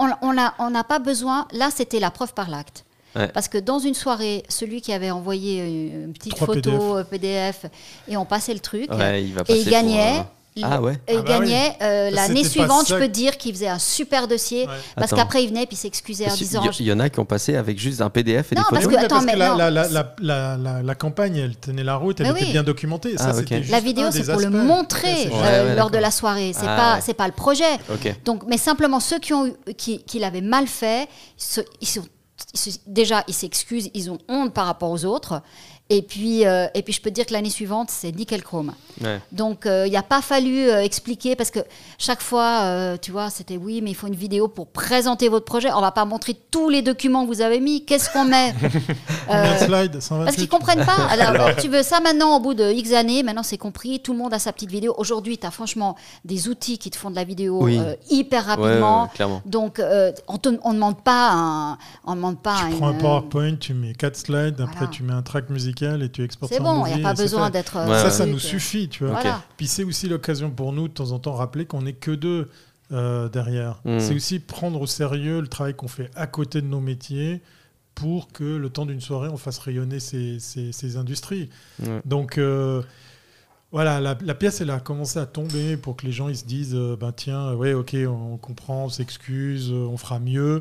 [0.00, 1.46] on on a- on n'a pas besoin.
[1.52, 2.84] Là, c'était la preuve par l'acte.
[3.14, 3.28] Ouais.
[3.28, 7.04] Parce que dans une soirée, celui qui avait envoyé euh, une petite Trois photo euh,
[7.04, 7.66] PDF.
[8.08, 10.18] et on passait le truc, Ouais, il va et il gagnait.
[10.18, 10.98] un- il- Ah ouais.
[11.08, 11.46] et il Ah bah oui.
[11.48, 14.66] gagnait euh, l'année suivante, je peux dire qu'il faisait un super dossier.
[14.66, 14.72] Ouais.
[14.96, 16.62] Parce qu'après, il venait puis s'excusait en disant.
[16.78, 18.84] Il y en a qui ont passé avec juste un PDF et Non, des parce
[18.84, 18.98] photos.
[18.98, 21.36] que- attends, parce mais que la, non, la, la, c'est- la, la- la- la campagne,
[21.36, 22.52] elle tenait la route, elle Mais était oui.
[22.52, 23.16] bien documentée.
[23.18, 23.36] Ça, Ah, ok.
[23.40, 26.52] c'était juste La vidéo, c'est pour le montrer Ouais, euh, lors de la soirée.
[26.54, 27.00] C'est Ah, pas, ouais.
[27.02, 27.64] c'est pas le projet.
[28.24, 31.08] Donc, mais simplement ceux qui ont eu- qui, qui l'avaient mal fait,
[31.80, 32.02] ils sont,
[32.86, 35.42] déjà ils s'excusent, ils ont honte par rapport aux autres.
[35.90, 38.72] Et puis, euh, et puis je peux te dire que l'année suivante, c'est nickel chrome.
[39.02, 39.20] Ouais.
[39.30, 41.58] Donc, euh, il n'y a pas fallu euh, expliquer parce que
[41.98, 45.44] chaque fois, euh, tu vois, c'était oui, mais il faut une vidéo pour présenter votre
[45.44, 45.68] projet.
[45.74, 47.84] On va pas montrer tous les documents que vous avez mis.
[47.84, 48.54] Qu'est-ce qu'on met
[49.26, 50.96] Combien de Euh, slides 128 parce qu'ils comprennent pas.
[51.10, 54.18] Alors, tu veux ça maintenant, au bout de X années, maintenant c'est compris, tout le
[54.18, 54.94] monde a sa petite vidéo.
[54.96, 57.76] Aujourd'hui, tu as franchement des outils qui te font de la vidéo Oui.
[57.78, 59.02] euh, hyper Ouais, rapidement.
[59.02, 59.42] ouais, clairement.
[59.44, 60.38] Donc, euh, on
[60.70, 61.78] ne demande pas un.
[62.06, 64.86] On demande pas Tu une- prends un PowerPoint, tu mets 4 slides, après Voilà.
[64.92, 65.71] tu mets un track musical
[66.02, 67.76] et tu exportes C'est bon, il n'y a pas besoin d'être.
[67.76, 68.10] euh, Ouais, Ça, ouais.
[68.10, 69.14] ça nous suffit, tu vois.
[69.14, 69.42] Voilà.
[69.56, 72.48] Puis c'est aussi l'occasion pour nous de temps en temps rappeler qu'on n'est que deux
[72.92, 73.80] euh, derrière.
[73.84, 73.98] Mm.
[74.00, 77.40] C'est aussi prendre au sérieux le travail qu'on fait à côté de nos métiers
[77.94, 81.48] pour que le temps d'une soirée, on fasse rayonner ces, ces- ces industries.
[81.82, 82.00] Ouais.
[82.04, 82.82] Donc euh,
[83.70, 86.44] voilà, la, la pièce, elle a commencé à tomber pour que les gens ils se
[86.44, 90.60] disent, euh, ben tiens, ouais, ok, on comprend, on s'excuse, on fera mieux.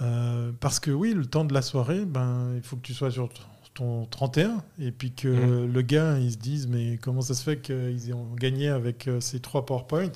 [0.00, 3.10] Euh, parce que oui, le temps de la soirée, ben, il faut que tu sois
[3.10, 3.28] sur
[3.74, 5.72] ton 31 et puis que Mhm.
[5.72, 9.20] le gars, il se dise, mais comment ça se fait qu'ils ont gagné avec euh,
[9.20, 10.10] ces trois PowerPoint?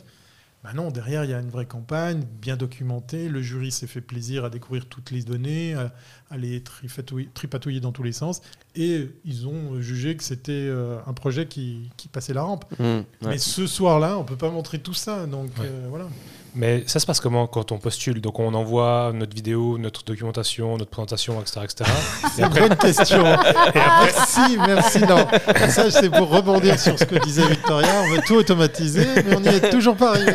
[0.64, 3.28] Ben non, derrière, il y a une vraie campagne, bien documentée.
[3.28, 5.92] Le jury s'est fait plaisir à découvrir toutes les données, à,
[6.30, 6.62] à les
[7.34, 8.40] tripatouiller dans tous les sens.
[8.74, 12.64] Et ils ont jugé que c'était euh, un projet qui, qui passait la rampe.
[12.78, 13.04] Mmh, ouais.
[13.22, 15.26] Mais ce soir-là, on peut pas montrer tout ça.
[15.26, 15.66] Donc Ouais.
[15.66, 16.08] euh, voilà.
[16.54, 18.20] Mais ça se passe comment quand on postule?
[18.20, 21.60] Donc on envoie notre vidéo, notre documentation, notre présentation, etc.
[21.64, 21.90] etc.
[22.34, 23.24] C'est une bonne question.
[23.74, 25.00] merci, merci.
[25.00, 25.26] Non,
[25.68, 27.88] ça c'est pour rebondir sur ce que disait Victoria.
[28.04, 30.32] On veut tout automatiser, mais on n'y est toujours pas arrivé.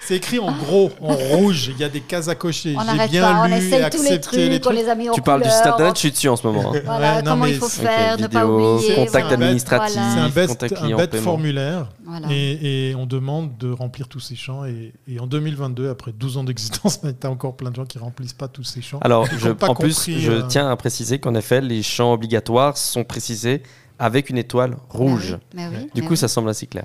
[0.00, 1.68] C'est écrit en gros, en rouge.
[1.74, 2.74] Il y a des cases à cocher.
[2.78, 4.76] On J'ai bien pas, on lu et essaye tous les accepté trucs, les on trucs.
[4.76, 6.46] les a mis en Tu parles du couleur, site internet, je suis dessus en ce
[6.46, 6.72] moment.
[6.74, 6.80] hein.
[6.84, 8.94] Voilà, Ouais, non, comment mais il faut faire, Ok, ne pas vidéo, oublier.
[8.94, 9.34] contact voilà.
[9.34, 9.96] administratif.
[10.00, 10.12] Voilà.
[10.14, 12.28] C'est un bête, un bête formulaire Voilà.
[12.30, 14.64] et, et on demande de remplir tous ces champs.
[14.64, 17.98] Et, et en 2022, après 12 ans d'existence, tu as encore plein de gens qui
[17.98, 18.98] remplissent pas tous ces champs.
[19.00, 23.04] Alors, je- en plus, je euh, tiens à préciser qu'en effet, les champs obligatoires sont
[23.04, 23.62] précisés
[23.98, 25.38] avec une étoile rouge.
[25.54, 26.16] Mais oui, mais oui, Du mais coup, oui.
[26.18, 26.84] ça semble assez clair.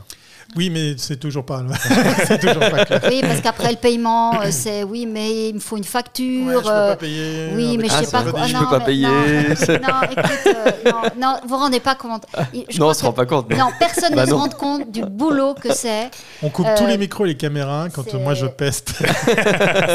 [0.56, 1.64] Oui, mais c'est toujours pas.
[2.28, 3.02] c'est toujours pas clair.
[3.10, 6.46] Oui, parce qu'après le paiement, euh, c'est oui, mais il me faut une facture.
[6.48, 7.50] Ouais, je peux euh, pas payer.
[7.56, 8.42] Oui, mais je sais pas veut quoi.
[8.42, 9.08] dire- je non, peux pas mais payer.
[9.08, 9.14] Non,
[9.88, 12.26] non, écoute, euh, non, non, vous rendez pas compte.
[12.70, 13.48] Je non, on se rend pas compte.
[13.50, 16.12] mais- Non, personne Bah ne se rend compte du boulot que c'est.
[16.44, 18.94] On coupe Euh, tous les micros et les caméras quand moi je peste.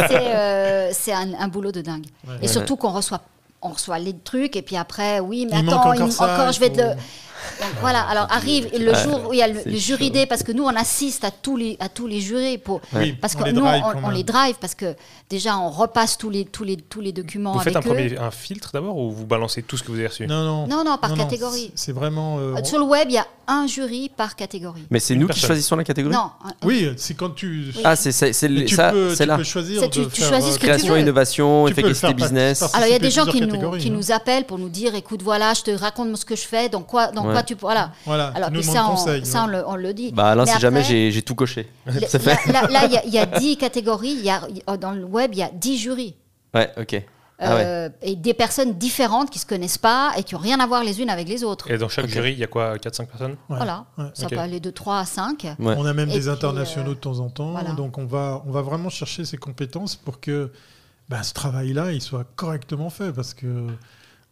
[0.08, 2.06] C'est euh, un, un boulot de dingue.
[2.26, 2.34] Ouais.
[2.42, 3.20] Et surtout qu'on reçoit,
[3.62, 6.52] on reçoit les trucs et puis après, oui, mais Il attends, encore il- ça, encore,
[6.52, 6.88] je vais te le.
[7.60, 10.26] Donc, voilà, alors arrive le Ouais, jour où il y a le, le jury day,
[10.26, 13.34] parce que nous on assiste à tous les, à tous les jurés pour, Oui, parce
[13.34, 14.94] on que nous drive on, les drive parce que
[15.30, 17.94] déjà on repasse tous les, tous les, tous les documents Vous avec faites un eux.
[17.94, 20.26] premier un filtre d'abord ou vous balancez tout ce que vous avez reçu?
[20.26, 20.66] Non, non.
[20.66, 21.70] Non, non, par catégorie.
[21.74, 22.38] c'est- C'est vraiment.
[22.38, 24.84] euh, Euh, Sur le web, il y a un jury par catégorie.
[24.90, 26.14] Mais c'est nous qui choisissons la catégorie?
[26.14, 26.30] Non,
[26.64, 27.72] Oui, c'est quand tu.
[27.84, 29.36] Ah, c'est c'est- c'est le- tu ça, peux, c'est tu là.
[29.36, 29.88] peux choisir.
[29.90, 31.00] Tu- tu choisis euh, ce que tu Création, veux.
[31.00, 32.62] innovation, Tu peux le efficacité business.
[32.74, 33.78] Alors il y a des gens qui nous, hein.
[33.90, 36.86] nous appellent pour nous dire, écoute, voilà, je te raconte ce que je fais, donc
[36.86, 37.34] quoi, Ouais.
[37.34, 37.92] quoi tu voilà.
[38.04, 39.24] Voilà, Alors tu ça, on, conseil.
[39.24, 39.52] ça on, ouais.
[39.58, 40.12] le, on le dit.
[40.12, 41.70] Bah là, si jamais après, j'ai j'ai tout coché.
[41.86, 42.36] le- Ça fait.
[42.52, 44.16] Là, il y a- il y, a 10 catégories.
[44.18, 46.14] Il y a, dans le web, il y a 10 jurys.
[46.54, 47.02] Ouais, ok.
[47.40, 47.62] Ah ouais.
[47.64, 50.82] Euh, Et des personnes différentes qui se connaissent pas et qui ont rien à voir
[50.82, 51.70] les unes avec les autres.
[51.70, 53.36] Et dans chaque jury, il y a quoi 4-5 personnes?
[53.48, 53.56] Ouais.
[53.58, 54.06] Voilà, Ouais.
[54.12, 55.44] ça peut aller de 3 à 5.
[55.60, 55.74] Ouais.
[55.78, 57.70] On a même Et des puis, internationaux euh, de temps en temps, voilà.
[57.74, 60.50] donc on va, on va vraiment chercher ces compétences pour que
[61.08, 63.12] bah, ce travail-là il soit correctement fait.
[63.12, 63.68] Parce que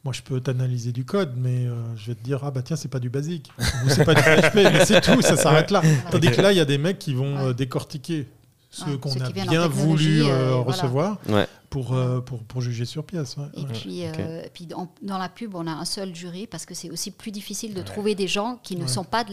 [0.07, 2.77] moi, je peux t'analyser du code, mais euh, je vais te dire ah bah tiens,
[2.77, 3.51] c'est pas du basique
[3.85, 5.83] ou c'est pas du PHP, mais c'est tout, ça s'arrête là.
[6.13, 7.55] Tandis que là, il y a des mecs qui vont euh, Ouais.
[7.55, 8.29] décortiquer
[8.71, 10.57] ceux Ouais, qu'on a bien voulu euh, voilà.
[10.63, 11.49] recevoir Ouais.
[11.71, 13.37] pour, euh, pour, pour juger sur pièce.
[13.37, 13.47] ouais.
[13.57, 13.67] Et Ouais.
[13.73, 16.91] puis, euh, puis dans, dans la pub, on a un seul jury parce que c'est
[16.91, 19.25] aussi plus difficile de trouver des gens qui ne, sont pas,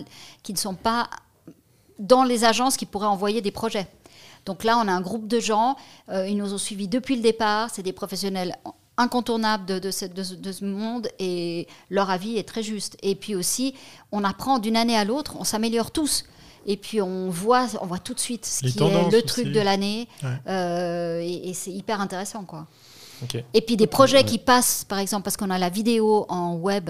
[0.41, 1.07] qui ne sont pas
[1.99, 3.87] dans les agences qui pourraient envoyer des projets.
[4.47, 5.75] Donc là, on a un groupe de gens,
[6.09, 8.55] euh, ils nous ont suivis depuis le départ, c'est des professionnels
[8.97, 12.97] incontournables de, de ce, de ce- de ce monde et leur avis est très juste.
[13.01, 13.73] Et puis aussi,
[14.11, 16.23] on apprend d'une année à l'autre, on s'améliore tous.
[16.65, 19.25] Et puis on voit, on voit tout de suite ce Les qui est le aussi.
[19.25, 20.07] truc de l'année.
[20.23, 20.29] Ouais.
[20.47, 22.67] Euh, et et c'est hyper intéressant, quoi.
[23.53, 26.89] Et puis des projets qui passent, par exemple, parce qu'on a la vidéo en web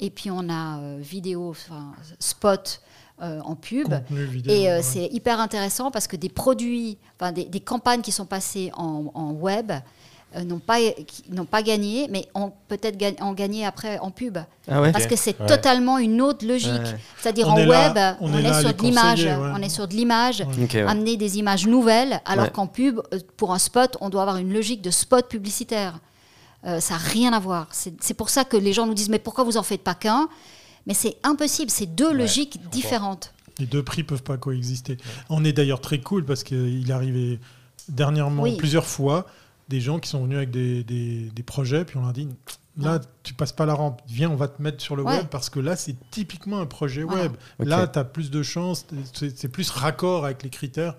[0.00, 2.80] et puis on a euh, vidéo, enfin, spot
[3.22, 3.92] euh, en pub.
[4.10, 4.52] Vidéo.
[4.54, 4.82] Et euh, ouais.
[4.82, 6.96] c'est hyper intéressant parce que des produits,
[7.34, 9.72] des, des campagnes qui sont passées en, en web
[10.42, 14.38] n'ont pas, qui n'ont pas gagné, mais ont peut-être ga- ont gagné après en pub.
[14.68, 14.90] Ah ouais?
[14.90, 15.46] Parce que c'est Ouais.
[15.46, 16.72] totalement une autre logique.
[16.72, 16.96] Ouais.
[17.20, 19.26] C'est-à-dire en est web, là- on, on est là sur de l'image.
[19.26, 20.42] On est sur de l'image
[20.86, 22.50] amener des images nouvelles, alors Ouais.
[22.50, 26.00] qu'en pub, euh, pour un spot, on doit avoir une logique de spot publicitaire.
[26.66, 27.68] Euh, ça n'a rien à voir.
[27.72, 29.94] C'est c'est pour ça que les gens nous disent mais pourquoi vous en faites pas
[29.94, 30.28] qu'un?
[30.86, 33.32] Mais c'est impossible, c'est deux logiques différentes.
[33.58, 34.96] Les deux prix peuvent pas coexister.
[35.30, 37.38] On est d'ailleurs très cool parce qu'il est arrivé
[37.88, 38.56] dernièrement Oui.
[38.56, 39.26] plusieurs fois
[39.68, 42.28] des gens qui sont venus avec des, des- des projets, puis on leur dit
[42.76, 45.18] là, tu passes pas la rampe, viens, on va te mettre sur le Ouais.
[45.18, 47.22] web parce que là, c'est typiquement un projet Voilà.
[47.22, 47.32] web.
[47.60, 48.84] Là, tu as plus de chances,
[49.14, 50.96] c'est plus raccord avec les critères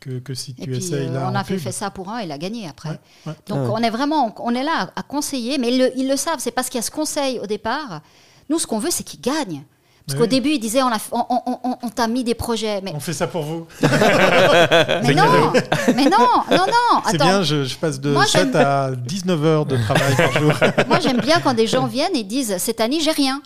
[0.00, 1.24] que, que si Et tu puis essayes euh, là.
[1.26, 1.58] on en avait pub.
[1.62, 2.90] fait ça pour un, il a gagné après.
[2.90, 3.32] Ouais, ouais.
[3.48, 3.70] Donc Ah ouais.
[3.74, 6.38] on est vraiment, on est là à, à conseiller, mais ils le, ils le savent.
[6.38, 8.00] C'est parce qu'il y a ce conseil au départ.
[8.48, 9.64] Nous, ce qu'on veut, c'est qu'ils gagnent.
[10.08, 12.80] Parce qu'au début, ils disaient on, a- on, on- on- on t'a mis des projets,
[12.82, 13.66] mais, On fait ça pour vous.
[13.82, 15.52] mais non,
[15.94, 16.18] mais non,
[16.50, 17.02] non, non.
[17.06, 20.16] C'est Attends, bien, je, je passe de Moi, 7 j'aime- à 19 heures de travail
[20.16, 20.52] par jour.
[20.88, 23.42] Moi, j'aime bien quand des gens viennent et disent cette année, j'ai rien.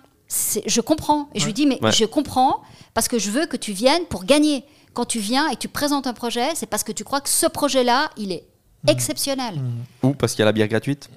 [0.67, 1.29] Je comprends.
[1.35, 1.93] Et je lui dis mais Ouais.
[1.93, 2.63] je comprends
[2.95, 4.65] parce que je veux que tu viennes pour gagner.
[4.95, 7.29] Quand tu viens et que tu présentes un projet, c'est parce que tu crois que
[7.29, 8.45] ce projet-là, il est
[8.87, 9.55] exceptionnel.
[10.03, 11.09] Ou parce qu'il y a la bière gratuite.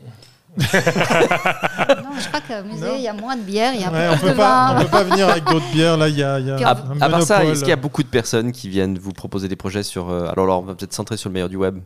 [0.58, 4.08] Non, je crois qu'au musée, il y a moins de bière, il y a Ouais,
[4.10, 4.80] peu on peut de pas, vin.
[4.80, 5.98] on peut pas venir avec d'autres bières.
[5.98, 7.76] Là, il y a, y À, on- un à part ça, est-ce qu'il y a
[7.78, 10.10] beaucoup de personnes qui viennent vous proposer des projets sur.
[10.10, 11.80] euh, alors, là, on va peut-être centrer sur le meilleur du web.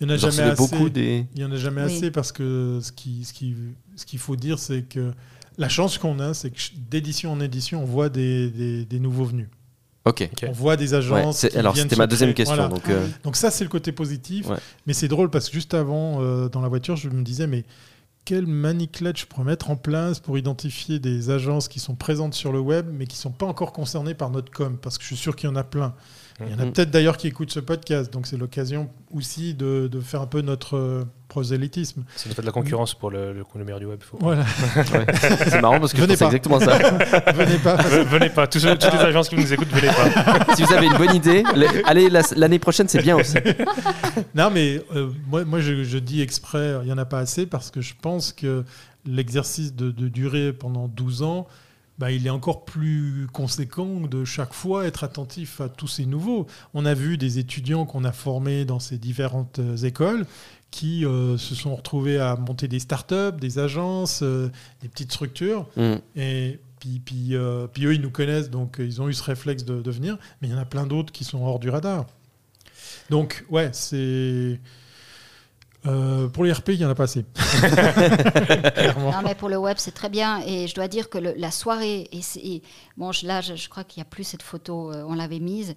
[0.00, 0.56] Il y en a jamais assez.
[0.56, 1.26] beaucoup des.
[1.34, 1.96] Il y en a jamais Oui.
[1.96, 3.54] assez parce que ce qui, ce qui,
[3.96, 5.12] ce qu'il faut dire, c'est que
[5.58, 6.58] la chance qu'on a, c'est que
[6.90, 9.48] d'édition en édition, on voit des, des, des nouveaux venus.
[10.04, 10.28] Ok.
[10.32, 10.44] Ok.
[10.48, 11.40] On voit des agences.
[11.48, 12.44] qui alors, c'était ma deuxième créer.
[12.46, 12.54] question.
[12.54, 12.68] Voilà.
[12.70, 14.48] Donc, euh, Donc ça, c'est le côté positif.
[14.48, 14.56] Ouais.
[14.86, 17.64] Mais c'est drôle parce que juste avant, euh, dans la voiture, je me disais, mais
[18.26, 22.52] quelle maniclette je pourrais mettre en place pour identifier des agences qui sont présentes sur
[22.52, 25.06] le web, mais qui ne sont pas encore concernées par notre com Parce que je
[25.06, 25.94] suis sûr qu'il y en a plein.
[26.44, 26.72] Il y en a Mhm.
[26.72, 30.42] peut-être d'ailleurs qui écoutent ce podcast, donc c'est l'occasion aussi de, de faire un peu
[30.42, 32.04] notre euh, prosélytisme.
[32.14, 33.42] Ça nous fait de la concurrence pour le, le,
[33.80, 34.00] du web.
[34.02, 34.42] faut- Voilà,
[34.92, 35.06] Ouais.
[35.48, 36.26] C'est marrant parce que pas.
[36.26, 36.76] exactement ça.
[37.32, 37.76] venez pas.
[37.76, 40.54] Ve- venez pas, tous, toutes les agences qui nous écoutent, venez pas.
[40.56, 43.36] si vous avez une bonne idée, le- allez la- l'année prochaine, c'est bien aussi.
[44.34, 47.46] Non, mais euh, moi, moi je, je dis exprès, il n'y en a pas assez
[47.46, 48.62] parce que je pense que
[49.06, 51.46] l'exercice de, de durer pendant 12 ans,
[51.98, 56.46] bah, il est encore plus conséquent de chaque fois être attentif à tous ces nouveaux.
[56.74, 60.26] On a vu des étudiants qu'on a formés dans ces différentes euh, écoles
[60.70, 64.50] qui euh, se sont retrouvés à monter des startups, des agences, euh,
[64.82, 65.66] des petites structures.
[65.76, 65.94] Mm.
[66.16, 69.64] Et puis, puis, euh, puis eux, ils nous connaissent, donc ils ont eu ce réflexe
[69.64, 70.18] de, de venir.
[70.40, 72.06] Mais il y en a plein d'autres qui sont hors du radar.
[73.08, 74.60] Donc, ouais, c'est.
[75.86, 77.24] Euh, pour les RP, il n'y en a pas assez.
[78.74, 79.12] Clairement.
[79.12, 80.40] Non, mais pour le web, c'est très bien.
[80.46, 82.62] Et je dois dire que le- la soirée, et
[82.96, 85.38] bon, je- là, je, je crois qu'il n'y a plus cette photo, euh, on l'avait
[85.40, 85.74] mise.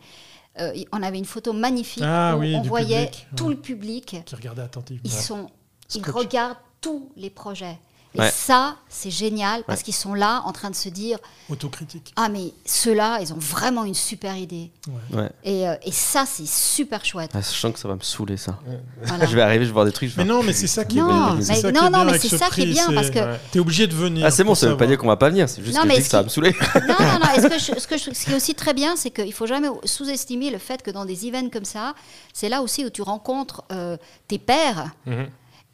[0.60, 3.54] Euh, on avait une photo magnifique Ah où oui, on voyait public, tout ouais.
[3.54, 4.16] le public.
[4.26, 5.02] Qui regardait attentivement.
[5.06, 5.48] Ils sont,
[5.96, 6.16] ils Scotch.
[6.16, 7.78] regardent tous les projets.
[8.16, 8.32] Et Ouais.
[8.32, 12.12] ça, c'est génial parce qu'ils sont là en train de se dire Autocritique.
[12.16, 14.72] Ah, mais ceux-là, ils ont vraiment une super idée.
[15.14, 15.30] Ouais.
[15.44, 17.30] Et, euh, et ça, c'est super chouette.
[17.36, 18.58] Ah, je sens que ça va me saouler ça.
[19.04, 19.26] Voilà.
[19.28, 20.10] Je vais arriver, je vais voir des trucs.
[20.10, 21.72] je vais Mais non, mais c'est ça qui est Non, bien.
[21.72, 23.40] Non, non, mais c'est ce ça qui est bien, parce que- ouais.
[23.52, 24.26] T'es obligé de venir.
[24.26, 25.90] Ah, c'est bon, ça veut pas dire qu'on va pas venir, c'est juste Non, que
[25.90, 26.56] je mais dis que ça va me saouler.
[26.88, 27.42] Non, non, non.
[27.44, 29.32] Ce, que je- ce, que je- ce qui est aussi très bien, c'est qu'il ne
[29.32, 31.94] faut jamais sous-estimer le fait que dans des events comme ça,
[32.34, 34.92] c'est là aussi où tu rencontres euh, tes pairs.
[35.06, 35.28] Mhm.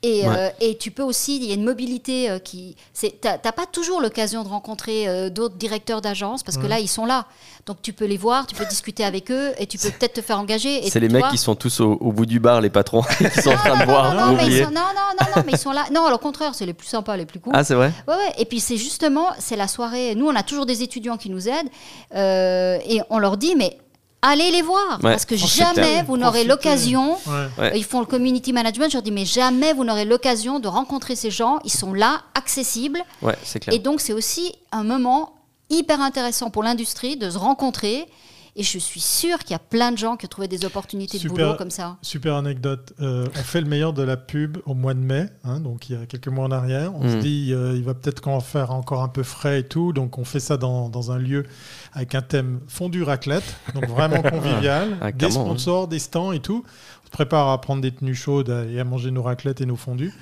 [0.08, 0.36] Et, Ouais.
[0.38, 2.76] euh, et tu peux aussi, il y a une mobilité euh, qui.
[3.00, 6.88] Tu n'as pas toujours l'occasion de rencontrer euh, d'autres directeurs d'agence parce que là, ils
[6.88, 7.26] sont là.
[7.66, 10.22] Donc tu peux les voir, tu peux discuter avec eux et tu peux peut-être te
[10.22, 10.88] faire engager.
[10.90, 13.02] C'est les mecs vois- qui sont tous au, au bout du bar, les patrons,
[13.34, 14.64] qui sont en train de non, boire, non, non, mais ils oubliés.
[14.66, 15.86] sont- non, non, non, non, mais ils sont là.
[15.92, 17.54] Non, au contraire, c'est les plus sympas, les plus cool.
[17.56, 17.92] Ah, c'est vrai?
[18.08, 18.34] Ouais, ouais.
[18.38, 20.14] Et puis c'est justement, c'est la soirée.
[20.14, 21.70] Nous, on a toujours des étudiants qui nous aident
[22.14, 23.78] et on leur dit, mais
[24.22, 27.18] allez les voir Ouais, parce que jamais vous n'aurez l'occasion.
[27.28, 27.48] Ouais.
[27.58, 27.78] Ouais.
[27.78, 28.90] Ils font le community management.
[28.90, 31.60] Je leur dis, mais jamais vous n'aurez l'occasion de rencontrer ces gens.
[31.64, 33.02] Ils sont là, accessibles.
[33.22, 33.76] Ouais, c'est clair.
[33.76, 35.34] Et donc, c'est aussi un moment
[35.70, 38.08] hyper intéressant pour l'industrie de se rencontrer.
[38.58, 41.18] Et je suis sûre qu'il y a plein de gens qui ont trouvé des opportunités
[41.18, 41.36] de Super.
[41.48, 41.98] boulot comme ça.
[42.02, 42.94] Super anecdote.
[43.02, 46.00] Euh, on fait le meilleur de la pub au mois de mai, hein, donc il
[46.00, 46.94] y a quelques mois en arrière.
[46.96, 47.20] On se Mm.
[47.20, 49.92] dit, euh, il va peut-être qu'on va faire encore un peu frais et tout.
[49.92, 51.44] Donc on fait ça dans, dans un lieu
[51.92, 54.98] avec un thème fondu raclette, donc vraiment convivial.
[55.02, 55.32] Ah, des hein.
[55.32, 56.64] sponsors, des stands et tout.
[57.04, 59.76] On se prépare à prendre des tenues chaudes et à manger nos raclettes et nos
[59.76, 60.14] fondus.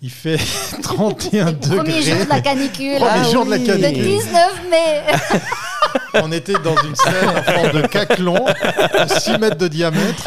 [0.00, 0.38] Il fait
[0.82, 1.76] 31 degrés.
[1.76, 2.96] Premier jour de la canicule.
[2.96, 4.02] Premier Ah jour de la canicule.
[4.02, 5.02] Le 19 mai.
[6.14, 10.24] On était dans une scène en forme de caclon, de 6 mètres de diamètre.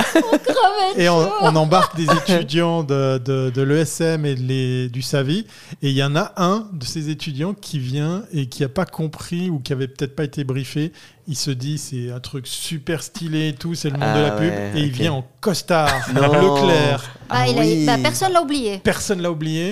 [0.98, 5.46] Et on, embarque des étudiants de, de, de l'ESM et de les- du SAVI.
[5.82, 8.86] Et il y en a un de ces étudiants qui vient et qui n'a pas
[8.86, 10.92] compris ou qui avait peut-être pas été briefé.
[11.28, 14.22] Il se dit c'est un truc super stylé et tout, c'est le monde Ah de
[14.22, 14.54] la pub.
[14.76, 16.22] et il vient en costard, Non.
[16.56, 17.02] Leclerc.
[17.28, 17.84] Bah, Ah il a- oui.
[17.88, 18.78] bah, personne l'a oublié.
[18.84, 19.72] Personne l'a oublié.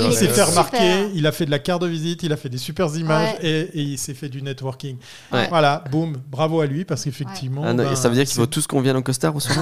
[0.00, 0.48] Il s'est fait super.
[0.48, 3.34] remarquer, il a fait de la carte de visite, il a fait des super images
[3.42, 3.46] Ouais.
[3.46, 4.96] et, et il s'est fait du networking.
[5.30, 5.46] Ouais.
[5.50, 7.64] Voilà, boum, bravo à lui parce qu'effectivement.
[7.66, 9.56] Ah, ben, ça veut dire qu'il faut tous qu'on vienne en costard au soir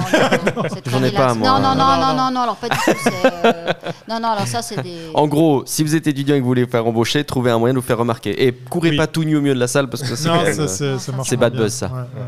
[0.86, 1.48] J'en ai pas, moi.
[1.48, 2.14] Non, non, non, Non, non, non.
[2.16, 3.91] non, non, alors pas du tout.
[4.08, 5.06] Non, non, alors ça, c'est des.
[5.14, 7.58] En gros, si vous êtes étudiant et que vous voulez vous faire embaucher, trouvez un
[7.58, 8.46] moyen de vous faire remarquer.
[8.46, 8.96] Et courez Oui.
[8.96, 11.62] pas tout nu au milieu de la salle parce que ça, c'est euh, bad bien.
[11.62, 11.86] buzz, ça.
[11.88, 12.26] Ouais, ouais.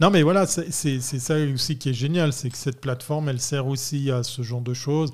[0.00, 3.66] Non, mais voilà, c'est ça aussi qui est génial, c'est que cette plateforme, elle sert
[3.66, 5.12] aussi à ce genre de choses.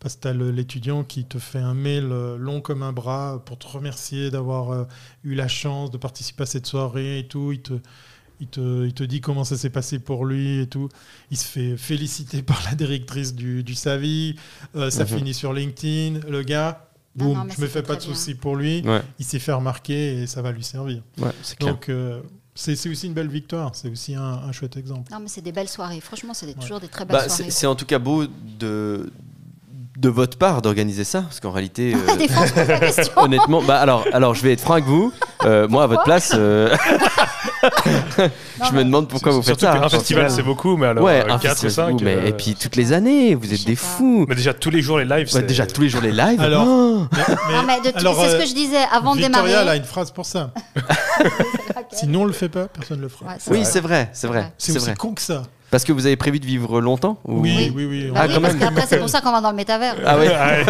[0.00, 3.42] Parce que tu as l'étudiant qui te fait un mail euh, long comme un bras
[3.44, 4.84] pour te remercier d'avoir euh,
[5.24, 7.50] eu la chance de participer à cette soirée et tout.
[7.50, 7.72] Il te,
[8.40, 10.88] il te, il te dit comment ça s'est passé pour lui et tout.
[11.30, 14.36] Il se fait féliciter par la directrice du, du SAVI.
[14.76, 15.08] Euh, ça Mhm.
[15.18, 16.20] finit sur LinkedIn.
[16.28, 18.82] Le gars, Non, boum, non, mais je me fais pas de soucis pour lui.
[18.82, 21.02] Ouais, Il s'est fait remarquer et ça va lui servir.
[21.18, 21.72] ouais, c'est clair.
[21.72, 22.20] Donc, euh,
[22.54, 23.74] c'est c'est aussi une belle victoire.
[23.74, 25.10] C'est aussi un, un chouette exemple.
[25.12, 26.00] Non, mais c'est des belles soirées.
[26.00, 27.50] Franchement, c'est toujours des très belles Bah, soirées.
[27.50, 28.24] c'est en tout cas beau
[28.58, 29.12] de,
[29.98, 34.32] de votre part d'organiser ça, parce qu'en réalité, euh, Défense la honnêtement, bah alors, alors
[34.34, 35.12] je vais être franc avec vous.
[35.44, 36.74] Euh, moi, à votre place, euh,
[38.64, 39.72] je me demande pourquoi vous faites Surtout ça.
[39.72, 39.88] qu'un hein.
[39.88, 41.92] festival, c'est beaucoup, mais alors ouais, euh, un 4 ou festival, 5.
[41.98, 44.24] vous, mais, euh, et puis toutes les années, vous êtes des fous.
[44.28, 46.40] mais déjà, tous les jours, les lives, Ouais, déjà tous les jours les lives.
[46.40, 47.18] Alors, Oh Mais-
[47.48, 49.62] mais- Non, mais de alors, c'est ce que je disais avant de Victoria, démarrer.
[49.62, 50.52] elle a une phrase pour ça.
[51.92, 53.34] Sinon, on le fait pas, personne ne le fera.
[53.48, 53.64] Oui, vrai.
[53.64, 55.42] c'est vrai, c'est vrai, c'est aussi con que ça.
[55.70, 58.10] Parce que vous avez prévu de vivre longtemps ou- Oui, oui, oui.
[58.10, 58.62] Bah Ah, oui, quand parce même.
[58.62, 59.96] qu'après, c'est pour ça qu'on va dans le métavers.
[60.06, 60.64] Ah ouais, Ouais.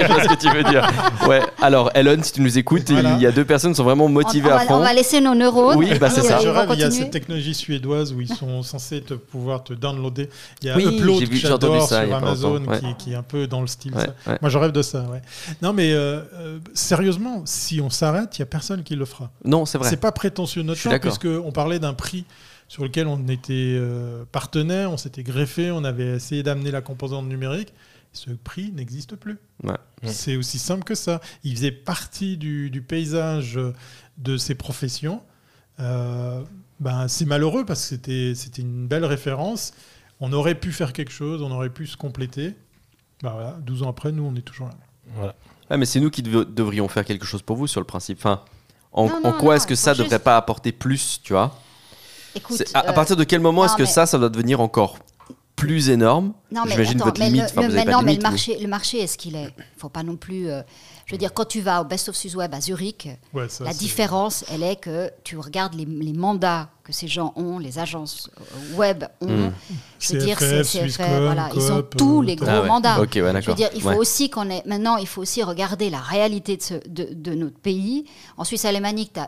[0.00, 0.88] je vois ce que tu veux dire.
[1.28, 1.42] Ouais.
[1.60, 3.14] Alors, Ellen, si tu nous écoutes, Voilà.
[3.16, 4.74] il y a deux personnes qui sont vraiment motivées on à va, fond.
[4.76, 5.76] on va laisser nos neurones.
[5.76, 6.38] Oui, bah, c'est ça.
[6.38, 10.30] rêve, il y a cette technologie suédoise où ils sont censés te pouvoir te downloader.
[10.62, 12.78] Il y a Oui, Upload que vu- j'adore sur Amazon ouais.
[12.80, 13.94] qui, qui est un peu dans le style.
[13.94, 14.30] Ouais, ça.
[14.32, 14.38] ouais.
[14.40, 15.00] Moi, je rêve de ça.
[15.12, 15.20] Ouais.
[15.60, 19.30] Non, mais euh, euh, sérieusement, si on s'arrête, il y a personne qui le fera.
[19.44, 19.90] Non, c'est vrai.
[19.90, 22.24] C'est pas prétentieux notre puisque on parlait d'un prix
[22.68, 27.26] sur lequel on était euh, partenaire, on s'était greffé, on avait essayé d'amener la composante
[27.26, 27.72] numérique.
[28.12, 29.38] Ce prix n'existe plus.
[29.64, 29.74] Ouais.
[30.04, 31.20] C'est aussi simple que ça.
[31.44, 33.58] Il faisait partie du, du paysage
[34.16, 35.22] de ces professions.
[35.80, 36.42] Euh,
[36.80, 39.72] ben, c'est malheureux parce que c'était, c'était une belle référence.
[40.20, 42.54] On aurait pu faire quelque chose, on aurait pu se compléter.
[43.22, 44.74] Ben voilà, 12 ans après, nous, on est toujours là.
[45.14, 45.34] Voilà.
[45.70, 48.18] Ouais, mais c'est nous qui dev- devrions faire quelque chose pour vous sur le principe.
[48.18, 48.42] Enfin,
[48.92, 51.20] en, Non, en non, quoi non, est-ce que ça faut devrait juste- pas apporter plus,
[51.22, 51.56] tu vois?
[52.38, 54.60] Écoute, à, à euh, partir de quel moment est-ce que mais- ça, ça doit devenir
[54.60, 54.98] encore
[55.56, 56.34] plus énorme?
[56.52, 57.42] Non, mais attends, votre mais limite.
[57.52, 58.22] le- Enfin, le- mais non, mais le vous.
[58.30, 60.48] marché, le marché, est-ce qu'il est Faut pas non plus.
[60.48, 60.62] euh,
[61.04, 63.72] je veux dire, quand tu vas au Best of Suzweb à Zurich, Ouais, ça, la
[63.72, 68.30] différence, elle est que tu regardes les, les mandats que ces gens ont, les agences
[68.40, 69.26] euh, web ont.
[69.48, 69.52] Hmm.
[69.98, 72.68] Je veux dire, CFF, voilà, ils ont tous les gros Ah ouais.
[72.68, 73.00] mandats.
[73.00, 73.20] Ouais, Je
[73.50, 73.96] veux dire, il faut Ouais.
[73.96, 74.62] aussi qu'on ait.
[74.64, 78.04] Maintenant, il faut aussi regarder la réalité de, ce- de, de notre pays.
[78.36, 79.20] En Suisse alémanique, tu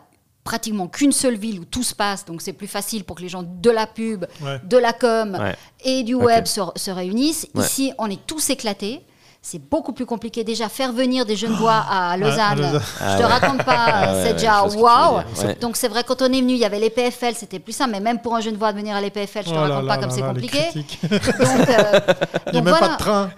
[0.51, 3.29] pratiquement qu'une seule ville où tout se passe, donc c'est plus facile pour que les
[3.29, 4.59] gens de la pub, Ouais.
[4.65, 5.55] de la com Ouais.
[5.85, 7.47] et du web se, se réunissent.
[7.55, 7.63] Ouais.
[7.65, 9.01] Ici, on est tous éclatés.
[9.43, 12.59] C'est beaucoup plus compliqué déjà faire venir des jeunes voix à Lausanne.
[12.59, 12.83] Lausanne.
[12.83, 13.25] Je Ah te ouais.
[13.27, 15.21] raconte pas, Ah c'est ouais, déjà je waouh.
[15.63, 17.93] Donc c'est vrai quand on est venu, il y avait les PFL, c'était plus simple.
[17.93, 19.85] Mais même pour un jeune voix de venir à les PFL, je te Oh raconte
[19.87, 20.63] là pas comme c'est compliqué.
[20.75, 22.01] Donc, euh,
[22.49, 22.89] Il n'y a même voilà.
[22.89, 23.31] pas de train.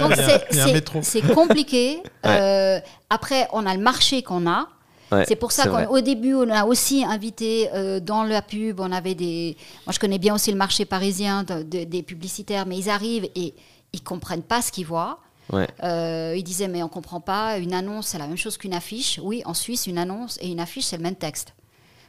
[0.00, 0.14] Donc
[1.02, 2.02] c'est- compliqué.
[2.24, 2.80] Euh,
[3.10, 4.66] après, on a le marché qu'on a.
[5.12, 8.90] Ouais, c'est pour ça qu'au début, on a aussi invité euh, dans la pub, on
[8.90, 9.56] avait des...
[9.86, 13.28] Moi, je connais bien aussi le marché parisien de- de- des publicitaires, mais ils arrivent
[13.36, 13.54] et
[13.92, 15.18] ils comprennent pas ce qu'ils voient.
[15.52, 15.68] Ouais.
[15.84, 19.20] Euh, ils disaient, mais on comprend pas, une annonce, c'est la même chose qu'une affiche.
[19.22, 21.54] Oui, en Suisse, une annonce et une affiche, c'est le même texte.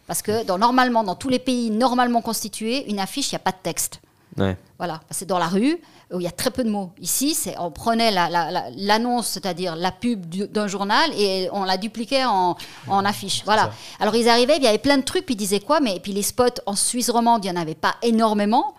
[0.08, 3.40] Parce que dans, normalement, dans tous les pays normalement constitués, une affiche, il n'y a
[3.40, 4.02] pas de texte.
[4.38, 4.56] Ouais.
[4.78, 5.80] Voilà, c'est dans la rue
[6.14, 6.92] où il y a très peu de mots.
[7.02, 11.50] Ici, c'est on prenait la- la- la- l'annonce, c'est-à-dire la pub du- d'un journal, et
[11.52, 12.56] on la dupliquait en,
[12.88, 13.42] en affiche.
[13.46, 13.72] Voilà.
[14.00, 16.14] Alors ils arrivaient, il y avait plein de trucs, puis ils disaient quoi, mais puis
[16.14, 18.76] les spots en Suisse romande, il n'y en avait pas énormément.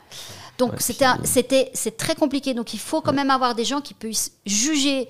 [0.58, 2.54] Donc c'était un- c'était c'est très compliqué.
[2.54, 5.08] Donc il faut quand même avoir des gens qui puissent juger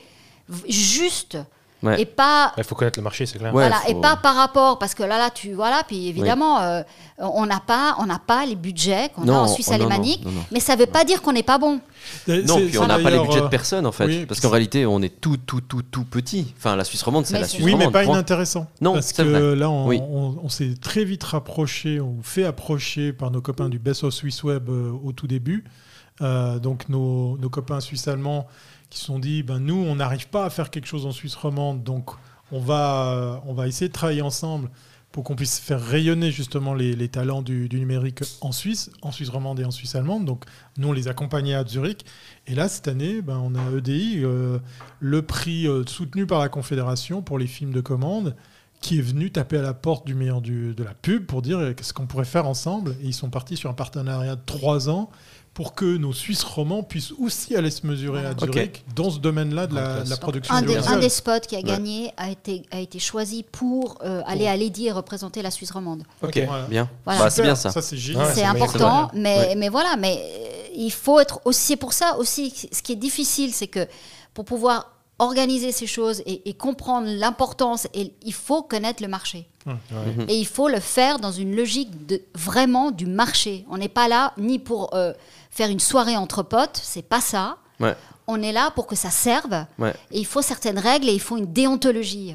[0.68, 1.36] juste
[1.80, 2.00] Ouais.
[2.00, 3.54] et pas Il faut connaître le marché, c'est clair.
[3.54, 6.58] Ouais, voilà, faut- et pas par rapport, parce que là, là, tu voilà, puis évidemment,
[6.60, 6.82] euh,
[7.18, 9.78] on n'a pas, on n'a pas les budgets qu'on a Non, en Suisse oh, non,
[9.78, 10.40] non, alémanique, non, non.
[10.50, 11.74] mais ça ne veut pas dire qu'on n'est pas bon.
[11.74, 11.80] Non,
[12.26, 14.06] C'est- puis on n'a pas les budgets de euh, personne en fait.
[14.06, 16.52] oui, parce qu'en réalité, on est tout, tout, tout, tout petit.
[16.56, 17.92] Enfin, la Suisse romande, c'est Mais la Suisse Oui, mais romande.
[17.92, 18.66] pas inintéressant.
[18.80, 19.54] Non, parce que vrai.
[19.56, 20.00] là, on, Oui.
[20.00, 24.12] on- on s'est très vite rapproché, on fait approcher par nos copains du Best of
[24.14, 25.64] Swiss Web euh, au tout début.
[26.20, 28.48] Euh, donc nos, nos copains suisses-allemands
[28.90, 31.34] qui se sont dit, ben nous, on n'arrive pas à faire quelque chose en Suisse
[31.34, 32.10] romande, donc
[32.52, 34.70] on va, on va essayer de travailler ensemble
[35.12, 39.58] pour qu'on puisse faire rayonner justement les, talents du, numérique en Suisse, en Suisse romande
[39.58, 40.24] et en Suisse allemande.
[40.24, 40.44] Donc
[40.76, 42.04] nous, on les accompagnait à Zurich.
[42.46, 44.58] Et là, cette année, ben, on a EDI, euh,
[45.00, 48.36] le prix euh, soutenu par la Confédération pour les films de commande,
[48.80, 51.74] qui est venu taper à la porte du meilleur du- de la pub pour dire
[51.74, 52.92] qu'est-ce qu'on pourrait faire ensemble.
[53.02, 55.10] Et ils sont partis sur un partenariat de trois ans
[55.58, 58.32] pour que nos Suisses romans puissent aussi aller se mesurer à.
[58.38, 61.56] Zurich dans ce domaine-là de la, de la production Un des, un des spots qui
[61.56, 65.50] a gagné a été, a été choisi pour euh, aller à Lady et représenter la
[65.50, 66.04] Suisse romande.
[66.22, 66.66] Ok, Voilà.
[66.66, 66.88] bien.
[67.04, 67.22] Voilà.
[67.24, 67.72] Bah, c'est bien ça.
[67.72, 67.96] Ça, c'est.
[67.96, 69.54] Ouais, important, mais, Ouais.
[69.56, 71.60] mais voilà, mais euh, il faut être aussi.
[71.66, 73.84] C'est pour ça aussi, ce qui est difficile, c'est que
[74.34, 79.48] pour pouvoir organiser ces choses et, et comprendre l'importance, et il faut connaître le marché.
[79.66, 80.26] Mhm.
[80.28, 83.64] Et il faut le faire dans une logique de vraiment du marché.
[83.68, 85.12] On n'est pas là ni pour euh,
[85.50, 87.56] faire une soirée entre potes, c'est pas ça.
[87.80, 87.94] Ouais.
[88.26, 89.64] On est là pour que ça serve.
[89.78, 89.94] Ouais.
[90.10, 92.34] Et il faut certaines règles et il faut une déontologie.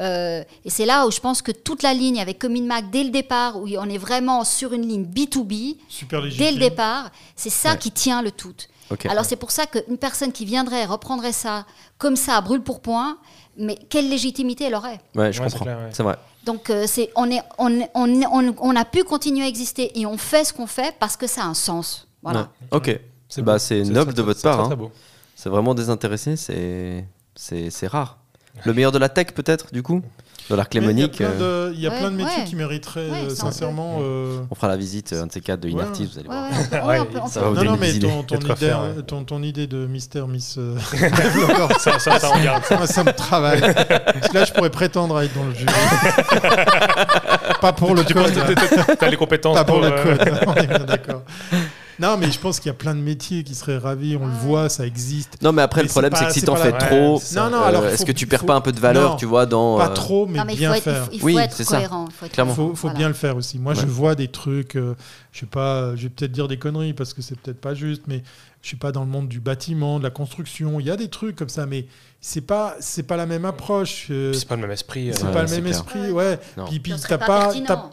[0.00, 3.10] Euh, et c'est là où je pense que toute la ligne avec Cominmac, dès le
[3.10, 7.72] départ, où on est vraiment sur une ligne B2B, Super dès le départ, c'est ça
[7.72, 7.78] Ouais.
[7.78, 8.54] qui tient le tout.
[9.10, 11.66] Alors c'est pour ça qu'une personne qui viendrait reprendrait ça
[11.98, 13.18] comme ça, à brûle pour point,
[13.58, 15.00] mais quelle légitimité elle aurait?
[15.14, 15.66] Ouais, je Ouais, comprends.
[15.66, 15.90] ouais.
[15.92, 16.16] C'est vrai.
[16.44, 19.48] donc euh, c'est on est on, est- on, est- on, on a pu continuer à
[19.48, 22.07] exister et on fait ce qu'on fait parce que ça a un sens.
[22.22, 22.40] Voilà.
[22.40, 22.46] Ouais.
[22.72, 23.00] Ok.
[23.28, 24.64] C'est Bah, c'est noble de votre part.
[24.68, 24.88] très, hein.
[25.36, 26.36] C'est vraiment désintéressé.
[26.36, 27.04] C'est
[27.34, 28.18] c'est c'est rare.
[28.64, 30.02] Le meilleur de la tech peut-être du coup?
[30.50, 31.20] De l'arc Mais lémonique.
[31.20, 32.44] Il y a euh, plein de, il y a Ouais, plein de métiers ouais.
[32.48, 33.98] qui mériteraient Ouais, euh, sincèrement.
[34.00, 36.08] euh, On fera la visite un de ces quatre de Inartis, ouais.
[36.08, 37.28] vous allez voir.
[37.28, 38.08] ça va vous Non, donner non, des mais idées.
[38.08, 39.02] ton, ton idée, faire, ouais.
[39.06, 40.76] ton, ton idée de Mister Miss euh,
[41.78, 43.60] ça, ça, ça, me travaille.
[43.60, 45.66] Parce que là, je pourrais prétendre à être dans le jury.
[47.60, 48.22] pas pour le Tu code.
[48.32, 48.52] penses que
[48.84, 50.38] t'as- t'as les compétences Pas pour pour, euh, code.
[50.46, 51.22] On est bien d'accord.
[52.00, 54.16] Non, mais je pense qu'il y a plein de métiers qui seraient ravis.
[54.20, 55.42] On le voit, ça existe.
[55.42, 57.34] Non, mais après, Mais le problème, c'est que si t'en fais la- trop, Ouais, c'est
[57.34, 57.44] ça.
[57.44, 59.16] Non, non, euh, alors, est-ce que tu perds faut- pas un peu de valeur, non,
[59.16, 59.78] tu vois, dans.
[59.78, 61.08] Pas euh, trop, mais Non, mais il bien faire.
[61.12, 61.76] il Oui, faut être c'est ça.
[61.76, 62.04] cohérent.
[62.08, 62.52] il faut être Clairement.
[62.52, 62.98] Il faut, faut Voilà.
[62.98, 63.58] bien le faire aussi.
[63.58, 63.80] Moi, Ouais.
[63.80, 64.94] je vois des trucs, euh,
[65.32, 68.02] je sais pas, je vais peut-être dire des conneries parce que c'est peut-être pas juste,
[68.06, 68.22] mais
[68.62, 70.80] je suis pas dans le monde du bâtiment, de la construction.
[70.80, 71.86] Il y a des trucs comme ça, mais
[72.20, 74.08] c'est pas, c'est pas la même approche.
[74.10, 75.10] euh, C'est pas le même esprit.
[75.14, 75.70] c'est euh, Ouais, pas le même clair.
[75.76, 76.38] esprit, ouais.
[76.56, 76.64] Non.
[76.66, 77.52] Puis, t'as pas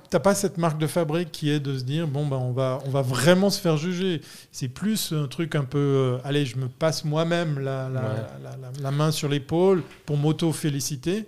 [0.10, 2.80] t'as- pas cette marque de fabrique qui est de se dire bon ben on va,
[2.86, 4.22] on va vraiment se faire juger.
[4.52, 8.08] C'est plus un truc un peu, euh, allez, je me passe moi-même la, la, Ouais.
[8.44, 11.28] la- la- la main sur l'épaule pour m'auto féliciter.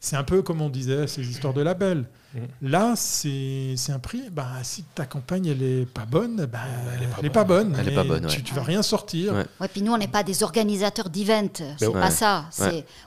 [0.00, 2.04] C'est un peu comme on disait ces histoires de labels.
[2.34, 2.70] Mhm.
[2.70, 4.22] Là, c'est un prix.
[4.30, 6.58] Bah, si ta campagne elle est pas bonne, bah,
[6.96, 7.76] elle est pas elle est pas bonne.
[7.80, 8.30] Elle est pas bonne, ouais.
[8.30, 9.32] Tu, tu vas rien sortir.
[9.32, 9.44] Ouais.
[9.60, 11.48] Ouais, puis nous, on n'est pas des organisateurs d'events.
[11.78, 11.92] C'est ouais.
[12.00, 12.44] pas ça.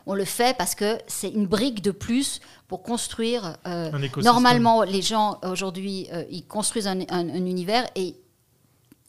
[0.06, 3.56] On le fait parce que c'est une brique de plus pour construire.
[3.68, 3.90] euh,
[4.24, 8.16] normalement, les gens aujourd'hui, euh, ils construisent un, un- un univers et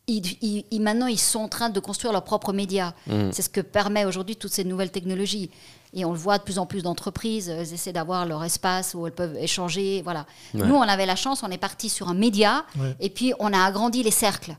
[0.06, 2.92] ils, ils- ils- maintenant, ils sont en train de construire leurs propres médias.
[3.06, 3.30] Mm.
[3.32, 5.50] C'est ce que permet aujourd'hui toutes ces nouvelles technologies.
[5.94, 8.94] Et on le voit de plus en plus d'entreprises, euh, elles essaient d'avoir leur espace
[8.94, 10.00] où elles peuvent échanger.
[10.02, 10.24] Voilà.
[10.54, 10.64] Ouais.
[10.66, 12.96] Nous, on avait la chance, on est parti sur un média Ouais.
[13.00, 14.56] et puis on a agrandi les cercles.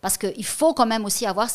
[0.00, 1.48] Parce qu'il faut quand même aussi avoir,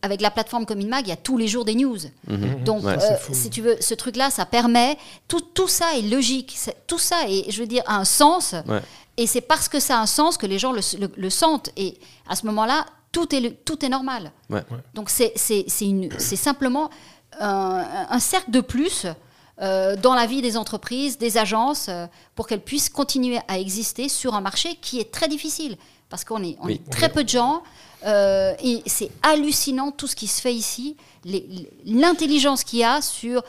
[0.00, 1.98] avec la plateforme Comme Mag, il y a tous les jours des news.
[2.26, 2.64] Mhm.
[2.64, 2.96] Donc, Ouais.
[2.98, 4.96] euh, si tu veux, ce truc-là, ça permet,
[5.28, 8.54] tout, tout ça est logique, tout ça est, je veux dire, a un sens.
[8.66, 8.80] Ouais.
[9.18, 11.68] Et c'est parce que ça a un sens que les gens le, le- le sentent.
[11.76, 14.32] Et à ce moment-là, tout est, tout est normal.
[14.48, 14.62] Ouais.
[14.94, 15.36] Donc c'est
[16.36, 16.88] simplement
[17.38, 19.06] un, un cercle de plus
[19.60, 24.08] euh, dans la vie des entreprises, des agences, euh, pour qu'elles puissent continuer à exister
[24.08, 25.76] sur un marché qui est très difficile.
[26.08, 26.80] Parce qu'on est, on Oui.
[26.86, 27.62] est très peu de gens.
[28.06, 30.96] euh, et c'est hallucinant tout ce qui se fait ici,
[31.84, 33.42] l'intelligence qu'il y a sur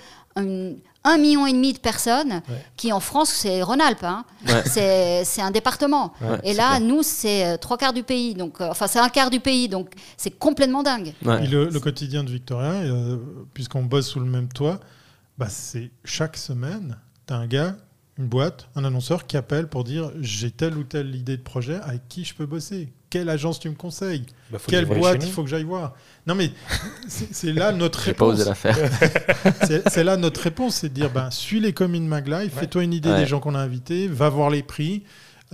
[1.03, 2.41] un million et demi de personnes,
[2.77, 4.23] qui en France, c'est Rhône-Alpes, hein.
[4.47, 4.63] Ouais.
[4.65, 6.13] c'est c'est un département.
[6.21, 6.81] Ouais, et là, clair.
[6.81, 9.67] nous, c'est euh, trois quarts du pays, donc, euh, enfin, c'est un quart du pays,
[9.67, 11.13] donc c'est complètement dingue.
[11.25, 11.43] Ouais.
[11.43, 13.17] Et le, le quotidien de Victoria, euh,
[13.53, 14.79] puisqu'on bosse sous le même toit,
[15.37, 16.97] bah c'est chaque semaine,
[17.27, 17.75] tu as un gars,
[18.19, 21.79] une boîte, un annonceur qui appelle pour dire j'ai telle ou telle idée de projet,
[21.83, 22.93] avec qui je peux bosser?
[23.09, 24.25] Quelle agence tu me conseilles?
[24.51, 25.95] Bah, Quelle boîte il faut que j'aille voir?
[26.27, 26.51] Non mais
[27.07, 28.39] c'est là notre J'ai pas réponse.
[28.41, 28.77] osé la faire.
[29.89, 33.09] C'est là notre réponse, c'est de dire ben, suis les communes Maglife, fais-toi une idée
[33.09, 33.17] Ouais.
[33.19, 35.03] des gens qu'on a invités, va voir les prix,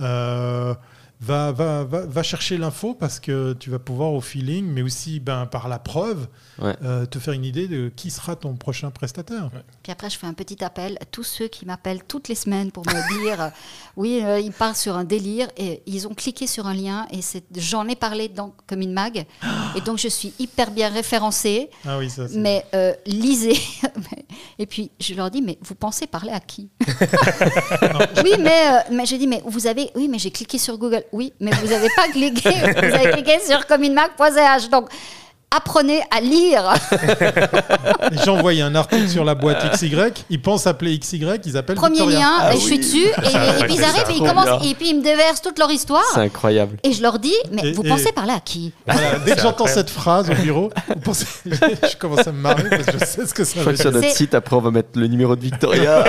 [0.00, 0.74] euh,
[1.20, 5.20] va, va, va, va chercher l'info parce que tu vas pouvoir au feeling, mais aussi
[5.20, 6.26] ben, par la preuve,
[6.60, 6.74] Ouais.
[6.82, 9.50] euh, te faire une idée de qui sera ton prochain prestataire.
[9.82, 12.70] Puis après, je fais un petit appel à tous ceux qui m'appellent toutes les semaines
[12.72, 13.48] pour me dire euh,
[13.96, 17.20] oui, euh, ils partent sur un délire et ils ont cliqué sur un lien et
[17.56, 19.24] j'en ai parlé dans comme une mag
[19.76, 21.70] et donc je suis hyper bien référencée.
[21.86, 22.38] Ah oui, ça c'est.
[22.38, 23.58] Mais euh, lisez.
[24.58, 26.70] et puis je leur dis mais vous pensez parler à qui?
[28.24, 31.04] Oui, mais, euh, mais j'ai dit mais vous avez oui, mais j'ai cliqué sur Google.
[31.12, 32.50] Oui, mais vous n'avez pas cliqué.
[32.50, 34.68] Vous avez cliqué sur communemac.ch.
[34.70, 34.88] Donc
[35.54, 36.74] apprenez à lire.
[38.10, 39.94] Les gens voient un article sur la boîte XY,
[40.30, 42.18] ils pensent appeler XY, ils appellent Premier Victoria.
[42.18, 44.12] lien, Ah et je suis dessus, et, et puis ils arrivent ça.
[44.12, 46.04] et ils commencent, et puis ils me déversent toute leur histoire.
[46.14, 46.76] C'est incroyable.
[46.82, 48.72] Et je leur dis, mais Et- vous et- pensez parler à qui?
[48.86, 52.68] Voilà, dès que j'entends cette phrase au bureau, vous pensez- je commence à me marrer
[52.70, 54.00] parce que je sais ce que ça Je veut que sur dire.
[54.00, 56.04] notre site, après, on va mettre le numéro de Victoria.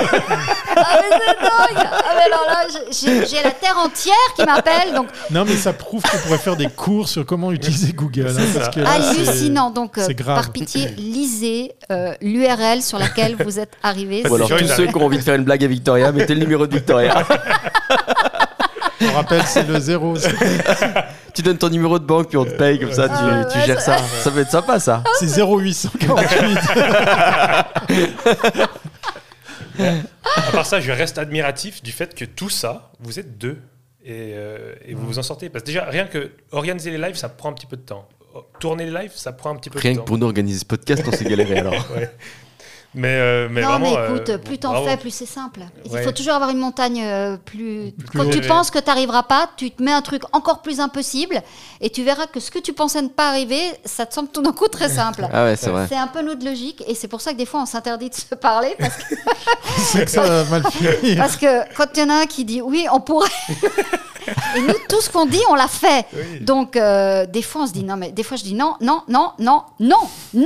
[0.76, 1.88] Ah, mais c'est dingue
[2.32, 6.38] alors là, j'ai la terre entière qui m'appelle, donc Non, mais ça prouve qu'on pourrait
[6.38, 8.28] faire des cours sur comment utiliser Google.
[8.30, 9.72] hein, C'est parce que là, hallucinant.
[9.72, 14.24] Donc, euh, par pitié, lisez euh, l'URL sur laquelle vous êtes arrivé.
[14.30, 16.42] Ou alors, tous ceux qui ont envie de faire une blague à Victoria, mettez le
[16.42, 17.24] numéro de Victoria.
[19.02, 20.14] On rappelle, c'est le zéro.
[21.34, 23.58] tu donnes ton numéro de banque, puis on te paye, comme ça, tu, Ah, tu
[23.58, 23.96] ouais, gères ça.
[24.24, 25.04] Ça peut être sympa, ça.
[25.20, 26.60] C'est 0848.
[30.60, 33.58] Part ça, je reste admiratif du fait que tout ça, vous êtes deux
[34.04, 35.50] et, euh, et vous vous en sortez.
[35.50, 38.08] Parce que déjà, rien que organiser les lives, ça prend un petit peu de temps.
[38.60, 40.06] Tourner les lives, ça prend un petit peu Rien de que temps.
[40.06, 41.74] pour nous organiser ce podcast, on s'est galéré alors.
[41.96, 42.12] Ouais.
[42.96, 44.88] Mais, euh, mais non, vraiment, mais écoute, euh, plus t'en bravo.
[44.88, 45.60] fais, plus c'est simple.
[45.86, 46.02] Il Ouais.
[46.02, 47.92] faut toujours avoir une montagne euh, plus.
[47.92, 50.80] Plus Quand tu penses que tu n'arriveras pas, tu te mets un truc encore plus
[50.80, 51.44] impossible
[51.82, 54.42] et tu verras que ce que tu pensais ne pas arriver, ça te semble tout
[54.42, 55.28] d'un coup très simple.
[55.32, 55.86] Ah ouais, c'est vrai.
[55.88, 58.16] C'est un peu notre logique et c'est pour ça que des fois on s'interdit de
[58.16, 59.16] se parler parce que,
[59.78, 60.96] c'est que ça va mal finir.
[61.18, 63.30] parce que quand il y en a un qui dit oui, on pourrait.
[64.58, 66.06] et nous, tout ce qu'on dit, on l'a fait.
[66.14, 66.40] Oui.
[66.42, 69.02] Donc euh, des fois on se dit non, mais des fois je dis non, non,
[69.08, 69.98] non, non, non,
[70.34, 70.46] non,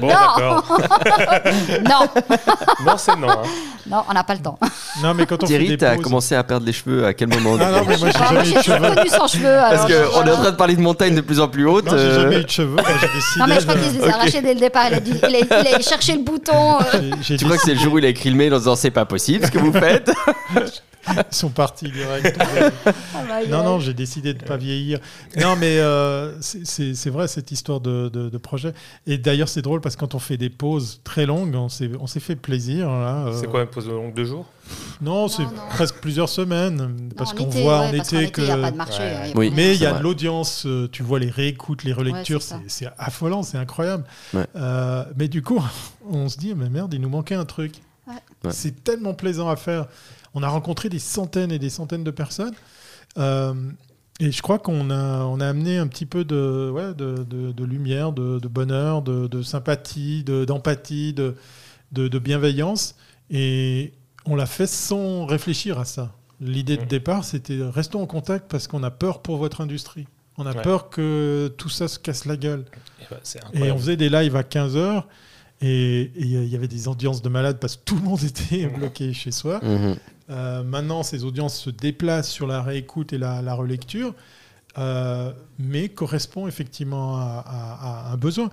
[0.00, 0.62] Bon, non,
[1.88, 2.08] non,
[2.86, 3.28] non, c'est non.
[3.30, 3.42] hein.
[3.88, 4.58] non, on n'a pas le temps.
[5.02, 6.04] Non, mais quand on fait Thierry, des t'as pauses...
[6.04, 8.54] commencé à perdre les cheveux à quel moment Ah non, mais moi, j'ai jamais eu
[8.54, 8.94] de cheveux.
[8.94, 9.56] connu sans cheveux.
[9.70, 11.86] Parce qu'on est en train de parler de montagnes de plus en plus hautes.
[11.86, 12.74] Non, j'ai euh, jamais eu de cheveux.
[12.74, 13.40] Moi, J'ai décidé.
[13.40, 14.84] Non, mais je crois qu'il se les a arrachés dès le départ.
[14.88, 16.78] Il a, dû, il a, il a cherché le bouton.
[16.94, 17.10] euh.
[17.22, 18.90] Tu crois que c'est le jour où il a écrit le mail en disant c'est
[18.90, 20.10] pas possible ce que vous faites?
[21.16, 22.38] Ils sont partis direct.
[23.30, 25.00] Ah, non, non, j'ai décidé de ne pas vieillir.
[25.40, 28.72] Non, mais euh, c'est c'est vrai cette histoire de, de- de projet.
[29.06, 31.90] Et d'ailleurs, c'est drôle parce que quand on fait des pauses très longues, on s'est
[32.00, 32.88] on s'est fait plaisir.
[32.88, 33.38] là, euh.
[33.40, 34.46] C'est quoi une pause longue deux jours?
[35.00, 37.10] Non, c'est presque plusieurs semaines.
[37.16, 38.40] Parce qu'on voit ouais, en été que.
[38.40, 39.02] il n'y a pas de marché.
[39.02, 39.20] Ouais.
[39.24, 39.50] il y a Oui.
[39.50, 42.88] pas Mais il y a de l'audience, euh, tu vois les réécoutes, les relectures, c'est
[42.98, 44.04] affolant, c'est incroyable.
[44.34, 44.46] Ouais.
[44.56, 45.62] Euh, mais du coup,
[46.10, 47.74] on se dit, mais merde, il nous manquait un truc.
[48.50, 49.86] C'est tellement plaisant à faire.
[50.38, 52.54] On a rencontré des centaines et des centaines de personnes.
[53.18, 53.52] Euh,
[54.20, 57.50] et je crois qu'on a, on a amené un petit peu de, ouais, de, de-
[57.50, 61.34] de lumière, de, de bonheur, de, de sympathie, de- d'empathie, de,
[61.92, 62.94] de, bienveillance.
[63.30, 63.92] Et
[64.26, 66.14] on l'a fait sans réfléchir à ça.
[66.40, 66.88] L'idée de Mhm.
[66.88, 70.06] départ, c'était restons en contact parce qu'on a peur pour votre industrie.
[70.36, 70.62] On a Ouais.
[70.62, 72.64] peur que tout ça se casse la gueule.
[73.00, 74.98] Et bah, C'est Et on faisait des lives à 15h.
[74.98, 75.02] Et
[75.60, 79.12] et il y avait des audiences de malades parce que tout le monde était bloqué
[79.12, 79.60] chez soi.
[79.62, 79.96] Mhm.
[80.30, 84.14] Euh, maintenant, ces audiences se déplacent sur la réécoute et la, la relecture,
[84.76, 88.50] euh, mais correspond effectivement à, à- à un besoin.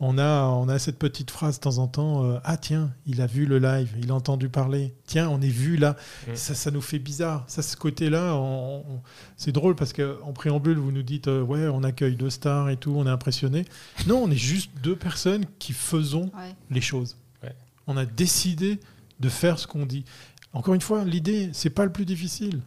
[0.00, 3.20] On a, on a cette petite phrase de temps en temps euh, Ah, tiens, il
[3.20, 4.94] a vu le live, il a entendu parler.
[5.06, 5.96] Tiens, on est vu là.
[6.28, 6.36] Mm.
[6.36, 7.44] Ça, ça nous fait bizarre.
[7.48, 9.00] Ça, ce côté-là, on- on-
[9.36, 12.76] c'est drôle parce qu'en préambule, vous nous dites euh, Ouais, on accueille deux stars et
[12.76, 13.64] tout, on est impressionné.
[14.06, 16.54] Non, on est juste deux personnes qui faisons Ouais.
[16.70, 17.16] les choses.
[17.42, 17.56] Ouais.
[17.88, 18.78] On a décidé
[19.18, 20.04] de faire ce qu'on dit.
[20.52, 22.60] Encore une fois, l'idée, c'est pas le plus difficile.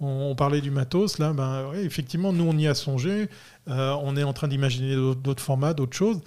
[0.00, 3.28] On, on parlait du matos, là, ben, ouais, effectivement, nous, on y a songé.
[3.68, 6.20] Euh, on est en train d'imaginer d'autres formats, d'autres choses.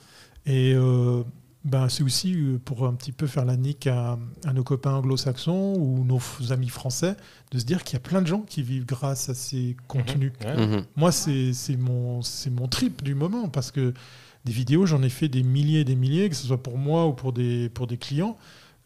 [0.46, 1.24] Et euh,
[1.64, 4.94] ben, c'est aussi euh, pour un petit peu faire la nique à, à nos copains
[4.96, 6.20] anglo-saxons ou nos
[6.52, 7.16] amis français,
[7.52, 10.34] de se dire qu'il y a plein de gens qui vivent grâce à ces contenus.
[10.44, 10.66] Ouais.
[10.68, 10.84] Mhm.
[10.96, 13.94] Moi, c'est c'est mon, c'est mon trip du moment parce que
[14.46, 17.06] des vidéos, j'en ai fait des milliers et des milliers, que ce soit pour moi
[17.08, 18.38] ou pour des, pour des clients.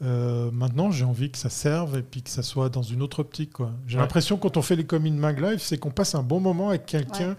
[0.01, 3.19] Euh, maintenant, j'ai envie que ça serve et puis que ça soit dans une autre
[3.19, 3.53] optique.
[3.53, 3.71] quoi.
[3.87, 4.01] J'ai Ouais.
[4.01, 6.85] l'impression, quand on fait les communes Mag Live, c'est qu'on passe un bon moment avec
[6.85, 7.35] quelqu'un Ouais.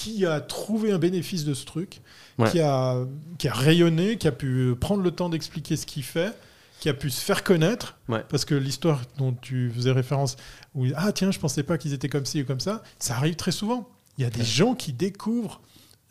[0.00, 2.00] Qui a trouvé un bénéfice de ce truc,
[2.38, 2.48] Ouais.
[2.52, 3.04] qui, a,
[3.36, 6.32] qui a rayonné, qui a pu prendre le temps d'expliquer ce qu'il fait,
[6.78, 7.96] qui a pu se faire connaître.
[8.08, 8.24] Ouais.
[8.28, 10.36] Parce que l'histoire dont tu faisais référence,
[10.76, 13.34] où ah tiens, je pensais pas qu'ils étaient comme ci ou comme ça, ça arrive
[13.34, 13.88] très souvent.
[14.18, 15.60] Il y a des gens qui découvrent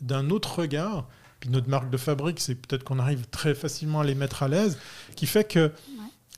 [0.02, 1.08] d'un autre regard.
[1.40, 4.48] Puis notre marque de fabrique, c'est peut-être qu'on arrive très facilement à les mettre à
[4.48, 4.76] l'aise,
[5.16, 5.72] qui fait que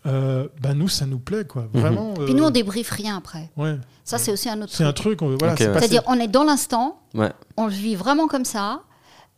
[0.07, 1.63] euh, bah, nous, ça nous plaît, quoi.
[1.75, 1.81] Mhm.
[1.81, 2.15] Vraiment.
[2.15, 3.51] Puis nous, euh, on débriefe rien après.
[3.57, 3.77] ouais.
[4.05, 5.23] Ça, c'est aussi un autre C'est un truc.
[5.23, 5.73] on- voilà, c'est ouais.
[5.73, 7.31] pas- C'est-à-dire, on est dans l'instant, Ouais.
[7.57, 8.81] on le vit vraiment comme ça.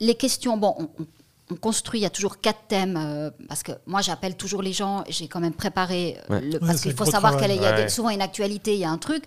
[0.01, 1.07] Les questions, bon, on, on-
[1.51, 4.73] on construit, il y a toujours quatre thèmes, euh, parce que moi j'appelle toujours les
[4.73, 6.41] gens, j'ai quand même préparé, euh, Ouais.
[6.41, 8.85] le- Ouais, parce qu'il faut savoir qu'il y a des- souvent une actualité, il y
[8.85, 9.25] a un truc,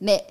[0.00, 0.24] mais,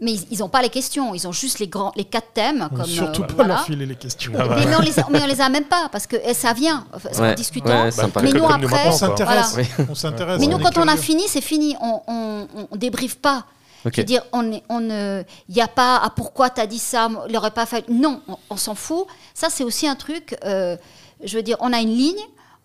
[0.00, 2.68] mais ils n'ont pas les questions, ils ont juste les, grands, les quatre thèmes.
[2.74, 3.54] Comme, surtout euh, pas voilà.
[3.54, 4.32] leur filer les questions.
[4.38, 4.56] Ah bah.
[4.58, 6.52] mais, mais on les a, mais on les a même pas, parce que eh, ça
[6.52, 7.34] vient, en Ouais.
[7.34, 7.84] discutant.
[7.84, 9.56] Ouais, Bah, mais nous après, On s'intéresse.
[9.88, 10.38] Voilà.
[10.38, 11.76] Mais nous, quand on a fini, c'est fini.
[11.80, 13.44] On, on, on débriefe pas.
[13.86, 13.92] Ok.
[13.94, 16.66] Je veux dire, on est- on ne, il n'y a pas ah pourquoi tu as
[16.66, 17.88] dit ça, il n'aurait pas fait.
[17.88, 19.06] Non, on, on s'en fout.
[19.34, 20.36] Ça, c'est aussi un truc.
[20.44, 20.76] euh,
[21.22, 22.20] je veux dire, on a une ligne.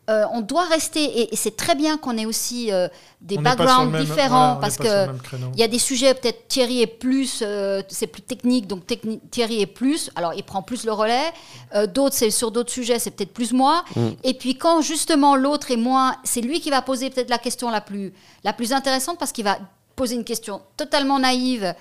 [0.09, 2.89] Euh, on doit rester, et, et c'est très bien qu'on ait aussi euh,
[3.21, 5.47] des On backgrounds même- différents, voilà, parce pas sur le que même créneau.
[5.53, 9.21] il y a des sujets, peut-être Thierry est plus, euh, c'est plus technique, donc techni-
[9.31, 11.31] Thierry est plus, alors il prend plus le relais.
[11.73, 13.85] Euh, d'autres, c'est sur d'autres sujets, c'est peut-être plus moi.
[13.95, 14.07] Mm.
[14.25, 17.69] Et puis quand justement l'autre est moins, c'est lui qui va poser peut-être la question
[17.69, 18.11] la plus,
[18.43, 19.57] la plus intéressante parce qu'il va
[19.95, 21.73] poser une question totalement naïve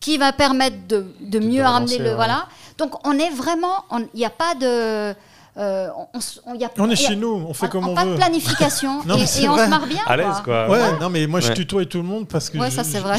[0.00, 2.14] qui va permettre de, de mieux ramener le ouais.
[2.14, 2.46] voilà.
[2.78, 5.14] Donc on est vraiment, il n'y a pas de,
[5.58, 7.88] euh, on, on on- y a- On est y a- chez nous, on fait comme
[7.88, 8.12] on pas veut.
[8.12, 10.00] de planification Non, et, on se marre bien.
[10.06, 10.68] À l'aise, quoi.
[10.68, 12.58] Ouais, non, mais moi je tutoie tout le monde parce que.
[12.58, 13.18] Ouais, je- ça, c'est vrai,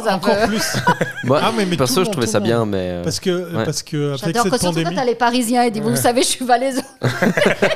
[0.00, 0.62] ça, un Encore peu- plus.
[1.24, 2.70] Moi, Ah, mais- mais perso, je trouvais ça bien, monde.
[2.70, 2.78] mais.
[2.90, 3.64] euh, Parce que, Ouais.
[3.64, 4.84] parce que cette que pandémie.
[4.90, 6.80] quand t'as les Parisiens et disent, vous savez, je suis valaisan.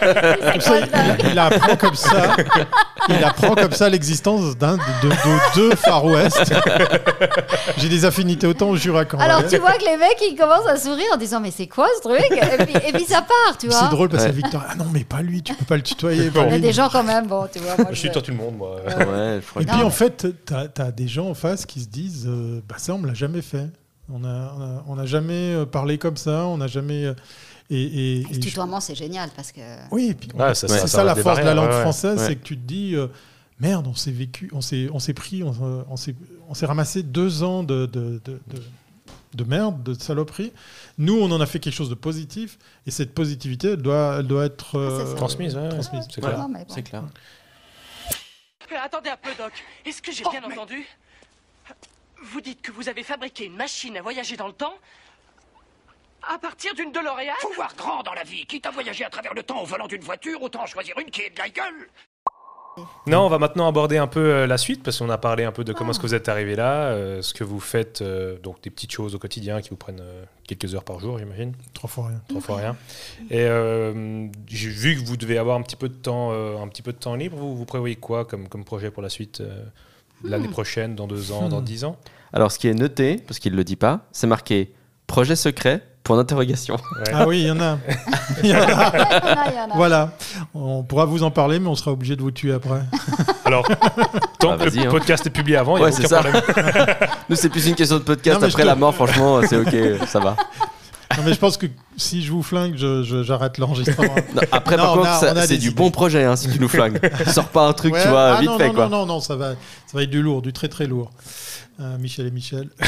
[0.04, 2.36] Il, il apprend comme ça,
[3.08, 6.52] il apprend comme ça l'existence d'un de, de- de deux Far West.
[7.76, 10.66] J'ai des affinités autant au Jura qu'en Alors tu vois que les mecs ils commencent
[10.68, 12.20] à sourire en disant mais c'est quoi ce truc?
[12.30, 13.81] Et puis, ça part tu vois.
[13.84, 14.34] C'est drôle parce que Ouais.
[14.36, 16.26] Victor, ah non mais pas lui, tu peux pas le tutoyer.
[16.26, 17.76] Il y a des gens quand même bon tu vois.
[17.76, 18.76] Moi, Je je- suis toi tout le monde, moi.
[18.84, 21.66] Ouais, je crois Et que- puis Non, en fait, tu as, des gens en face
[21.66, 23.68] qui se disent euh, bah, ça, on me l'a jamais fait.
[24.12, 27.04] On n'a on a, on a jamais euh, parlé comme ça, on n'a jamais.
[27.06, 27.14] euh,
[27.70, 29.60] et, et- Et et le je- tutoiement c'est génial parce que
[29.90, 32.26] Oui, et puis ça- c'est ça- ça, ça la force de la langue française, Ouais.
[32.26, 33.06] c'est que tu te dis euh,
[33.60, 36.14] merde, on s'est vécu, on s'est, on s'est pris, on, s'est- on s'est,
[36.48, 38.62] on s'est ramassé deux ans de, de, de, de-
[39.34, 40.52] de merde, de saloperie.
[40.98, 44.26] Nous, on en a fait quelque chose de positif, et cette positivité, elle doit, elle
[44.26, 45.14] doit être Ah, euh.
[45.14, 45.68] Transmise, ouais, ouais.
[45.70, 46.06] transmise.
[46.12, 46.38] C'est clair.
[46.38, 46.74] Non, mais bon.
[46.74, 47.02] C'est clair.
[48.72, 49.52] Euh, Attendez un peu, Doc.
[49.84, 50.86] Est-ce que j'ai bien entendu?
[52.24, 54.74] Vous dites que vous avez fabriqué une machine à voyager dans le temps
[56.22, 57.34] à partir d'une DeLorean?
[57.40, 58.46] Faut voir grand dans la vie.
[58.46, 61.22] Quitte à voyager à travers le temps au volant d'une voiture, autant choisir une qui
[61.22, 61.88] est de la gueule.
[63.06, 65.52] Non, on va maintenant aborder un peu euh, la suite parce qu'on a parlé un
[65.52, 68.38] peu de comment est-ce que vous êtes arrivé là, euh, ce que vous faites, euh,
[68.38, 71.52] donc des petites choses au quotidien qui vous prennent euh, quelques heures par jour, j'imagine,
[71.74, 72.22] Trois fois rien.
[72.28, 72.76] trois fois rien.
[73.30, 76.68] Et euh, j'ai vu que vous devez avoir un petit peu de temps, euh, un
[76.68, 77.36] petit peu de temps libre.
[77.36, 79.64] Vous, vous prévoyez quoi comme, comme projet pour la suite euh,
[80.24, 81.64] l'année prochaine, dans deux ans, dans Hmm.
[81.64, 81.96] dix ans?
[82.32, 84.72] Alors, ce qui est noté, parce qu'il ne le dit pas, c'est marqué
[85.06, 86.74] projet secret, point d'interrogation.
[86.74, 87.12] Ouais.
[87.14, 87.78] Ah oui, il y en a.
[89.74, 90.10] Voilà.
[90.54, 92.80] On pourra vous en parler, mais on sera obligé de vous tuer après.
[93.44, 93.66] Alors,
[94.38, 94.90] tant Ah, que le hein.
[94.90, 96.20] podcast est publié avant, il n'y a Ouais, aucun ça.
[96.20, 96.42] problème.
[97.28, 98.40] Nous, c'est plus une question de podcast.
[98.40, 100.36] Non, mais je Après te- la mort, franchement, c'est ok, ça va.
[101.16, 101.66] Non, mais je pense que
[101.98, 104.14] si je vous flingue, je- je- j'arrête l'enregistrement.
[104.50, 105.74] Après, Non, par on contre, c'est du idées.
[105.74, 106.98] bon projet hein, si tu nous flingues.
[107.26, 108.84] Sors pas un truc, Ouais, tu vois, ah vite non, fait non, quoi.
[108.88, 109.56] Non, non, non, ça va, ça
[109.94, 111.10] va être du lourd, du très très lourd.
[111.82, 112.70] Euh, Michel et Michel.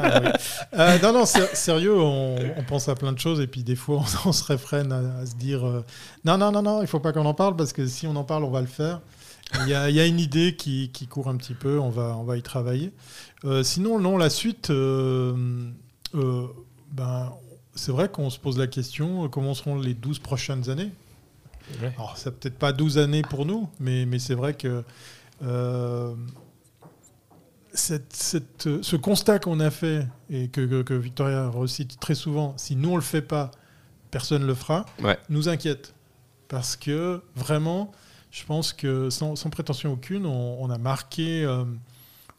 [0.00, 0.28] Ah oui.
[0.74, 3.74] Euh, non, non, sé- sérieux, on, on pense à plein de choses et puis des
[3.76, 5.84] fois on, on se réfrène à, à se dire euh,
[6.24, 8.24] non, non, non, non, il faut pas qu'on en parle parce que si on en
[8.24, 9.00] parle, on va le faire.
[9.62, 11.88] Il y a, il y a une idée qui, qui court un petit peu, on
[11.88, 12.92] va, on va y travailler.
[13.44, 15.72] Euh, sinon, non, la suite, ben,
[17.74, 20.90] c'est vrai qu'on se pose la question comment seront les 12 prochaines années?
[21.82, 21.92] Ouais.
[21.96, 24.84] alors, c'est peut-être pas 12 années pour nous, mais, mais c'est vrai que
[27.74, 32.54] cette- cette- ce constat qu'on a fait et que, que- que Victoria recite très souvent,
[32.56, 33.50] si nous on le fait pas,
[34.10, 35.18] personne le fera, Ouais.
[35.28, 35.94] nous inquiète.
[36.48, 37.92] Parce que vraiment,
[38.30, 41.64] je pense que sans, sans prétention aucune, on, on a marqué, euh,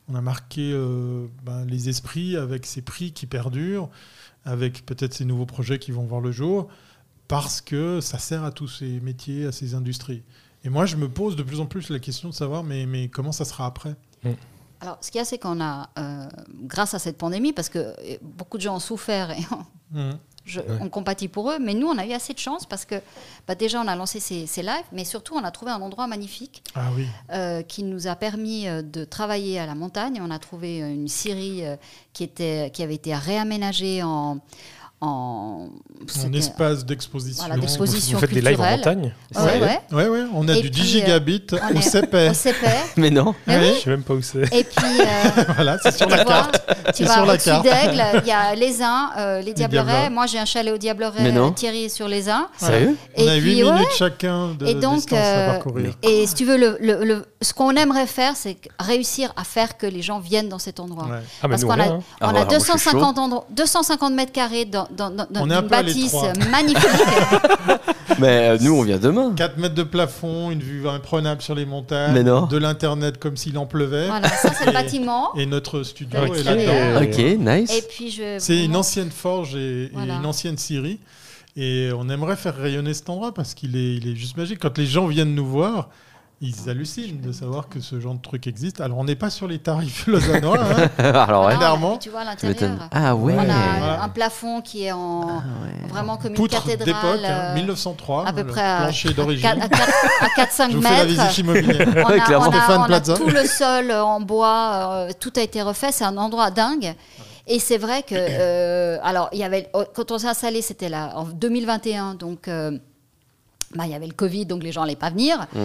[0.07, 3.89] on a marqué euh, ben, les esprits avec ces prix qui perdurent,
[4.45, 6.69] avec peut-être ces nouveaux projets qui vont voir le jour
[7.27, 10.23] parce que ça sert à tous ces métiers, à ces industries.
[10.63, 13.07] Et moi, je me pose de plus en plus la question de savoir, mais, mais
[13.09, 13.95] comment ça sera après?
[14.81, 16.27] Alors, ce qu'il y a, c'est qu'on a, euh,
[16.63, 19.41] grâce à cette pandémie, parce que euh, beaucoup de gens ont souffert et
[19.91, 20.17] Mhm.
[20.45, 22.95] je- on compatit pour eux, mais nous, on a eu assez de chance parce que
[23.47, 26.07] bah, déjà, on a lancé ces, ces lives, mais surtout, on a trouvé un endroit
[26.07, 27.07] magnifique Ah oui.
[27.31, 30.21] euh, qui nous a permis de travailler à la montagne.
[30.23, 31.63] On a trouvé une scierie
[32.13, 34.39] qui, était, qui avait été réaménagée en...
[35.01, 35.67] en
[36.01, 37.43] Un c'était- espace d'exposition.
[37.45, 38.17] Voilà, d'exposition.
[38.17, 38.97] Vous faites des lives en culturelle.
[38.97, 39.79] montagne Ouais, ouais.
[39.91, 42.29] Ouais, ouais, on a Et du puis, 10 gigabits on au CP.
[42.29, 42.65] Au CP.
[42.97, 43.33] Mais non.
[43.47, 43.73] Mais oui.
[43.77, 44.43] Je sais même pas où c'est.
[44.53, 46.61] Et puis, euh, voilà, c'est sur tu la vois, carte.
[46.87, 47.63] Tu C'est vas sur la carte.
[47.63, 49.85] d'Aigle, il y a les uns, euh, les Diablerets.
[49.85, 50.09] Diablerets.
[50.09, 51.21] Moi, j'ai un chalet au Diableret.
[51.23, 51.47] Mais non.
[51.47, 52.47] euh, Thierry est sur les uns.
[52.57, 53.71] Sérieux On a 8 puis, ouais.
[53.71, 55.93] minutes chacun de Et donc, distance à euh, parcourir.
[56.03, 59.77] Et si tu veux, le, le- le- ce qu'on aimerait faire, c'est réussir à faire
[59.77, 61.07] que les gens viennent dans cet endroit.
[61.09, 61.99] Ah, mais Parce qu'on on a, est, hein.
[62.21, 65.27] on Ah, a voilà, moi, je suis 250, endroits- 250 mètres carrés dans, dans, dans,
[65.29, 66.13] dans On est un une bâtisse
[66.51, 66.89] magnifique.
[68.19, 69.33] Mais euh, nous, on vient demain.
[69.35, 72.47] 4 mètres de plafond, une vue imprenable sur les montagnes, Mais non.
[72.47, 75.33] de l'internet comme s'il en pleuvait, voilà, ça c'est le Et- bâtiment.
[75.35, 76.37] et notre studio Ok.
[76.37, 77.01] est là-dedans.
[77.03, 77.71] Ok, nice.
[77.77, 78.37] Et puis je.
[78.39, 80.99] C'est une ancienne forge et, une ancienne scierie.
[81.55, 84.59] Et on aimerait faire rayonner cet endroit parce qu'il est, il est juste magique.
[84.59, 85.89] Quand les gens viennent nous voir,
[86.41, 88.79] ils hallucinent de savoir que ce genre de truc existe.
[88.79, 90.57] Alors, on n'est pas sur les tarifs lausannois.
[90.59, 90.89] hein.
[91.03, 91.53] Alors, ouais.
[91.53, 91.97] Non, clairement.
[91.97, 92.77] Tu vois à l'intérieur.
[92.91, 93.33] Ah ouais.
[93.35, 94.03] On a Voilà.
[94.03, 95.41] un plafond qui est en
[95.89, 96.85] vraiment comme une Poutre cathédrale.
[97.17, 99.49] d'époque, hein, euh, 1903, à peu le près à, plancher à, d'origine.
[100.37, 101.05] 4-5 Je vous fais la mètres.
[101.23, 101.87] visite immobilière.
[101.95, 102.45] On a, Ouais, clairement.
[102.47, 103.13] on a- Stéphane on a Plaza.
[103.15, 106.93] tout le sol euh, en bois, euh, tout a été refait, c'est un endroit dingue.
[107.51, 110.87] Et c'est vrai que, euh, alors, il y avait, oh, quand on s'est installé, c'était
[110.87, 112.77] là en 2021, donc euh,
[113.75, 115.45] bah, il y avait le Covid, donc les gens n'allaient pas venir.
[115.53, 115.59] Mm.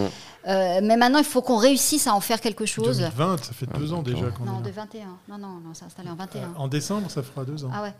[0.47, 2.97] Euh, mais maintenant, il faut qu'on réussisse à en faire quelque chose.
[2.99, 4.83] 2020, ça fait deux ans déjà qu'on Non, est de là.
[4.83, 5.05] 21.
[5.29, 6.53] Non, non, non, c'est installé en 21.
[6.57, 7.71] En décembre, ça fera deux ans.
[7.73, 7.93] Ah ouais.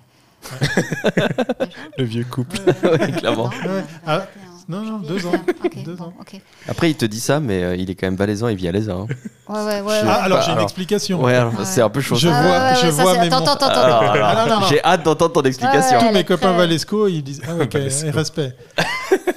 [1.98, 2.58] Le vieux couple.
[2.84, 3.50] Ouais, clairement.
[3.50, 3.82] Non, Ouais.
[3.82, 4.28] non, Ah, 21.
[4.68, 5.32] non, non, deux ans.
[5.32, 5.56] 21.
[5.66, 6.14] Ok, Deux bon, ans.
[6.20, 6.40] ok.
[6.68, 8.72] Après, il te dit ça, mais euh, il est quand même valaisan, il vit à
[8.72, 8.94] l'Aisa.
[8.94, 9.08] Hein.
[9.50, 10.02] Ouais, ouais, ouais.
[10.06, 11.24] Ah, alors j'ai une explication.
[11.24, 12.16] Ouais, c'est un peu chaud.
[12.16, 12.36] Je ça.
[12.38, 13.82] Ah, vois- je ça, vois mes Attends, mon- attends, attends.
[13.82, 14.60] Attends.
[14.62, 14.66] Ah.
[14.70, 16.00] J'ai hâte d'entendre ton explication.
[16.00, 17.74] Tous mes copains Valesco, ils disent Ah, ok,
[18.14, 18.56] respect.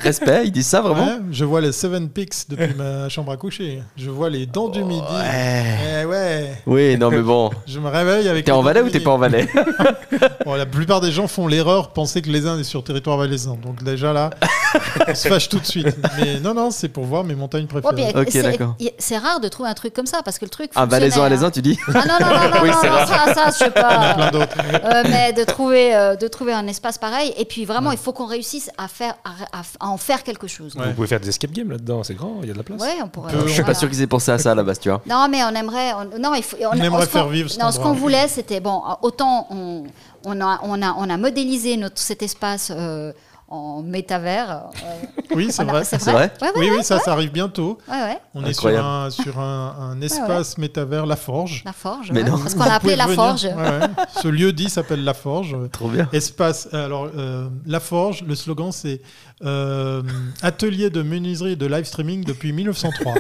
[0.01, 1.07] Respect, il dit ça vraiment?
[1.07, 3.83] Ouais, je vois les Seven Peaks depuis ma chambre à coucher.
[3.97, 5.01] Je vois les dents du midi.
[5.01, 6.03] Ouais.
[6.03, 7.51] Eh ouais, Oui, non, mais bon.
[7.67, 8.45] je me réveille avec.
[8.45, 9.49] T'es les en Valais ou t'es pas en Valais?
[10.45, 13.19] Bon, La plupart des gens font l'erreur de penser que les Indes est sur territoire
[13.19, 13.59] valaisan.
[13.63, 14.31] Donc déjà là,
[15.07, 15.95] on se fâche tout de suite.
[16.19, 18.13] Mais non, non, c'est pour voir mes montagnes préférées.
[18.17, 18.75] Ok, c'est- d'accord.
[18.99, 20.71] C'est rare de trouver un truc comme ça parce que le truc.
[20.75, 21.79] Un valaisan à fonctionnait, l'Aisin, tu dis?
[21.89, 21.93] Hein.
[21.95, 24.15] Ah non, non, non, non, Oui, non, ça, ça, je sais Il y en a
[24.15, 24.31] plein pas.
[24.31, 24.57] d'autres.
[24.85, 27.35] Euh, mais de trouver, euh, de trouver un espace pareil.
[27.37, 30.47] Et puis vraiment, il faut qu'on réussisse à, faire, à, à- à en faire quelque
[30.47, 30.75] chose.
[30.77, 30.87] Ouais.
[30.89, 32.81] Vous pouvez faire des escape games là-dedans, c'est grand, il y a de la place.
[32.81, 33.33] Ouais, on pourrait.
[33.47, 35.01] Je suis pas sûr qu'ils aient pensé à ça à la base, tu vois.
[35.09, 35.93] Non, mais on aimerait.
[35.95, 38.61] on- non, il faut, On aimerait ce qu'on- faire vivre Non, ce qu'on voulait, c'était
[38.61, 38.83] bon.
[39.03, 39.85] Autant on,
[40.25, 42.71] on a, on a, on a modélisé notre cet espace.
[42.75, 43.13] euh,
[43.51, 44.65] en métavers.
[45.35, 45.83] oui, c'est on vrai.
[45.83, 46.13] C'est vrai.
[46.13, 47.79] vrai Ouais, ouais, oui, ouais, oui, ça, ça arrive bientôt.
[47.89, 48.19] ouais, ouais.
[48.35, 48.87] On est sur Incroyable.
[48.87, 51.63] un, sur un, un espace métavers, La Forge.
[51.65, 52.13] La forge.
[52.13, 52.29] Mais ouais.
[52.29, 52.37] non.
[52.39, 53.17] Parce qu'on l'a appelé la venir.
[53.17, 53.45] forge.
[53.45, 53.81] Ouais, ouais.
[54.23, 55.57] Ce lieu dit s'appelle La Forge.
[55.73, 56.11] Trop bien.
[56.13, 56.69] Espace.
[56.75, 59.01] Alors, euh, La Forge, le slogan, c'est
[59.45, 60.03] euh,
[60.43, 63.15] Atelier de menuiserie et de live streaming depuis 1903.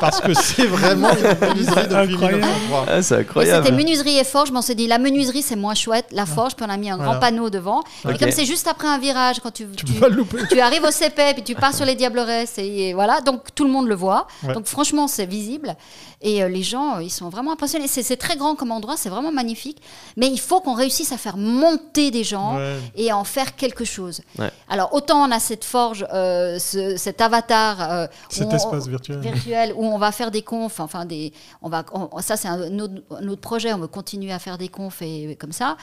[0.00, 2.44] Parce que c'est vraiment une menuiserie depuis Incroyable.
[2.44, 2.84] 1903.
[2.88, 3.64] Ah, c'est Et incroyable.
[3.66, 6.54] C'était menuiserie et forge, mais on s'est dit la menuiserie c'est moins chouette, la forge,
[6.54, 7.12] puis on a mis un Voilà.
[7.12, 7.80] grand panneau devant.
[8.04, 8.14] Ok.
[8.14, 10.38] Et comme c'est juste après un virage, quand tu, Tu tu- peux pas le louper.
[10.50, 13.64] tu arrives au CP, puis tu pars sur les Diableresses, et, et voilà, donc tout
[13.64, 14.26] le monde le voit.
[14.42, 14.54] Ouais.
[14.54, 15.76] Donc franchement, c'est visible.
[16.20, 17.86] Et euh, les gens, ils sont vraiment impressionnés.
[17.86, 19.80] C'est c'est très grand comme endroit, c'est vraiment magnifique.
[20.16, 22.76] Mais il faut qu'on réussisse à faire monter des gens Ouais.
[22.96, 23.97] et à en faire quelque chose.
[24.38, 24.50] Ouais.
[24.68, 29.18] Alors autant on a cette forge, euh, ce- cet avatar, euh, Cet on- espace virtuel.
[29.20, 32.78] virtuel où on va faire des confs, enfin des, on va, on- ça c'est un
[32.78, 35.76] autre, un autre projet, on veut continuer à faire des confs et, comme ça.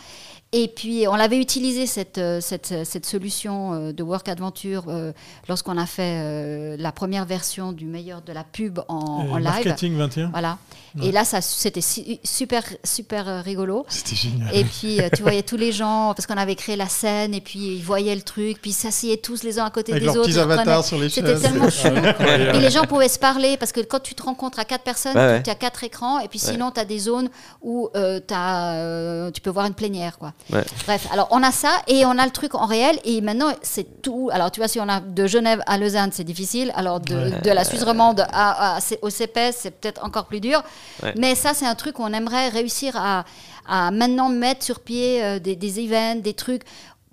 [0.51, 5.11] Et puis on l'avait utilisé cette, euh, cette, cette solution euh, de Work Adventure euh,
[5.49, 9.37] lorsqu'on a fait euh, la première version du meilleur de la pub en, Euh, en
[9.37, 9.43] live.
[9.43, 10.29] Marketing 21.
[10.29, 10.57] Voilà.
[10.97, 11.07] Ouais.
[11.07, 11.81] Et là, ça, c'était
[12.23, 13.85] super, super euh, rigolo.
[13.89, 14.55] C'était génial.
[14.55, 17.41] Et puis, euh, tu voyais tous les gens, parce qu'on avait créé la scène, et
[17.41, 20.05] puis ils voyaient le truc, puis ils s'asseyaient tous les uns à côté Avec des
[20.05, 20.27] leurs autres.
[20.29, 21.87] petits avatars sur les C'était tellement chou.
[21.87, 25.17] Et les gens pouvaient se parler, parce que quand tu te rencontres à quatre personnes,
[25.17, 25.43] Ouais, ouais.
[25.43, 26.51] tu as quatre écrans, et puis Ouais.
[26.53, 27.27] sinon, tu as des zones
[27.61, 30.17] où euh, t'as, euh, tu peux voir une plénière.
[30.17, 30.31] Quoi.
[30.53, 30.63] Ouais.
[30.85, 34.01] Bref, alors on a ça, et on a le truc en réel, et maintenant, c'est
[34.03, 34.29] tout.
[34.31, 36.71] Alors, tu vois, si on a de Genève à Lausanne, c'est difficile.
[36.75, 37.41] Alors, de, Ouais.
[37.41, 40.63] de la Suisse romande à, à- au CPS, c'est peut-être encore plus dur.
[41.01, 41.13] Ouais.
[41.17, 43.25] Mais ça, c'est un truc qu'on aimerait réussir à,
[43.67, 46.61] à maintenant mettre sur pied euh, des, des events, des trucs,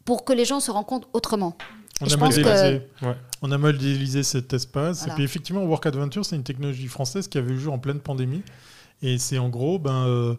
[0.05, 1.57] pour que les gens se rencontrent autrement.
[2.03, 3.15] On a, modélisé, Ouais.
[3.41, 4.99] on a modélisé cet espace.
[4.99, 5.13] Voilà.
[5.13, 7.79] Et puis effectivement, Work Adventure, c'est une technologie française qui avait vu le jour en
[7.79, 8.43] pleine pandémie.
[9.03, 10.35] Et c'est en gros ben, euh,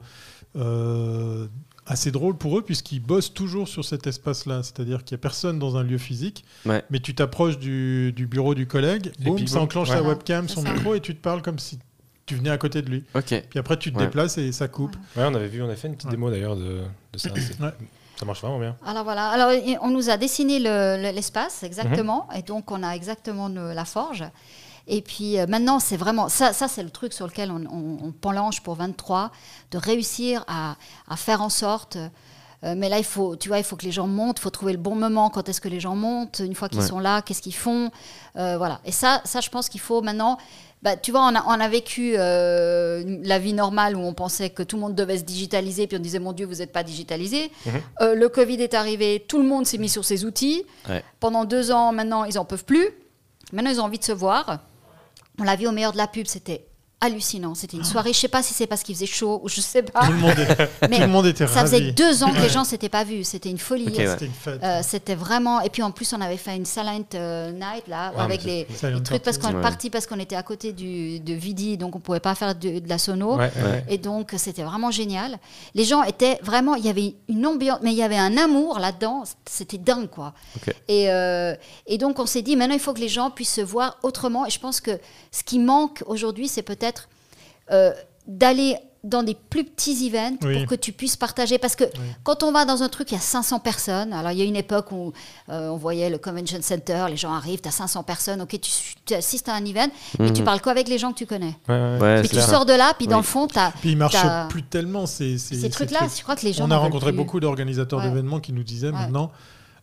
[0.58, 1.48] euh,
[1.86, 4.64] assez drôle pour eux puisqu'ils bossent toujours sur cet espace-là.
[4.64, 6.46] C'est-à-dire qu'il n'y a personne dans un lieu physique.
[6.66, 6.84] Ouais.
[6.90, 9.96] Mais tu t'approches du, du bureau du collègue, boum, ça boum, enclenche ouais.
[9.98, 11.80] sa webcam, son micro et tu te parles comme si
[12.26, 13.04] tu venais à côté de lui.
[13.16, 13.44] Ok.
[13.50, 14.06] Puis après, tu te Ouais.
[14.06, 14.96] déplaces et ça coupe.
[15.18, 16.16] Ouais, on avait vu, on a fait une petite Ouais.
[16.16, 16.82] démo d'ailleurs de,
[17.12, 17.30] de ça.
[18.16, 18.78] Ça marche vraiment bien.
[18.86, 19.52] Alors voilà, alors
[19.82, 22.38] on nous a dessiné le- le- l'espace exactement, Mhm.
[22.40, 24.24] et donc on a exactement le- la forge.
[24.88, 28.08] Et puis euh, maintenant, c'est vraiment ça, ça c'est le truc sur lequel on, on,
[28.08, 29.32] on planche pour 23,
[29.72, 30.76] de réussir à,
[31.08, 31.96] à faire en sorte.
[32.64, 34.50] euh, mais là, il faut, tu vois, il faut que les gens montent, il faut
[34.50, 35.30] trouver le bon moment.
[35.30, 36.88] Quand est-ce que les gens montent Une fois qu'ils Ouais.
[36.88, 37.92] sont là, qu'est-ce qu'ils font
[38.38, 38.80] Euh, Voilà.
[38.86, 40.38] Et ça, ça, je pense qu'il faut maintenant.
[40.82, 44.50] Bah, tu vois, on a, on a vécu euh, la vie normale où on pensait
[44.50, 46.84] que tout le monde devait se digitaliser, puis on disait, mon Dieu, vous n'êtes pas
[46.84, 47.52] digitalisé.
[48.02, 50.64] Euh, le Covid est arrivé, tout le monde s'est mis sur ses outils.
[50.90, 51.02] Ouais.
[51.22, 52.86] Pendant deux ans, maintenant, ils n'en peuvent plus.
[53.54, 54.60] Maintenant, ils ont envie de se voir.
[55.40, 56.68] On l'a vu au meilleur de la pub, c'était
[57.04, 57.54] hallucinant.
[57.56, 59.84] C'était une soirée, je sais pas si c'est parce qu'il faisait chaud ou je sais
[59.84, 60.06] pas.
[60.06, 61.72] Tout le monde, est- Mais tout le monde était ça ravi.
[61.72, 63.24] faisait deux ans que les gens s'étaient pas vus.
[63.24, 63.88] C'était une folie.
[63.88, 64.08] Ok, ouais.
[64.08, 64.64] C'était une fête.
[64.64, 65.62] Euh, c'était vraiment.
[65.62, 68.66] Et puis en plus, on avait fait une silent euh, night là, avec les,
[69.04, 69.40] trucs parce party.
[69.40, 69.62] qu'on est Ouais.
[69.62, 72.80] parti parce qu'on était à côté du, de Vidi, donc on pouvait pas faire de,
[72.80, 73.36] de la sono.
[73.36, 73.86] Ouais, ouais.
[73.90, 75.38] Et donc, c'était vraiment génial.
[75.76, 76.76] Les gens étaient vraiment.
[76.76, 79.24] Il y avait une ambiance, mais il y avait un amour là-dedans.
[79.50, 80.34] C'était dingue, quoi.
[80.88, 81.56] Et, euh,
[81.88, 84.46] et donc, on s'est dit, maintenant, il faut que les gens puissent se voir autrement.
[84.46, 85.00] Et je pense que
[85.32, 86.93] ce qui manque aujourd'hui, c'est peut-être
[87.72, 87.92] euh,
[88.28, 90.60] d'aller dans des plus petits events Oui.
[90.60, 91.58] pour que tu puisses partager.
[91.58, 91.84] Parce que
[92.24, 94.14] quand on va dans un truc, il y a 500 personnes.
[94.14, 95.12] Alors, il y a une époque où
[95.50, 98.72] euh, on voyait le Convention Center, les gens arrivent, tu as 500 personnes, ok, tu,
[99.04, 101.54] tu assistes à un event, mais tu parles qu'avec les gens que tu connais?
[101.68, 101.98] Ouais, ouais.
[102.00, 102.48] Ouais, Puis tu clair.
[102.48, 103.72] sors de là, puis dans le fond, tu as.
[103.82, 104.16] Puis ils marchent
[104.48, 106.18] plus tellement ces, ces, Ces ces trucs-là, trucs.
[106.18, 106.66] je crois que les gens.
[106.66, 107.18] On a rencontré plus.
[107.18, 108.08] beaucoup d'organisateurs Ouais.
[108.08, 108.94] d'événements qui nous disaient Ouais.
[108.94, 109.34] maintenant,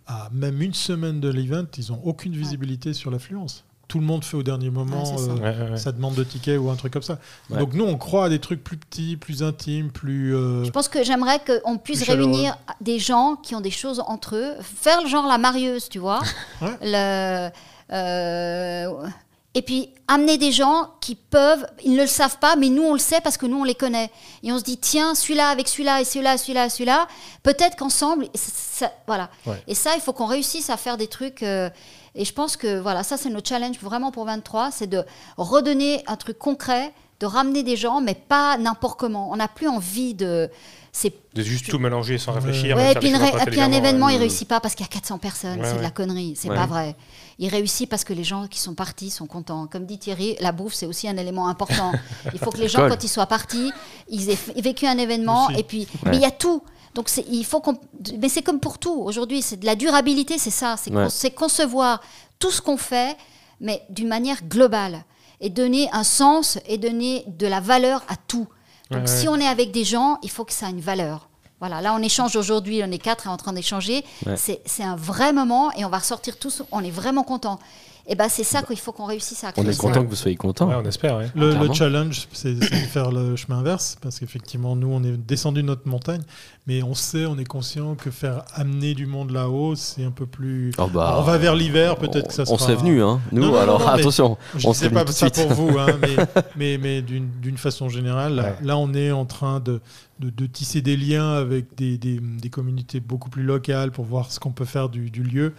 [0.07, 3.65] à même une semaine de l'event, ils n'ont aucune visibilité sur l'affluence.
[3.91, 5.25] Tout le monde fait au dernier moment Ouais, ça.
[5.31, 5.77] euh, Ouais, ouais, ouais.
[5.77, 7.19] sa demande de ticket ou un truc comme ça.
[7.51, 7.59] Ouais.
[7.59, 10.35] Donc nous, on croit à des trucs plus petits, plus intimes, plus...
[10.37, 14.37] euh, Je pense que j'aimerais qu'on puisse réunir des gens qui ont des choses entre
[14.37, 16.21] eux, faire le genre la marieuse, tu vois.
[16.63, 16.71] Ouais.
[16.83, 17.51] Le,
[17.93, 19.09] euh,
[19.55, 22.93] et puis amener des gens qui peuvent, ils ne le savent pas, mais nous on
[22.93, 24.11] le sait parce que nous on les connaît.
[24.45, 27.09] Et on se dit, tiens, celui-là avec celui-là et celui-là, celui-là, celui-là,
[27.43, 28.53] peut-être qu'ensemble, ça-
[28.87, 29.29] ça- voilà.
[29.47, 29.61] Ouais.
[29.67, 31.43] Et ça, il faut qu'on réussisse à faire des trucs.
[31.43, 31.69] euh,
[32.15, 35.05] et je pense que voilà, ça c'est notre challenge vraiment pour 23, c'est de
[35.37, 39.31] redonner un truc concret, de ramener des gens, mais pas n'importe comment.
[39.31, 40.49] On n'a plus envie de.
[40.93, 42.77] C'est De juste tout mélanger sans réfléchir.
[42.77, 44.15] Ouais, et puis, ré- un peu et puis un intelligemment, événement, ouais.
[44.15, 45.61] il réussit pas parce qu'il y a 400 personnes.
[45.61, 46.35] Ouais, c'est de la connerie.
[46.37, 46.57] C'est Ouais.
[46.57, 46.97] pas vrai.
[47.39, 49.69] Il réussit parce que les gens qui sont partis sont contents.
[49.69, 51.93] Comme dit Thierry, la bouffe, c'est aussi un élément important.
[52.33, 52.89] il faut que les gens, Cool.
[52.91, 53.71] quand ils soient partis,
[54.09, 55.47] ils aient vécu un événement.
[55.47, 55.61] Aussi.
[55.61, 56.61] Et puis, mais il y a tout.
[56.95, 57.79] Donc, il faut qu'on.
[58.19, 58.93] Mais c'est comme pour tout.
[59.01, 60.77] Aujourd'hui, c'est de la durabilité, c'est ça.
[60.77, 61.31] C'est Ouais.
[61.31, 62.01] concevoir
[62.39, 63.17] tout ce qu'on fait,
[63.61, 65.05] mais d'une manière globale.
[65.41, 68.47] Et donner un sens et donner de la valeur à tout.
[68.91, 69.35] Donc, Ouais, si ouais.
[69.35, 71.29] on est avec des gens, il faut que ça ait une valeur.
[71.61, 74.03] Voilà, là on échange aujourd'hui, on est quatre en train d'échanger.
[74.37, 77.59] C'est un vrai moment et on va ressortir tous, on est vraiment contents.
[78.07, 79.65] Et ben c'est ça qu'il faut qu'on réussisse à créer.
[79.65, 80.71] On est content que vous soyez content.
[80.73, 81.21] on espère.
[81.35, 85.67] Le, challenge, c'est de faire le chemin inverse, parce qu'effectivement, nous, on est descendu de
[85.67, 86.23] notre montagne,
[86.67, 90.27] mais on sait, on est conscient que faire amener du monde là-haut, c'est un peu
[90.27, 90.73] plus.
[90.79, 92.55] Oh bah, on va vers l'hiver, peut-être que ça sera.
[92.55, 93.21] On s'est venu, hein.
[93.33, 94.37] Nous, alors attention.
[94.57, 95.99] Je ne sais pas ça pour vous, hein,
[96.57, 99.81] mais, mais, d'une façon générale, là, on est en train de,
[100.19, 104.53] de, tisser des liens avec des, des, communautés beaucoup plus locales pour voir ce qu'on
[104.53, 105.55] peut faire du, du lieu.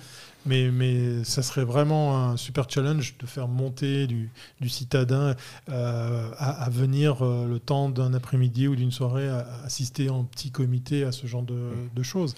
[0.45, 5.35] Mais, mais ça serait vraiment un super challenge de faire monter du, du citadin
[5.69, 10.49] euh, à, venir euh, le temps d'un après-midi ou d'une soirée à, assister en petit
[10.49, 12.35] comité à ce genre de, de choses.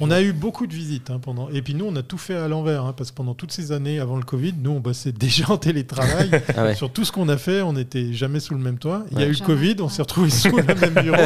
[0.00, 1.48] On a eu beaucoup de visites hein, pendant.
[1.48, 3.72] Et puis nous, on a tout fait à l'envers hein, parce que pendant toutes ces
[3.72, 6.30] années avant le Covid, nous, on bossait déjà en télétravail.
[6.56, 9.04] Ah Sur tout ce qu'on a fait, on n'était jamais sous le même toit.
[9.12, 11.16] Il y a eu le Covid, on s'est retrouvés sous le même bureau.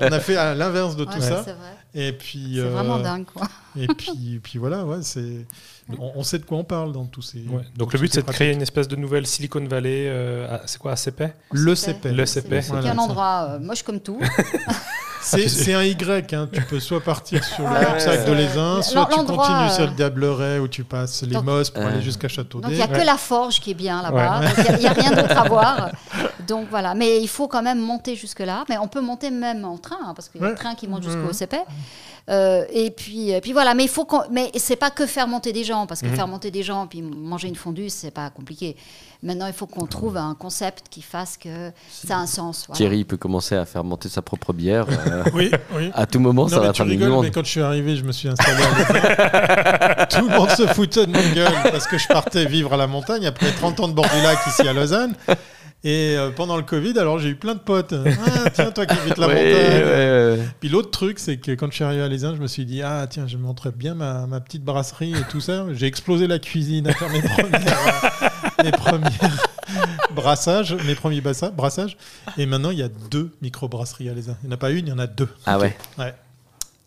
[0.00, 1.44] on a fait à l'inverse de tout ça.
[1.94, 2.54] Et puis.
[2.56, 3.48] C'est vraiment euh, dingue, quoi.
[3.76, 5.46] Et puis, puis voilà, ouais, c'est.
[5.98, 7.44] On, sait de quoi on parle dans tous ces.
[7.76, 10.06] Donc le but, c'est de créer une espèce de nouvelle Silicon Valley.
[10.08, 12.12] Euh, c'est quoi, ACP Le CP.
[12.12, 12.62] Le CP.
[12.62, 14.20] C'est un endroit euh, moche comme tout.
[15.22, 16.48] C'est un Y, hein.
[16.52, 20.58] tu peux soit partir sur le sac de l'Aisin, soit tu continues sur le Diableret
[20.58, 22.62] où tu passes les Mosses pour aller jusqu'à Châteaudet.
[22.62, 24.40] Donc il n'y a que la forge qui est bien là-bas,
[24.70, 25.90] il n'y a, rien d'autre à voir.
[26.46, 29.78] Donc voilà, mais il faut quand même monter jusque-là, mais on peut monter même en
[29.78, 31.32] train, hein, parce qu'il y a des trains qui montent jusqu'au mmh.
[31.32, 31.56] CP.
[32.30, 35.64] Euh, et puis, puis voilà, mais il faut mais c'est pas que faire monter des
[35.64, 36.14] gens, parce que mmh.
[36.14, 38.76] faire monter des gens puis manger une fondue, c'est pas compliqué.
[39.22, 42.66] Maintenant, il faut qu'on trouve un concept qui fasse que ça a un sens.
[42.72, 44.86] Thierry peut commencer à faire monter sa propre bière.
[44.88, 45.90] Euh, oui, oui.
[45.94, 47.24] À tout moment, ça va faire du monde.
[47.24, 51.06] Mais quand je suis arrivé, je me suis installé à Tout le monde se foutait
[51.06, 53.94] de mon gueule parce que je partais vivre à la montagne après 30 ans de
[53.94, 55.14] bord du lac ici à Lausanne.
[55.84, 57.94] Et euh, pendant le Covid, alors j'ai eu plein de potes.
[58.24, 60.48] Ah, tiens, toi qui habites la montagne.
[60.60, 62.82] Puis l'autre truc, c'est que quand je suis arrivé à Lézin, je me suis dit,
[62.82, 65.66] ah tiens, je montrerai bien ma, ma, petite brasserie et tout ça.
[65.72, 67.50] J'ai explosé la cuisine à faire mes premiers,
[68.64, 69.10] mes premiers
[70.14, 71.96] brassages, mes premiers brassages.
[72.38, 74.36] Et maintenant, il y a deux micro-brasseries à Lézin.
[74.42, 75.28] Il n'y en a pas une, il y en a deux.
[75.46, 75.76] Ah ouais.
[75.98, 76.14] Ouais.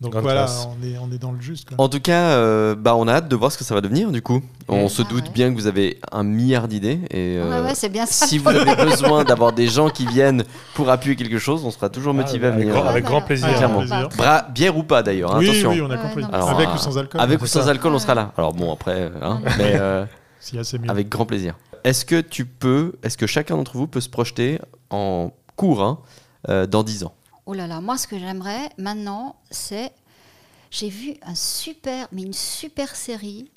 [0.01, 1.69] Donc voilà, on est, on est, dans le juste.
[1.77, 4.11] En tout cas, euh, bah, on a hâte de voir ce que ça va devenir
[4.11, 4.41] du coup.
[4.67, 6.99] On se ah doute bien que vous avez un milliard d'idées.
[7.11, 8.27] Et euh, c'est bien ça.
[8.27, 10.43] si vous avez besoin d'avoir des gens qui viennent
[10.73, 12.76] pour appuyer quelque chose, on sera toujours ah, motivé à venir.
[12.85, 13.47] Avec, grand plaisir.
[14.53, 15.69] bière ou pas d'ailleurs, hein, oui, attention.
[15.69, 16.26] Oui, on a compris.
[16.30, 17.22] avec ou sans alcool.
[17.22, 18.34] Avec ou sans alcool, on sera là.
[18.38, 20.05] Alors bon, après, hein, mais euh,
[20.53, 20.89] mieux.
[20.89, 21.55] avec grand plaisir.
[21.85, 24.59] Est-ce que tu peux, est-ce que chacun d'entre vous peut se projeter
[24.89, 27.13] en cours hein, dans 10 ans?
[27.47, 29.93] Oh là là, moi ce que j'aimerais maintenant, c'est
[30.72, 33.51] j'ai vu un super, mais une super série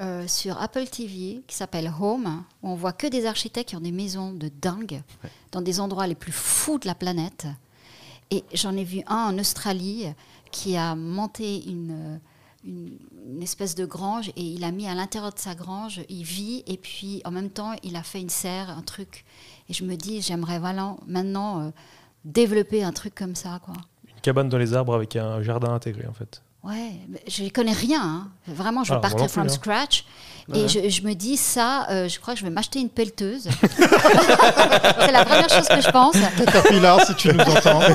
[0.00, 3.80] euh, sur Apple TV qui s'appelle Home, où on voit que des architectes qui ont
[3.80, 5.02] des maisons de dingue
[5.50, 7.46] dans des endroits les plus fous de la planète.
[8.30, 10.06] Et j'en ai vu un en Australie
[10.52, 12.20] qui a monté une,
[12.64, 16.62] une, espèce de grange et il a mis à l'intérieur de sa grange, il vit
[16.66, 19.24] et puis en même temps il a fait une serre, un truc.
[19.68, 21.70] Et je me dis, j'aimerais voilà, maintenant euh,
[22.24, 23.60] développer un truc comme ça.
[23.64, 23.74] Quoi.
[24.08, 26.42] Une cabane dans les arbres avec un jardin intégré en fait.
[26.62, 26.92] Ouais,
[27.26, 28.02] je ne connais rien.
[28.02, 28.28] Hein.
[28.46, 29.48] Vraiment, je ah, partir from hein.
[29.48, 30.04] scratch.
[30.54, 33.48] Et je, me dis, ça, euh, je crois que je vais m'acheter une pelleteuse.
[33.76, 36.16] c'est la première chose que je pense.
[36.36, 37.80] Caterpillar, si tu nous entends.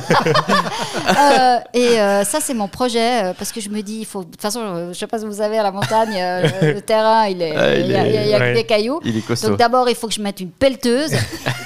[1.05, 4.23] Euh, et euh, ça, c'est mon projet, parce que je me dis, il faut.
[4.23, 6.13] De toute façon, je ne sais pas si vous savez, à la montagne,
[6.61, 8.99] le terrain, il, est, ah, il, y a, des cailloux.
[9.43, 11.11] Donc d'abord, il faut que je mette une pelleteuse.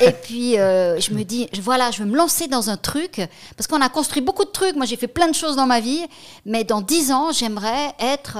[0.02, 3.22] et puis, je me dis, voilà, je vais me lancer dans un truc,
[3.56, 4.76] parce qu'on a construit beaucoup de trucs.
[4.76, 6.06] Moi, j'ai fait plein de choses dans ma vie,
[6.46, 8.38] mais dans 10 ans, j'aimerais être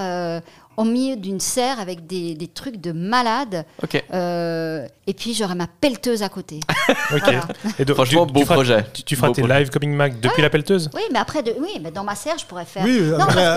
[0.80, 3.66] au milieu d'une serre avec des, des trucs de malade.
[4.14, 6.62] Euh, et puis j'aurai ma pelleteuse à côté.
[7.80, 8.86] Et Franchement, beau projet.
[9.06, 10.90] Tu, feras tes live coming Mac depuis la pelleteuse?
[10.94, 12.86] Oui, mais après, de, oui, mais dans ma serre, je pourrais faire.
[12.86, 13.12] Oui,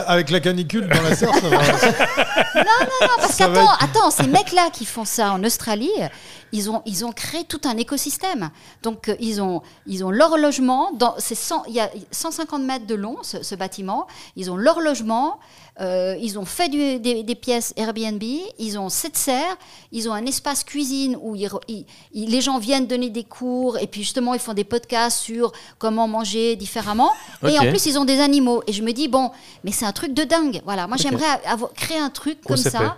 [0.09, 1.57] avec, la, canicule dans la serre, ça va.
[2.57, 5.93] non, non, non, parce qu'attends, attends, ces mecs-là qui font ça en Australie,
[6.53, 8.51] ils ont, ils ont créé tout un écosystème.
[8.83, 10.93] Donc, euh, ils ont, ils ont leur logement.
[10.93, 14.07] Dans, 100, il y a 150 mètres de long, ce, ce bâtiment.
[14.37, 15.39] Ils ont leur logement.
[15.81, 18.23] Euh, ils ont fait des, pièces Airbnb,
[18.59, 19.57] ils ont sept serres,
[19.91, 24.35] ils ont un espace cuisine où les gens viennent donner des cours et puis justement
[24.35, 27.11] ils font des podcasts sur comment manger différemment.
[27.49, 28.63] Et en plus ils ont des animaux.
[28.67, 29.31] Et je me dis, bon,
[29.65, 30.61] mais c'est un truc de dingue.
[30.65, 31.41] Voilà, moi j'aimerais
[31.75, 32.97] créer un truc comme ça.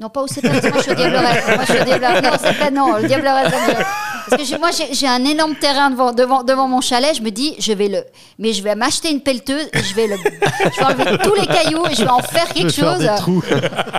[0.00, 0.94] Non, pas au CPS, moi je suis au.
[0.94, 2.22] Moi je suis au.
[2.22, 3.84] Non, c'est pas non, le me-
[4.30, 7.54] Parce que moi j'ai un énorme terrain devant, devant, devant mon chalet, je me dis,
[7.58, 8.02] je vais le.
[8.38, 10.16] Mais je vais m'acheter une pelleteuse et je vais le.
[10.16, 13.02] Je vais enlever tous les cailloux et je vais en faire quelque faire chose.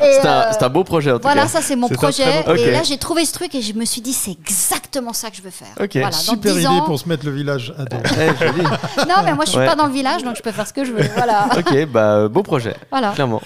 [0.01, 1.47] C'est un, euh, c'est un beau projet en tout Voilà, cas.
[1.49, 2.23] ça c'est mon projet.
[2.57, 5.35] Et là j'ai trouvé ce truc et je me suis dit, c'est exactement ça que
[5.37, 5.67] je veux faire.
[5.79, 5.91] Ok.
[5.93, 6.81] Voilà, dans Super 10 idée ans.
[6.85, 7.97] pour se mettre le village à dos.
[8.19, 9.01] Eh.
[9.07, 9.67] Non, mais moi je suis Ouais.
[9.67, 11.07] pas dans le village donc je peux faire ce que je veux.
[11.15, 11.47] Voilà.
[11.55, 13.09] ok, bah beau projet, voilà.
[13.11, 13.41] clairement.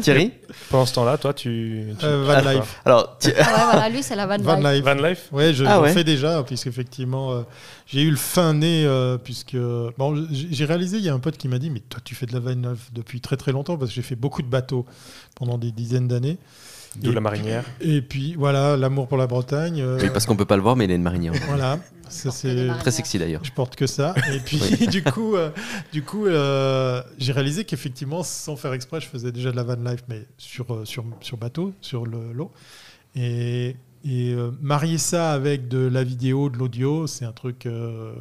[0.00, 0.32] Thierry
[0.70, 1.94] Pendant ce temps-là, toi, tu.
[1.98, 2.80] tu- Euh, van life.
[2.84, 4.84] Alors, Thi- Ah ouais, voilà, lui c'est la van, Van life.
[4.84, 5.92] Van Life Ouais, je Ah ouais.
[5.92, 7.42] fais déjà, puisqu'effectivement, euh,
[7.86, 9.56] j'ai eu le fin nez, euh, puisque.
[9.98, 12.14] Bon, j'ai j'ai réalisé, il y a un pote qui m'a dit, mais toi, tu
[12.14, 14.48] fais de la van life depuis très très longtemps, parce que j'ai fait beaucoup de
[14.48, 14.84] bateaux
[15.34, 16.38] pendant des dizaines d'années.
[17.02, 17.64] D'où Et- la marinière.
[17.80, 19.80] Et puis, voilà, l'amour pour la Bretagne.
[19.80, 21.32] euh, oui, parce qu'on peut pas le voir, mais il a une marinière.
[21.46, 21.78] Voilà,
[22.08, 22.68] ça c'est.
[22.80, 23.44] Très sexy d'ailleurs.
[23.44, 24.14] Je porte que ça.
[24.32, 24.58] Et puis,
[24.88, 25.50] du coup, euh,
[25.92, 29.76] du coup euh, j'ai réalisé qu'effectivement, sans faire exprès, je faisais déjà de la van
[29.76, 32.50] life, mais sur, euh, sur, sur bateau, sur le- l'eau.
[33.14, 33.76] Et,
[34.08, 38.12] et euh, marier ça avec de la vidéo, de l'audio, c'est un truc euh,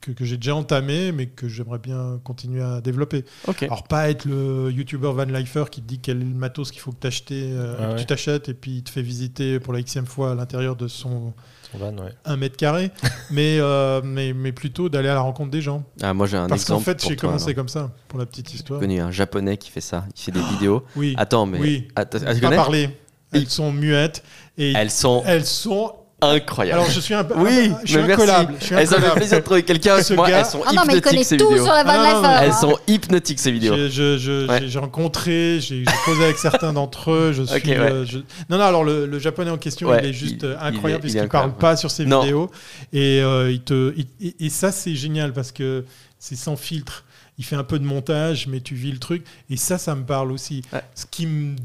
[0.00, 3.24] que, que j'ai déjà entamé, mais que j'aimerais bien continuer à développer.
[3.62, 6.80] Alors, pas être le youtubeur van lifer qui te dit quel est le matos qu'il
[6.80, 7.96] faut que, euh, Ah que ouais.
[7.96, 10.88] tu t'achètes et puis il te fait visiter pour la xème fois à l'intérieur de
[10.88, 11.34] son
[11.72, 12.12] Son van, ouais.
[12.24, 12.90] 1 mètre carré,
[13.30, 15.84] mais, euh, mais, mais plutôt d'aller à la rencontre des gens.
[16.00, 16.84] Ah, moi j'ai un Parce qu'en exemple.
[16.84, 17.56] fait, pour j'ai toi, commencé alors.
[17.56, 18.80] comme ça, pour la petite J'ai histoire.
[18.80, 20.04] connu un japonais qui fait ça.
[20.16, 20.84] Il fait des vidéos.
[20.96, 21.58] Oui, Attends, mais.
[21.58, 21.88] oui.
[21.96, 22.88] Attends, tu pas parler.
[23.32, 24.22] Elles sont muettes
[24.58, 25.92] et Elles sont elles sont.
[26.20, 26.80] incroyables.
[26.80, 27.34] Alors, je suis un peu.
[27.36, 28.12] oui, je suis merci.
[28.12, 28.54] incollable.
[28.58, 29.16] Je suis Elles ont fait incollable.
[29.20, 30.28] plaisir de trouver quelqu'un avec Ce moi.
[30.30, 31.64] gars- Elles sont Ah non, mais il connaît hypnotiques ces tout vidéos.
[31.64, 32.28] sur la Ah non, non.
[32.28, 32.40] hein.
[32.42, 33.76] Elles sont hypnotiques ces vidéos.
[33.76, 34.78] J'ai je- je- Ouais.
[34.80, 37.32] rencontré, j'ai causé avec certains d'entre eux.
[37.34, 37.78] Je suis, ouais.
[37.78, 38.18] euh, je-
[38.48, 41.02] Non, non, alors le, le japonais en question, Ouais, il est juste il- euh, incroyable
[41.02, 42.20] puisqu'il ne incroyable, parle pas sur ses Non.
[42.22, 42.50] vidéos.
[42.94, 45.84] Et, euh, il te, il- et, et ça, c'est génial parce que
[46.18, 47.04] c'est sans filtre.
[47.36, 49.24] Il fait un peu de montage, mais tu vis le truc.
[49.50, 50.62] Et ça, ça me parle aussi.
[50.72, 50.80] Ouais.
[50.94, 51.56] Ce qui me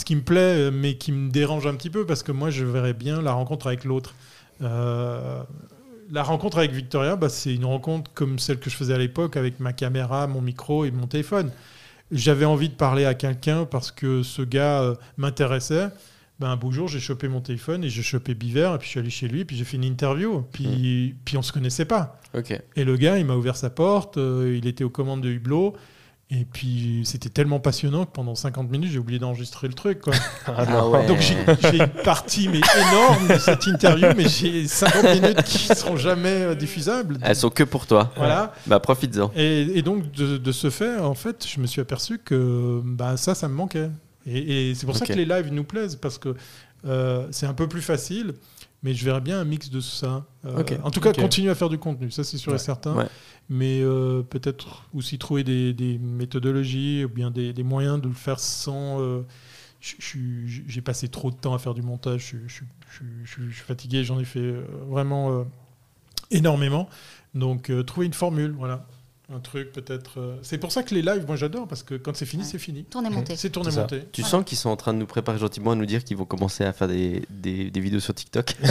[0.00, 2.50] ce qui me plaît, euh, mais qui me dérange un petit peu, parce que moi,
[2.50, 4.14] je verrais bien la rencontre avec l'autre.
[4.62, 5.42] Euh,
[6.10, 9.36] la rencontre avec Victoria, bah, c'est une rencontre comme celle que je faisais à l'époque,
[9.36, 11.52] avec ma caméra, mon micro et mon téléphone.
[12.10, 15.88] J'avais envie de parler à quelqu'un parce que ce gars euh, m'intéressait.
[16.40, 18.90] Ben, un beau jour, j'ai chopé mon téléphone et j'ai chopé Biver, et puis je
[18.90, 20.42] suis allé chez lui, puis j'ai fait une interview.
[20.52, 22.18] Puis, puis on se connaissait pas.
[22.74, 25.76] Et le gars, il m'a ouvert sa porte, euh, il était aux commandes de Hublot.
[26.32, 30.00] Et puis c'était tellement passionnant que pendant 50 minutes, j'ai oublié d'enregistrer le truc.
[30.00, 30.14] Quoi.
[30.46, 31.06] Ah Ah ouais.
[31.06, 31.34] Donc j'ai
[31.76, 36.54] une partie mais énorme de cette interview, mais j'ai 50 minutes qui seront jamais euh,
[36.54, 37.18] diffusables.
[37.22, 38.12] Elles sont que pour toi.
[38.16, 38.54] Voilà.
[38.66, 39.32] Bah profites-en.
[39.34, 43.16] Et, et donc de, de ce fait, en fait, je me suis aperçu que bah,
[43.16, 43.90] ça, ça me manquait.
[44.26, 46.36] Et, et c'est pour ça que les lives nous plaisent parce que
[46.86, 48.34] euh, c'est un peu plus facile.
[48.82, 50.24] Mais je verrais bien un mix de ça.
[50.46, 50.64] Euh.
[50.82, 51.20] En tout cas, Ok.
[51.20, 52.94] continuer à faire du contenu, ça c'est sûr et certain.
[52.96, 53.06] Ouais.
[53.50, 58.14] Mais euh, peut-être aussi trouver des, des méthodologies ou bien des, des moyens de le
[58.14, 59.00] faire sans.
[59.02, 59.22] euh,
[59.80, 62.30] J'ai passé trop de temps à faire du montage.
[62.32, 64.02] Je, je- je- je- je suis fatigué.
[64.04, 64.54] J'en ai fait
[64.88, 65.44] vraiment
[66.30, 66.88] énormément.
[67.34, 68.86] Donc trouver une formule, voilà.
[69.32, 70.18] Un truc peut-être.
[70.18, 72.48] euh, C'est pour ça que les lives, moi j'adore parce que quand c'est fini, Ouais.
[72.50, 72.82] c'est fini.
[72.82, 73.36] Tournez monté.
[73.36, 73.82] C'est tourné C'est ça.
[73.82, 74.02] monté.
[74.10, 74.30] Tu Voilà.
[74.38, 76.64] sens qu'ils sont en train de nous préparer gentiment à nous dire qu'ils vont commencer
[76.64, 78.56] à faire des, des, des vidéos sur TikTok.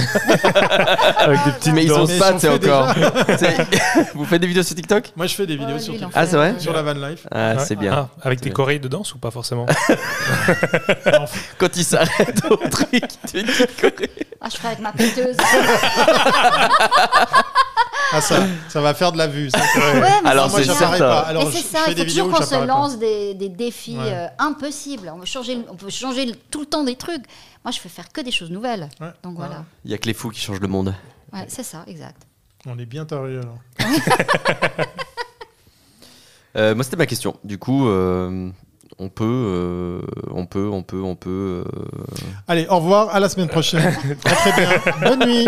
[1.18, 2.94] Avec des petites Mais ils Mais ils pas, sont c'est faits encore.
[3.40, 3.68] C'est-
[4.14, 5.14] Vous faites des vidéos sur TikTok?
[5.16, 6.12] Moi je fais des vidéos Ouais, sur TikTok.
[6.14, 7.26] Ah, c'est vrai Sur la van life.
[7.32, 7.64] Ah, Ouais.
[7.66, 7.94] c'est bien.
[7.94, 9.66] Ah, avec des chorégraphes de danse ou pas forcément?
[11.58, 14.10] Quand ils s'arrêtent au truc, tu fais une petite choré.
[14.42, 15.38] Ah, je ferai avec ma péteuse.
[18.12, 19.50] Ah ça, ça va faire de la vue.
[19.52, 19.60] Ça.
[19.60, 20.98] Ouais, mais Alors, moi c'est certain.
[20.98, 21.20] pas.
[21.20, 23.50] Alors Mais c'est je, ça, il des faut vidéos toujours qu'on se lance des, des
[23.50, 24.04] défis Ouais.
[24.14, 25.12] euh, impossibles.
[25.14, 27.24] On veut, changer, on peut changer tout le temps des trucs.
[27.64, 28.90] Moi, je fais faire que des choses nouvelles.
[29.00, 29.12] Ouais.
[29.24, 29.64] Donc voilà.
[29.86, 30.96] Il y a que les fous qui changent le monde.
[31.34, 32.24] Ouais, c'est ça, exact.
[32.66, 33.58] On est bien tarés alors.
[36.56, 37.38] Euh, moi, c'était ma question.
[37.44, 38.50] Du coup, euh,
[39.02, 40.02] on peut, euh,
[40.34, 41.64] on peut, on peut, on peut.
[41.66, 41.72] euh,
[42.48, 43.96] Allez, au revoir, à la semaine prochaine.
[44.24, 44.70] Très très bien.
[45.02, 45.48] Bonne nuit.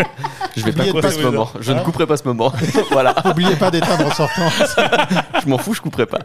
[0.56, 1.49] Je vais pas couper pas ce de- moment.
[1.60, 2.53] Je ne Hein couperai pas ce moment.
[2.91, 3.14] voilà.
[3.26, 4.48] N'oubliez pas d'éteindre en sortant.
[5.44, 6.19] Je m'en fous, je couperai pas.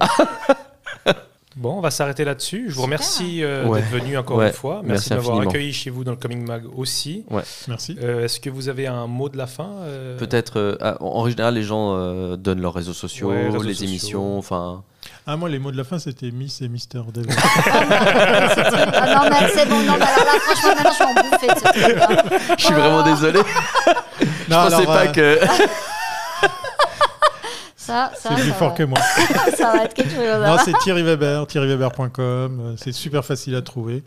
[1.56, 2.64] Bon, on va s'arrêter là-dessus.
[2.68, 2.84] Je vous Super.
[2.84, 3.80] remercie euh, Ouais.
[3.80, 4.48] d'être venu encore Ouais.
[4.48, 4.82] une fois.
[4.84, 7.24] Merci, Merci de m'avoir accueilli chez vous dans le Coming Mag aussi.
[7.66, 7.96] Merci.
[8.02, 10.78] Euh, Est-ce que vous avez un mot de la fin euh, Peut-être.
[11.00, 13.88] en en général, les gens euh, donnent leurs réseaux sociaux, Ouais, réseaux les sociaux.
[13.88, 14.38] émissions.
[14.38, 14.82] Enfin,
[15.26, 17.28] Ah, moi, les mots de la fin, c'était Miss et Mister Devil.
[17.78, 21.58] Ah non, mais c'est bon, non, mais alors là, franchement, maintenant, je suis embouffée de
[21.58, 22.54] ce truc-là.
[22.58, 23.40] je suis vraiment désolé.
[24.20, 25.40] Je Non, pensais alors, pas euh, que.
[27.86, 28.74] Ça, ça, C'est plus ça fort va.
[28.76, 28.98] que moi.
[29.56, 30.44] ça va être quelque chose.
[30.44, 32.18] Non, c'est Thierry Weber, thierryweber.com.
[32.20, 34.02] euh, C'est super facile à trouver.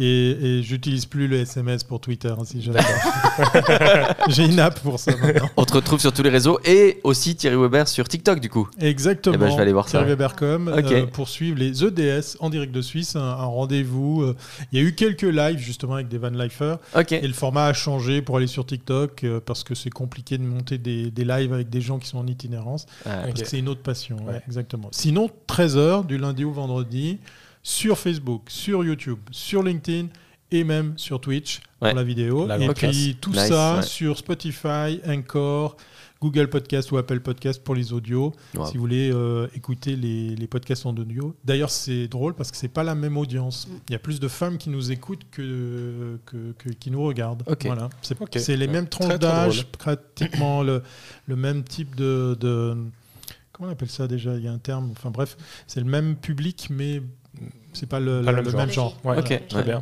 [0.00, 2.78] Et, et j'utilise plus le SMS pour Twitter, hein, si jamais.
[4.28, 5.48] J'ai une app pour ça maintenant.
[5.56, 8.68] On te retrouve sur tous les réseaux et aussi Thierry Weber sur TikTok du coup.
[8.80, 9.34] Exactement.
[9.34, 9.98] Eh ben, je vais aller voir ça.
[9.98, 10.92] Thierryweber.com Ok.
[10.92, 14.22] euh, pour suivre les EDS en direct de Suisse, un, un rendez-vous.
[14.22, 14.36] euh,
[14.72, 16.78] Il y a eu quelques lives justement avec des Van Lifers.
[16.96, 17.12] Ok.
[17.12, 20.44] Et le format a changé pour aller sur TikTok euh, parce que c'est compliqué de
[20.44, 22.86] monter des, des lives avec des gens qui sont en itinérance.
[23.08, 23.42] Ah, Parce Ok.
[23.42, 24.42] que c'est une autre passion, ouais, Ouais.
[24.46, 24.88] exactement.
[24.92, 27.18] Sinon, 13h du lundi au vendredi
[27.62, 30.08] sur Facebook, sur YouTube, sur LinkedIn
[30.50, 31.90] et même sur Twitch Ouais.
[31.90, 32.46] pour la vidéo.
[32.46, 35.76] La et puis tout Nice, ça sur Spotify, Encore,
[36.20, 38.32] Google Podcast ou Apple Podcast pour les audios.
[38.54, 38.66] Wow.
[38.66, 41.34] Si vous voulez euh, écouter les, les podcasts en audio.
[41.44, 43.68] D'ailleurs, c'est drôle parce que c'est pas la même audience.
[43.68, 43.72] Mm.
[43.88, 47.44] Il y a plus de femmes qui nous écoutent que, que, que- qui nous regardent.
[47.64, 47.88] Voilà.
[48.02, 48.72] C'est les Ouais.
[48.72, 50.82] mêmes tranches d'âge, pratiquement le,
[51.26, 52.76] le même type de, de-
[53.52, 54.34] Comment on appelle ça déjà?
[54.36, 54.90] Il y a un terme.
[54.92, 55.36] Enfin bref,
[55.66, 57.02] c'est le même public, mais
[57.72, 58.96] c'est pas le, Pas le- même même genre.
[59.02, 59.16] genre.
[59.16, 59.62] Ouais, très ouais.
[59.64, 59.80] bien.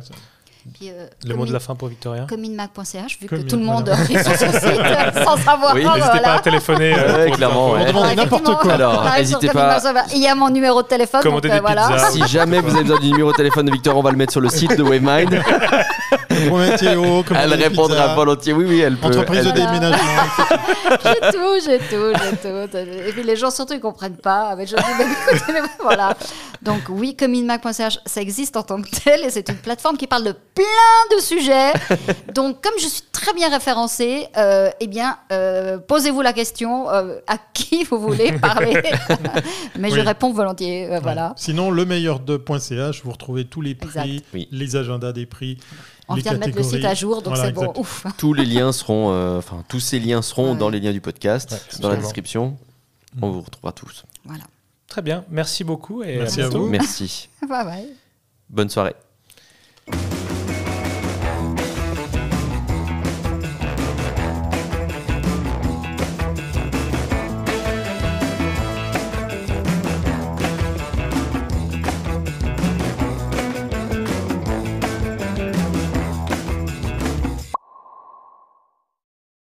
[0.73, 3.89] Puis, euh, Le mot de la fin pour Victoria Cominmac.ch, vu que tout le monde
[3.89, 5.73] arrive sur son site sans savoir.
[5.73, 5.97] Oui, voilà.
[5.97, 6.93] N'hésitez pas à téléphoner.
[6.97, 7.85] euh, clairement, ouais.
[7.93, 8.73] On n'importe quoi.
[8.73, 9.79] Alors, n'hésitez pas-.
[10.13, 11.23] Il y a mon numéro de téléphone.
[11.23, 11.87] Donc, euh, des voilà.
[11.87, 12.11] pizzas.
[12.11, 14.31] Si jamais vous avez besoin du numéro de téléphone de Victor, on va le mettre
[14.31, 15.41] sur le site de WaveMind.
[16.29, 18.53] Elle répondra volontiers.
[18.53, 19.07] Oui, oui, elle peut.
[19.07, 19.97] Entreprise de déménagement.
[21.03, 22.77] J'ai tout, j'ai tout, j'ai tout.
[22.77, 24.55] Et puis les gens surtout ils comprennent pas.
[24.55, 26.15] Mais je dis, mais écoutez, mais voilà.
[26.61, 30.23] Donc oui, cominmac.ch, ça existe en tant que tel et c'est une plateforme qui parle
[30.23, 31.73] de plein de sujets.
[32.33, 37.19] Donc comme je suis très bien référencée, euh, eh bien euh, posez-vous la question euh,
[37.27, 38.81] à qui vous voulez parler.
[39.79, 40.91] mais je réponds volontiers.
[40.91, 41.33] euh, voilà.
[41.37, 44.23] Sinon, le meilleur de .ch, vous retrouvez tous les prix.
[44.33, 44.47] Oui.
[44.51, 45.57] les agendas des prix.
[46.09, 47.73] On les vient de mettre le site à jour, donc Voilà, c'est bon.
[47.75, 48.05] Ouf.
[48.17, 50.57] Tous les liens seront, euh, enfin tous ces liens seront Ouais.
[50.57, 52.57] dans les liens du podcast, Ouais, dans la description.
[53.21, 54.05] On vous retrouvera tous.
[54.25, 54.43] Voilà.
[54.87, 55.25] Très bien.
[55.29, 56.67] Merci beaucoup et Merci à vous.
[56.67, 57.27] Merci.
[57.41, 57.87] Bye bye.
[58.49, 58.95] Bonne soirée.